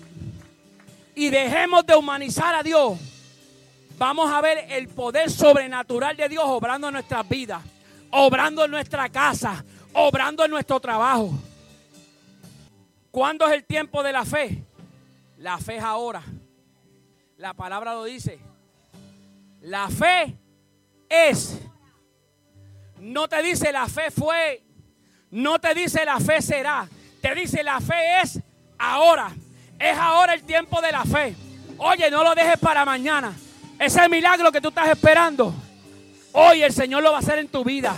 y 1.16 1.30
dejemos 1.30 1.84
de 1.84 1.96
humanizar 1.96 2.54
a 2.54 2.62
Dios, 2.62 2.96
vamos 3.98 4.30
a 4.30 4.40
ver 4.40 4.66
el 4.68 4.86
poder 4.86 5.28
sobrenatural 5.28 6.16
de 6.16 6.28
Dios 6.28 6.44
obrando 6.46 6.86
en 6.86 6.92
nuestras 6.92 7.28
vidas, 7.28 7.60
obrando 8.12 8.66
en 8.66 8.70
nuestra 8.70 9.08
casa, 9.08 9.64
obrando 9.92 10.44
en 10.44 10.52
nuestro 10.52 10.78
trabajo. 10.78 11.32
¿Cuándo 13.10 13.48
es 13.48 13.52
el 13.52 13.64
tiempo 13.64 14.04
de 14.04 14.12
la 14.12 14.24
fe? 14.24 14.62
La 15.38 15.58
fe 15.58 15.78
es 15.78 15.82
ahora. 15.82 16.22
La 17.36 17.52
palabra 17.52 17.94
lo 17.94 18.04
dice. 18.04 18.38
La 19.60 19.88
fe 19.88 20.36
es. 21.08 21.58
No 23.00 23.28
te 23.28 23.42
dice 23.42 23.72
la 23.72 23.88
fe 23.88 24.10
fue. 24.10 24.62
No 25.30 25.58
te 25.58 25.74
dice 25.74 26.04
la 26.04 26.18
fe 26.20 26.40
será. 26.40 26.88
Te 27.20 27.34
dice 27.34 27.62
la 27.62 27.80
fe 27.80 28.20
es 28.22 28.40
ahora. 28.78 29.34
Es 29.78 29.96
ahora 29.98 30.34
el 30.34 30.42
tiempo 30.42 30.80
de 30.80 30.92
la 30.92 31.04
fe. 31.04 31.34
Oye, 31.78 32.10
no 32.10 32.24
lo 32.24 32.34
dejes 32.34 32.58
para 32.58 32.84
mañana. 32.84 33.32
Ese 33.78 34.08
milagro 34.08 34.50
que 34.50 34.60
tú 34.60 34.68
estás 34.68 34.88
esperando, 34.88 35.52
hoy 36.32 36.62
el 36.62 36.72
Señor 36.72 37.02
lo 37.02 37.10
va 37.10 37.16
a 37.16 37.20
hacer 37.20 37.38
en 37.38 37.48
tu 37.48 37.62
vida. 37.62 37.94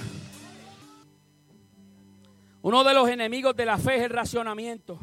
Uno 2.63 2.83
de 2.83 2.93
los 2.93 3.09
enemigos 3.09 3.55
de 3.55 3.65
la 3.65 3.79
fe 3.79 3.97
es 3.97 4.03
el 4.03 4.11
racionamiento. 4.11 4.99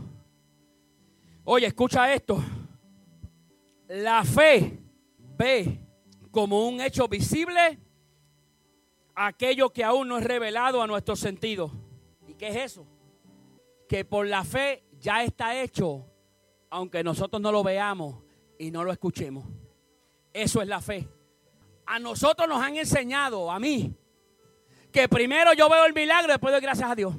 Oye, 1.45 1.67
escucha 1.67 2.13
esto. 2.13 2.43
La 3.87 4.25
fe 4.25 4.77
ve 5.37 5.79
como 6.31 6.67
un 6.67 6.81
hecho 6.81 7.07
visible 7.07 7.79
aquello 9.15 9.71
que 9.71 9.83
aún 9.83 10.07
no 10.07 10.17
es 10.17 10.23
revelado 10.23 10.81
a 10.81 10.87
nuestros 10.87 11.19
sentidos. 11.19 11.71
¿Y 12.27 12.35
qué 12.35 12.49
es 12.49 12.55
eso? 12.57 12.85
Que 13.87 14.05
por 14.05 14.27
la 14.27 14.43
fe 14.43 14.83
ya 14.99 15.23
está 15.23 15.59
hecho, 15.61 16.05
aunque 16.69 17.03
nosotros 17.03 17.41
no 17.41 17.51
lo 17.51 17.63
veamos 17.63 18.23
y 18.59 18.71
no 18.71 18.83
lo 18.83 18.91
escuchemos. 18.91 19.45
Eso 20.33 20.61
es 20.61 20.67
la 20.67 20.81
fe. 20.81 21.07
A 21.85 21.99
nosotros 21.99 22.47
nos 22.47 22.61
han 22.61 22.75
enseñado, 22.75 23.51
a 23.51 23.59
mí, 23.59 23.95
que 24.91 25.07
primero 25.07 25.53
yo 25.53 25.69
veo 25.69 25.85
el 25.85 25.93
milagro 25.93 26.29
y 26.29 26.33
después 26.33 26.51
doy 26.51 26.61
gracias 26.61 26.89
a 26.89 26.95
Dios. 26.95 27.15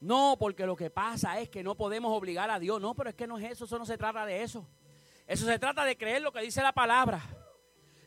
No, 0.00 0.36
porque 0.38 0.66
lo 0.66 0.74
que 0.74 0.90
pasa 0.90 1.40
es 1.40 1.48
que 1.48 1.62
no 1.62 1.76
podemos 1.76 2.12
obligar 2.16 2.50
a 2.50 2.58
Dios. 2.58 2.80
No, 2.80 2.94
pero 2.94 3.10
es 3.10 3.14
que 3.14 3.26
no 3.26 3.38
es 3.38 3.52
eso, 3.52 3.64
eso 3.64 3.78
no 3.78 3.86
se 3.86 3.96
trata 3.96 4.26
de 4.26 4.42
eso. 4.42 4.68
Eso 5.26 5.46
se 5.46 5.58
trata 5.58 5.84
de 5.84 5.96
creer 5.96 6.22
lo 6.22 6.32
que 6.32 6.42
dice 6.42 6.60
la 6.60 6.72
palabra. 6.72 7.22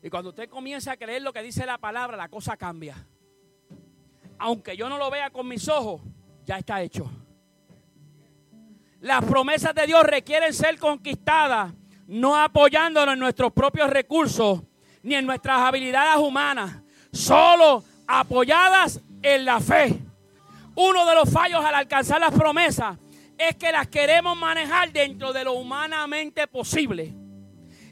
Y 0.06 0.10
cuando 0.12 0.30
usted 0.30 0.47
comienza 0.47 0.91
a 0.91 0.97
creer 0.97 1.24
lo 1.24 1.34
que 1.34 1.41
dice 1.41 1.66
la 1.66 1.80
palabra, 1.80 2.16
la 2.16 2.30
cosa 2.30 2.56
cambia. 2.56 2.95
Aunque 4.38 4.78
yo 4.78 4.88
no 4.88 4.99
lo 4.99 5.10
vea 5.10 5.32
con 5.32 5.47
mis 5.47 5.68
ojos, 5.68 5.99
ya 6.45 6.60
está 6.60 6.80
hecho. 6.84 7.10
Las 8.99 9.26
promesas 9.26 9.74
de 9.74 9.88
Dios 9.88 10.03
requieren 10.03 10.53
ser 10.53 10.78
conquistadas 10.78 11.74
no 12.06 12.39
apoyándonos 12.39 13.14
en 13.14 13.20
nuestros 13.20 13.51
propios 13.51 13.89
recursos 13.89 14.62
ni 15.01 15.16
en 15.16 15.26
nuestras 15.26 15.58
habilidades 15.62 16.18
humanas, 16.18 16.84
solo 17.12 17.84
apoyadas 18.06 19.01
en 19.24 19.43
la 19.43 19.60
fe. 19.60 19.99
Uno 20.76 21.03
de 21.03 21.16
los 21.16 21.32
fallos 21.32 21.66
al 21.66 21.74
alcanzar 21.74 22.20
las 22.20 22.32
promesas 22.32 22.95
es 23.39 23.56
que 23.56 23.72
las 23.72 23.88
queremos 23.88 24.38
manejar 24.38 24.91
dentro 24.91 25.34
de 25.34 25.45
lo 25.45 25.53
humanamente 25.53 26.45
posible 26.45 27.12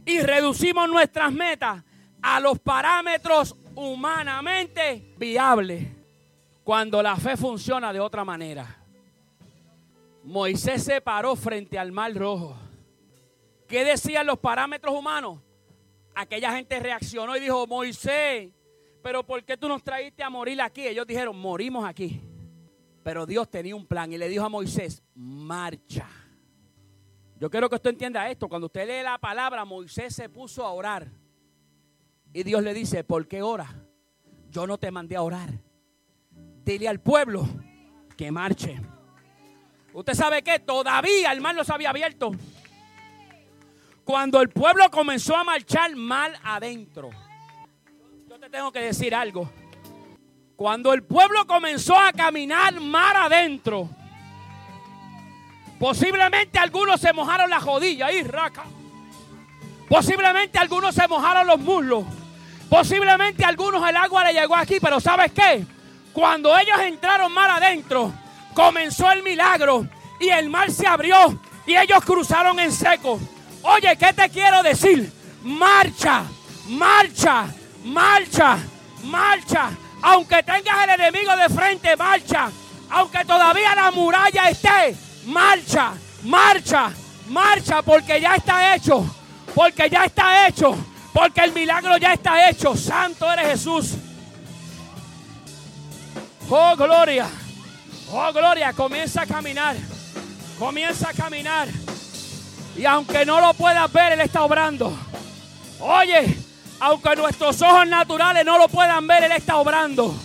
y 0.05 0.19
reducimos 0.19 0.87
nuestras 0.87 1.31
metas 1.31 1.83
a 2.23 2.39
los 2.39 2.57
parámetros 2.57 3.55
humanamente 3.75 5.13
viables 5.17 5.87
cuando 6.63 7.03
la 7.03 7.17
fe 7.17 7.35
funciona 7.35 7.91
de 7.91 7.99
otra 7.99 8.23
manera. 8.23 8.79
Moisés 10.23 10.83
se 10.83 11.01
paró 11.01 11.35
frente 11.35 11.77
al 11.77 11.91
mar 11.91 12.15
rojo. 12.15 12.55
¿Qué 13.67 13.83
decían 13.83 14.25
los 14.25 14.39
parámetros 14.39 14.95
humanos? 14.95 15.41
Aquella 16.15 16.55
gente 16.55 16.79
reaccionó 16.79 17.35
y 17.35 17.41
dijo, 17.41 17.67
Moisés, 17.67 18.51
pero 19.01 19.23
¿por 19.25 19.43
qué 19.43 19.57
tú 19.57 19.67
nos 19.67 19.83
traíste 19.83 20.23
a 20.23 20.29
morir 20.29 20.61
aquí? 20.61 20.87
Ellos 20.87 21.05
dijeron, 21.05 21.37
morimos 21.37 21.85
aquí. 21.85 22.21
Pero 23.03 23.25
Dios 23.25 23.49
tenía 23.49 23.75
un 23.75 23.85
plan 23.85 24.13
y 24.13 24.17
le 24.17 24.29
dijo 24.29 24.45
a 24.45 24.49
Moisés, 24.49 25.03
marcha. 25.13 26.07
Yo 27.37 27.49
quiero 27.49 27.67
que 27.67 27.75
usted 27.75 27.89
entienda 27.89 28.29
esto. 28.29 28.47
Cuando 28.47 28.67
usted 28.67 28.87
lee 28.87 29.03
la 29.03 29.17
palabra, 29.17 29.65
Moisés 29.65 30.15
se 30.15 30.29
puso 30.29 30.65
a 30.65 30.71
orar. 30.71 31.11
Y 32.33 32.43
Dios 32.43 32.63
le 32.63 32.73
dice, 32.73 33.03
¿por 33.03 33.27
qué 33.27 33.43
ora? 33.43 33.67
Yo 34.49 34.65
no 34.65 34.79
te 34.79 34.89
mandé 34.89 35.15
a 35.15 35.21
orar. 35.21 35.49
Dile 36.65 36.87
al 36.87 36.99
pueblo 36.99 37.47
que 38.17 38.31
marche. 38.31 38.81
Usted 39.93 40.13
sabe 40.15 40.41
que 40.41 40.59
todavía 40.59 41.31
el 41.31 41.41
mar 41.41 41.55
no 41.55 41.63
se 41.63 41.71
había 41.71 41.91
abierto. 41.91 42.31
Cuando 44.03 44.41
el 44.41 44.49
pueblo 44.49 44.89
comenzó 44.89 45.35
a 45.35 45.43
marchar 45.43 45.95
mal 45.95 46.33
adentro. 46.43 47.11
Yo 48.27 48.39
te 48.39 48.49
tengo 48.49 48.71
que 48.71 48.79
decir 48.79 49.13
algo. 49.13 49.49
Cuando 50.55 50.91
el 50.93 51.03
pueblo 51.03 51.45
comenzó 51.45 51.97
a 51.97 52.11
caminar 52.11 52.79
mar 52.79 53.15
adentro, 53.15 53.89
posiblemente 55.79 56.57
algunos 56.57 56.99
se 56.99 57.13
mojaron 57.13 57.49
la 57.49 57.59
jodilla 57.59 58.11
y 58.11 58.23
raca. 58.23 58.63
Posiblemente 59.87 60.57
algunos 60.57 60.95
se 60.95 61.07
mojaron 61.07 61.45
los 61.45 61.59
muslos. 61.59 62.05
Posiblemente 62.73 63.45
algunos 63.45 63.87
el 63.87 63.95
agua 63.95 64.23
le 64.23 64.33
llegó 64.33 64.55
aquí, 64.55 64.79
pero 64.81 64.99
¿sabes 64.99 65.31
qué? 65.31 65.63
Cuando 66.11 66.57
ellos 66.57 66.79
entraron 66.79 67.31
mar 67.31 67.51
adentro, 67.51 68.11
comenzó 68.55 69.11
el 69.11 69.21
milagro 69.21 69.87
y 70.19 70.29
el 70.29 70.49
mar 70.49 70.71
se 70.71 70.87
abrió 70.87 71.39
y 71.67 71.77
ellos 71.77 72.03
cruzaron 72.03 72.59
en 72.59 72.71
seco. 72.71 73.19
Oye, 73.61 73.95
¿qué 73.95 74.11
te 74.13 74.27
quiero 74.31 74.63
decir? 74.63 75.13
Marcha, 75.43 76.23
marcha, 76.69 77.45
marcha, 77.83 78.57
marcha. 79.03 79.69
Aunque 80.01 80.41
tengas 80.41 80.83
el 80.85 80.99
enemigo 80.99 81.35
de 81.35 81.49
frente, 81.49 81.95
marcha. 81.95 82.49
Aunque 82.89 83.23
todavía 83.23 83.75
la 83.75 83.91
muralla 83.91 84.49
esté, 84.49 84.97
marcha, 85.27 85.93
marcha, 86.23 86.91
marcha, 87.27 87.83
porque 87.83 88.19
ya 88.19 88.33
está 88.33 88.75
hecho. 88.75 89.05
Porque 89.53 89.91
ya 89.91 90.05
está 90.05 90.47
hecho. 90.47 90.75
Porque 91.13 91.41
el 91.41 91.53
milagro 91.53 91.95
ya 91.97 92.13
está 92.13 92.49
hecho. 92.49 92.75
Santo 92.75 93.31
eres 93.31 93.47
Jesús. 93.51 93.93
Oh, 96.49 96.75
gloria. 96.75 97.29
Oh, 98.11 98.33
gloria. 98.33 98.73
Comienza 98.73 99.21
a 99.21 99.27
caminar. 99.27 99.75
Comienza 100.57 101.09
a 101.09 101.13
caminar. 101.13 101.67
Y 102.75 102.85
aunque 102.85 103.25
no 103.25 103.39
lo 103.39 103.53
puedas 103.53 103.91
ver, 103.93 104.13
Él 104.13 104.21
está 104.21 104.43
obrando. 104.43 104.91
Oye, 105.79 106.35
aunque 106.79 107.15
nuestros 107.15 107.61
ojos 107.61 107.87
naturales 107.87 108.43
no 108.43 108.57
lo 108.57 108.67
puedan 108.67 109.05
ver, 109.05 109.25
Él 109.25 109.31
está 109.33 109.57
obrando. 109.57 110.15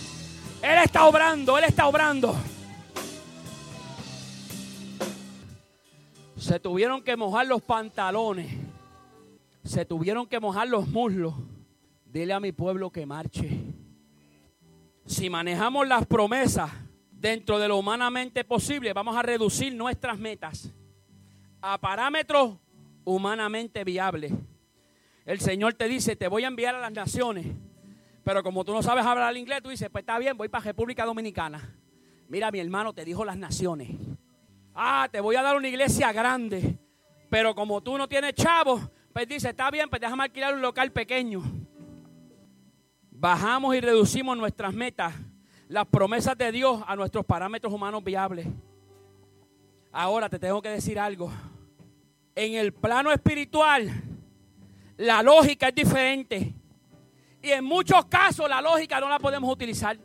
Él 0.61 0.77
está 0.83 1.05
obrando, 1.05 1.57
Él 1.57 1.63
está 1.65 1.87
obrando. 1.87 2.35
Se 6.37 6.59
tuvieron 6.59 7.03
que 7.03 7.15
mojar 7.15 7.45
los 7.45 7.61
pantalones. 7.61 8.68
Se 9.63 9.85
tuvieron 9.85 10.27
que 10.27 10.39
mojar 10.39 10.67
los 10.67 10.87
muslos. 10.87 11.33
Dile 12.05 12.33
a 12.33 12.39
mi 12.39 12.51
pueblo 12.51 12.89
que 12.91 13.05
marche. 13.05 13.61
Si 15.05 15.29
manejamos 15.29 15.87
las 15.87 16.05
promesas 16.05 16.71
dentro 17.11 17.59
de 17.59 17.67
lo 17.67 17.77
humanamente 17.77 18.43
posible, 18.43 18.93
vamos 18.93 19.15
a 19.15 19.21
reducir 19.21 19.73
nuestras 19.73 20.17
metas 20.17 20.71
a 21.61 21.77
parámetros 21.77 22.57
humanamente 23.03 23.83
viables. 23.83 24.33
El 25.25 25.39
Señor 25.39 25.73
te 25.73 25.87
dice, 25.87 26.15
te 26.15 26.27
voy 26.27 26.43
a 26.43 26.47
enviar 26.47 26.75
a 26.75 26.79
las 26.79 26.91
naciones. 26.91 27.45
Pero 28.23 28.43
como 28.43 28.63
tú 28.63 28.73
no 28.73 28.81
sabes 28.81 29.05
hablar 29.05 29.35
inglés, 29.37 29.61
tú 29.61 29.69
dices, 29.69 29.89
pues 29.89 30.03
está 30.03 30.17
bien, 30.19 30.37
voy 30.37 30.49
para 30.49 30.63
República 30.63 31.05
Dominicana. 31.05 31.75
Mira, 32.27 32.51
mi 32.51 32.59
hermano 32.59 32.93
te 32.93 33.05
dijo 33.05 33.25
las 33.25 33.37
naciones. 33.37 33.89
Ah, 34.73 35.09
te 35.11 35.19
voy 35.19 35.35
a 35.35 35.41
dar 35.41 35.55
una 35.55 35.67
iglesia 35.67 36.11
grande. 36.11 36.77
Pero 37.29 37.55
como 37.55 37.81
tú 37.81 37.97
no 37.97 38.07
tienes 38.07 38.33
chavos, 38.33 38.89
pues 39.19 39.27
dice, 39.27 39.49
está 39.49 39.69
bien, 39.69 39.89
pues 39.89 39.99
déjame 39.99 40.23
alquilar 40.23 40.53
un 40.53 40.61
local 40.61 40.93
pequeño. 40.93 41.43
Bajamos 43.11 43.75
y 43.75 43.81
reducimos 43.81 44.37
nuestras 44.37 44.73
metas, 44.73 45.13
las 45.67 45.85
promesas 45.87 46.37
de 46.37 46.53
Dios 46.53 46.81
a 46.87 46.95
nuestros 46.95 47.25
parámetros 47.25 47.73
humanos 47.73 48.01
viables. 48.01 48.47
Ahora 49.91 50.29
te 50.29 50.39
tengo 50.39 50.61
que 50.61 50.69
decir 50.69 50.97
algo. 50.97 51.29
En 52.33 52.53
el 52.53 52.71
plano 52.71 53.11
espiritual, 53.11 53.91
la 54.95 55.21
lógica 55.21 55.67
es 55.67 55.75
diferente. 55.75 56.53
Y 57.43 57.49
en 57.49 57.65
muchos 57.65 58.05
casos 58.05 58.47
la 58.47 58.61
lógica 58.61 59.01
no 59.01 59.09
la 59.09 59.19
podemos 59.19 59.51
utilizar. 59.51 59.99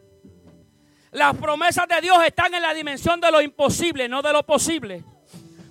Las 1.12 1.36
promesas 1.36 1.86
de 1.86 2.00
Dios 2.00 2.18
están 2.26 2.52
en 2.52 2.62
la 2.62 2.74
dimensión 2.74 3.20
de 3.20 3.30
lo 3.30 3.40
imposible, 3.40 4.08
no 4.08 4.22
de 4.22 4.32
lo 4.32 4.44
posible. 4.44 5.04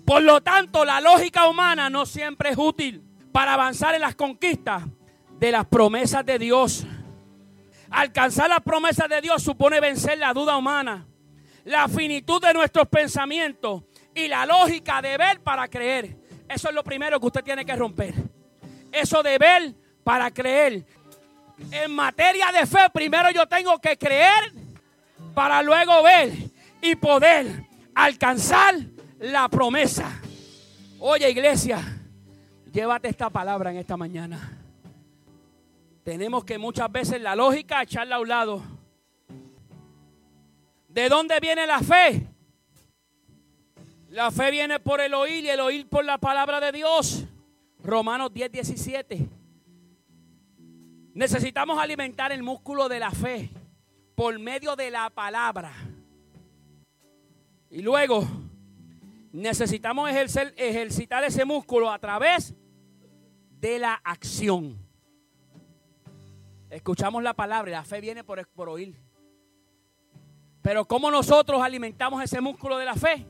Por 0.05 0.21
lo 0.21 0.39
tanto, 0.39 0.85
la 0.85 1.01
lógica 1.01 1.49
humana 1.49 1.89
no 1.89 2.05
siempre 2.05 2.51
es 2.51 2.57
útil 2.57 3.09
para 3.33 3.55
avanzar 3.55 3.95
en 3.95 4.01
las 4.01 4.15
conquistas 4.15 4.83
de 5.39 5.51
las 5.51 5.65
promesas 5.65 6.25
de 6.25 6.39
Dios. 6.39 6.85
Alcanzar 7.89 8.47
las 8.47 8.61
promesas 8.61 9.09
de 9.09 9.19
Dios 9.19 9.43
supone 9.43 9.81
vencer 9.81 10.17
la 10.17 10.33
duda 10.33 10.55
humana, 10.55 11.05
la 11.65 11.89
finitud 11.89 12.41
de 12.41 12.53
nuestros 12.53 12.87
pensamientos 12.87 13.83
y 14.15 14.27
la 14.27 14.45
lógica 14.45 15.01
de 15.01 15.17
ver 15.17 15.41
para 15.41 15.67
creer. 15.67 16.15
Eso 16.47 16.69
es 16.69 16.75
lo 16.75 16.83
primero 16.83 17.19
que 17.19 17.25
usted 17.25 17.43
tiene 17.43 17.65
que 17.65 17.75
romper. 17.75 18.13
Eso 18.91 19.21
de 19.23 19.37
ver 19.37 19.73
para 20.03 20.31
creer. 20.31 20.85
En 21.71 21.91
materia 21.91 22.51
de 22.51 22.65
fe, 22.65 22.89
primero 22.93 23.31
yo 23.31 23.47
tengo 23.47 23.79
que 23.79 23.97
creer 23.97 24.53
para 25.33 25.61
luego 25.63 26.03
ver 26.03 26.31
y 26.81 26.95
poder 26.95 27.65
alcanzar 27.95 28.75
la 29.19 29.49
promesa. 29.49 30.21
Oye, 30.99 31.29
iglesia, 31.29 31.92
llévate 32.73 33.07
esta 33.07 33.29
palabra 33.29 33.71
en 33.71 33.77
esta 33.77 33.95
mañana. 33.95 34.59
Tenemos 36.03 36.43
que 36.43 36.57
muchas 36.57 36.91
veces 36.91 37.21
la 37.21 37.35
lógica 37.35 37.81
echarla 37.81 38.17
a 38.17 38.19
un 38.19 38.27
lado. 38.27 38.63
¿De 40.89 41.07
dónde 41.07 41.39
viene 41.39 41.65
la 41.65 41.79
fe? 41.79 42.27
La 44.09 44.31
fe 44.31 44.51
viene 44.51 44.79
por 44.79 44.99
el 44.99 45.13
oír 45.13 45.45
y 45.45 45.49
el 45.49 45.59
oír 45.59 45.87
por 45.87 46.03
la 46.03 46.17
palabra 46.17 46.59
de 46.59 46.71
Dios. 46.71 47.23
Romanos 47.81 48.33
10, 48.33 48.51
17. 48.51 49.29
Necesitamos 51.13 51.79
alimentar 51.79 52.31
el 52.31 52.43
músculo 52.43 52.89
de 52.89 52.99
la 52.99 53.11
fe 53.11 53.49
por 54.15 54.37
medio 54.39 54.75
de 54.75 54.91
la 54.91 55.09
palabra. 55.09 55.71
Y 57.69 57.81
luego 57.81 58.27
necesitamos 59.31 60.11
ejercitar 60.11 61.23
ese 61.23 61.45
músculo 61.45 61.91
a 61.91 61.97
través 61.97 62.53
de 63.63 63.79
la 63.79 63.93
acción. 64.03 64.77
Escuchamos 66.69 67.23
la 67.23 67.33
palabra 67.33 67.71
la 67.71 67.85
fe 67.85 68.01
viene 68.01 68.21
por, 68.21 68.45
por 68.49 68.67
oír. 68.67 68.93
Pero 70.61 70.83
¿cómo 70.85 71.09
nosotros 71.09 71.61
alimentamos 71.61 72.21
ese 72.21 72.41
músculo 72.41 72.77
de 72.77 72.83
la 72.83 72.95
fe? 72.95 73.25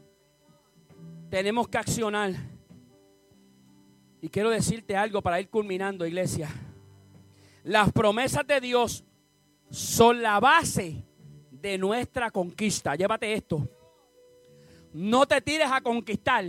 Tenemos 1.29 1.67
que 1.67 1.77
accionar. 1.77 2.33
Y 4.21 4.29
quiero 4.29 4.49
decirte 4.49 4.97
algo 4.97 5.21
para 5.21 5.39
ir 5.39 5.49
culminando, 5.49 6.03
iglesia. 6.03 6.49
Las 7.63 7.91
promesas 7.91 8.47
de 8.47 8.59
Dios 8.59 9.03
son 9.69 10.23
la 10.23 10.39
base 10.39 11.05
de 11.51 11.77
nuestra 11.77 12.31
conquista. 12.31 12.95
Llévate 12.95 13.33
esto. 13.33 13.69
No 14.93 15.27
te 15.27 15.39
tires 15.41 15.69
a 15.71 15.81
conquistar 15.81 16.43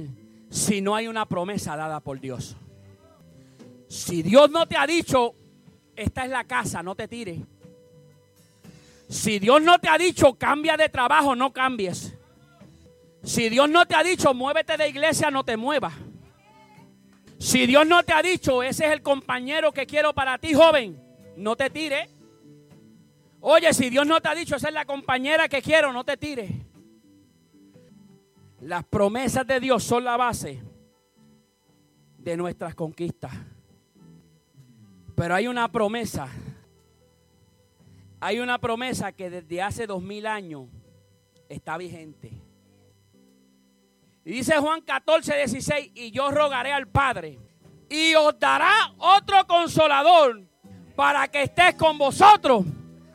si 0.48 0.80
no 0.80 0.94
hay 0.94 1.06
una 1.06 1.26
promesa 1.26 1.76
dada 1.76 2.00
por 2.00 2.18
Dios. 2.18 2.56
Si 3.94 4.24
Dios 4.24 4.50
no 4.50 4.66
te 4.66 4.76
ha 4.76 4.88
dicho, 4.88 5.36
esta 5.94 6.24
es 6.24 6.30
la 6.30 6.42
casa, 6.42 6.82
no 6.82 6.96
te 6.96 7.06
tires. 7.06 7.38
Si 9.08 9.38
Dios 9.38 9.62
no 9.62 9.78
te 9.78 9.88
ha 9.88 9.96
dicho, 9.96 10.34
cambia 10.34 10.76
de 10.76 10.88
trabajo, 10.88 11.36
no 11.36 11.52
cambies. 11.52 12.12
Si 13.22 13.48
Dios 13.48 13.70
no 13.70 13.86
te 13.86 13.94
ha 13.94 14.02
dicho, 14.02 14.34
muévete 14.34 14.76
de 14.76 14.88
iglesia, 14.88 15.30
no 15.30 15.44
te 15.44 15.56
muevas. 15.56 15.94
Si 17.38 17.66
Dios 17.66 17.86
no 17.86 18.02
te 18.02 18.12
ha 18.12 18.20
dicho, 18.20 18.64
ese 18.64 18.86
es 18.86 18.92
el 18.92 19.00
compañero 19.00 19.70
que 19.70 19.86
quiero 19.86 20.12
para 20.12 20.38
ti, 20.38 20.54
joven, 20.54 21.00
no 21.36 21.54
te 21.54 21.70
tire. 21.70 22.10
Oye, 23.38 23.72
si 23.72 23.90
Dios 23.90 24.08
no 24.08 24.20
te 24.20 24.28
ha 24.28 24.34
dicho, 24.34 24.56
esa 24.56 24.68
es 24.68 24.74
la 24.74 24.86
compañera 24.86 25.48
que 25.48 25.62
quiero, 25.62 25.92
no 25.92 26.02
te 26.02 26.16
tire. 26.16 26.48
Las 28.60 28.84
promesas 28.86 29.46
de 29.46 29.60
Dios 29.60 29.84
son 29.84 30.02
la 30.02 30.16
base 30.16 30.64
de 32.18 32.36
nuestras 32.36 32.74
conquistas. 32.74 33.32
Pero 35.14 35.34
hay 35.34 35.46
una 35.46 35.70
promesa. 35.70 36.28
Hay 38.20 38.40
una 38.40 38.58
promesa 38.58 39.12
que 39.12 39.30
desde 39.30 39.62
hace 39.62 39.86
dos 39.86 40.02
mil 40.02 40.26
años 40.26 40.66
está 41.48 41.76
vigente. 41.76 42.32
Y 44.24 44.30
dice 44.30 44.56
Juan 44.56 44.80
14, 44.80 45.36
16, 45.36 45.90
y 45.94 46.10
yo 46.10 46.30
rogaré 46.30 46.72
al 46.72 46.88
Padre 46.88 47.38
y 47.90 48.14
os 48.14 48.38
dará 48.38 48.92
otro 48.98 49.46
consolador 49.46 50.42
para 50.96 51.28
que 51.28 51.42
estés 51.42 51.74
con 51.74 51.98
vosotros 51.98 52.64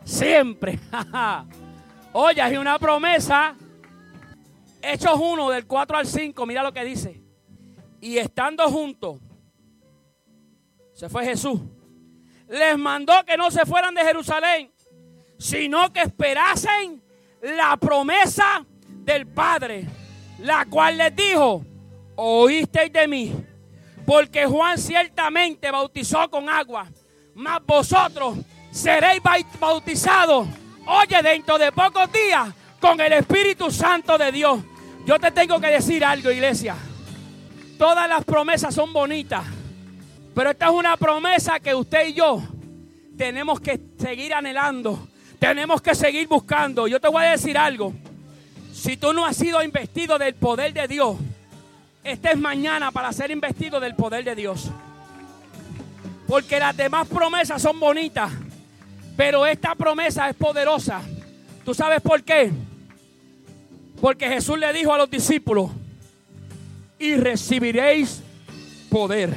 siempre. 0.03 0.79
Oye, 2.13 2.41
hay 2.41 2.57
una 2.57 2.77
promesa. 2.77 3.55
Hechos 4.81 5.19
1 5.19 5.49
del 5.49 5.65
4 5.65 5.97
al 5.97 6.05
5, 6.05 6.45
mira 6.45 6.63
lo 6.63 6.71
que 6.71 6.85
dice. 6.85 7.21
Y 7.99 8.17
estando 8.17 8.69
juntos, 8.69 9.19
se 10.93 11.09
fue 11.09 11.25
Jesús. 11.25 11.59
Les 12.49 12.77
mandó 12.77 13.23
que 13.25 13.37
no 13.37 13.51
se 13.51 13.65
fueran 13.65 13.93
de 13.93 14.03
Jerusalén, 14.03 14.71
sino 15.37 15.93
que 15.93 16.01
esperasen 16.01 17.01
la 17.41 17.77
promesa 17.77 18.65
del 18.89 19.27
Padre, 19.27 19.85
la 20.39 20.65
cual 20.65 20.97
les 20.97 21.15
dijo, 21.15 21.63
oísteis 22.15 22.91
de 22.91 23.07
mí, 23.07 23.33
porque 24.05 24.45
Juan 24.45 24.77
ciertamente 24.77 25.71
bautizó 25.71 26.29
con 26.29 26.49
agua, 26.49 26.87
mas 27.35 27.59
vosotros 27.65 28.37
seréis 28.71 29.21
bautizados, 29.59 30.47
oye, 30.85 31.21
dentro 31.21 31.57
de 31.57 31.71
pocos 31.71 32.11
días, 32.11 32.49
con 32.79 32.99
el 32.99 33.13
Espíritu 33.13 33.71
Santo 33.71 34.17
de 34.17 34.31
Dios. 34.31 34.59
Yo 35.05 35.19
te 35.19 35.31
tengo 35.31 35.59
que 35.59 35.67
decir 35.67 36.03
algo, 36.03 36.31
iglesia. 36.31 36.75
Todas 37.77 38.09
las 38.09 38.23
promesas 38.25 38.73
son 38.73 38.91
bonitas, 38.91 39.45
pero 40.33 40.51
esta 40.51 40.65
es 40.67 40.71
una 40.71 40.95
promesa 40.97 41.59
que 41.59 41.73
usted 41.75 42.07
y 42.07 42.13
yo 42.13 42.41
tenemos 43.17 43.59
que 43.59 43.79
seguir 43.97 44.33
anhelando, 44.33 45.07
tenemos 45.39 45.81
que 45.81 45.93
seguir 45.93 46.27
buscando. 46.27 46.87
Yo 46.87 46.99
te 46.99 47.07
voy 47.09 47.25
a 47.25 47.31
decir 47.31 47.57
algo. 47.57 47.93
Si 48.73 48.95
tú 48.95 49.11
no 49.11 49.25
has 49.25 49.35
sido 49.35 49.61
investido 49.61 50.17
del 50.17 50.35
poder 50.35 50.73
de 50.73 50.87
Dios, 50.87 51.17
esta 52.03 52.31
es 52.31 52.37
mañana 52.37 52.91
para 52.91 53.11
ser 53.11 53.31
investido 53.31 53.79
del 53.79 53.95
poder 53.95 54.23
de 54.23 54.35
Dios. 54.35 54.69
Porque 56.27 56.59
las 56.59 56.77
demás 56.77 57.07
promesas 57.07 57.61
son 57.61 57.79
bonitas, 57.79 58.31
pero 59.17 59.45
esta 59.45 59.75
promesa 59.75 60.29
es 60.29 60.35
poderosa. 60.35 61.01
¿Tú 61.65 61.73
sabes 61.73 62.01
por 62.01 62.23
qué? 62.23 62.51
Porque 63.99 64.29
Jesús 64.29 64.57
le 64.57 64.71
dijo 64.71 64.93
a 64.93 64.97
los 64.97 65.09
discípulos, 65.09 65.71
y 66.99 67.15
recibiréis 67.15 68.21
poder. 68.89 69.33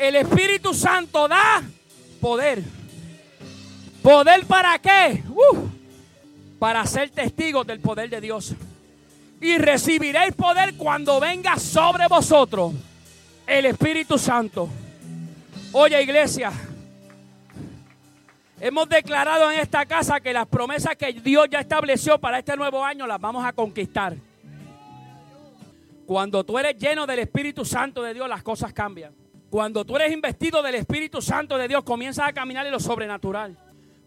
El 0.00 0.16
Espíritu 0.16 0.72
Santo 0.72 1.28
da 1.28 1.62
poder. 2.22 2.62
¿Poder 4.02 4.46
para 4.46 4.78
qué? 4.78 5.22
Uh, 5.28 5.68
para 6.58 6.86
ser 6.86 7.10
testigos 7.10 7.66
del 7.66 7.80
poder 7.80 8.08
de 8.08 8.18
Dios. 8.18 8.54
Y 9.42 9.58
recibiréis 9.58 10.32
poder 10.32 10.74
cuando 10.76 11.20
venga 11.20 11.58
sobre 11.58 12.08
vosotros 12.08 12.72
el 13.46 13.66
Espíritu 13.66 14.16
Santo. 14.16 14.70
Oye 15.72 16.02
iglesia, 16.02 16.50
hemos 18.58 18.88
declarado 18.88 19.52
en 19.52 19.60
esta 19.60 19.84
casa 19.84 20.18
que 20.18 20.32
las 20.32 20.46
promesas 20.46 20.96
que 20.96 21.12
Dios 21.12 21.46
ya 21.50 21.60
estableció 21.60 22.18
para 22.18 22.38
este 22.38 22.56
nuevo 22.56 22.82
año 22.82 23.06
las 23.06 23.20
vamos 23.20 23.44
a 23.44 23.52
conquistar. 23.52 24.16
Cuando 26.06 26.42
tú 26.42 26.58
eres 26.58 26.78
lleno 26.78 27.06
del 27.06 27.18
Espíritu 27.18 27.66
Santo 27.66 28.02
de 28.02 28.14
Dios, 28.14 28.26
las 28.30 28.42
cosas 28.42 28.72
cambian. 28.72 29.19
Cuando 29.50 29.84
tú 29.84 29.96
eres 29.96 30.12
investido 30.12 30.62
del 30.62 30.76
Espíritu 30.76 31.20
Santo 31.20 31.58
de 31.58 31.66
Dios, 31.66 31.82
comienzas 31.82 32.28
a 32.28 32.32
caminar 32.32 32.64
en 32.66 32.72
lo 32.72 32.78
sobrenatural. 32.78 33.58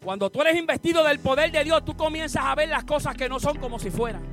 Cuando 0.02 0.30
tú 0.30 0.42
eres 0.42 0.56
investido 0.56 1.04
del 1.04 1.20
poder 1.20 1.52
de 1.52 1.66
Dios, 1.66 1.84
tú 1.84 1.98
comienzas 1.98 2.46
a 2.46 2.56
ver 2.56 2.70
las 2.70 2.86
cosas 2.86 3.14
que 3.16 3.28
no 3.28 3.42
son 3.42 3.58
como 3.58 3.78
si 3.78 3.92
fueran. 3.92 4.33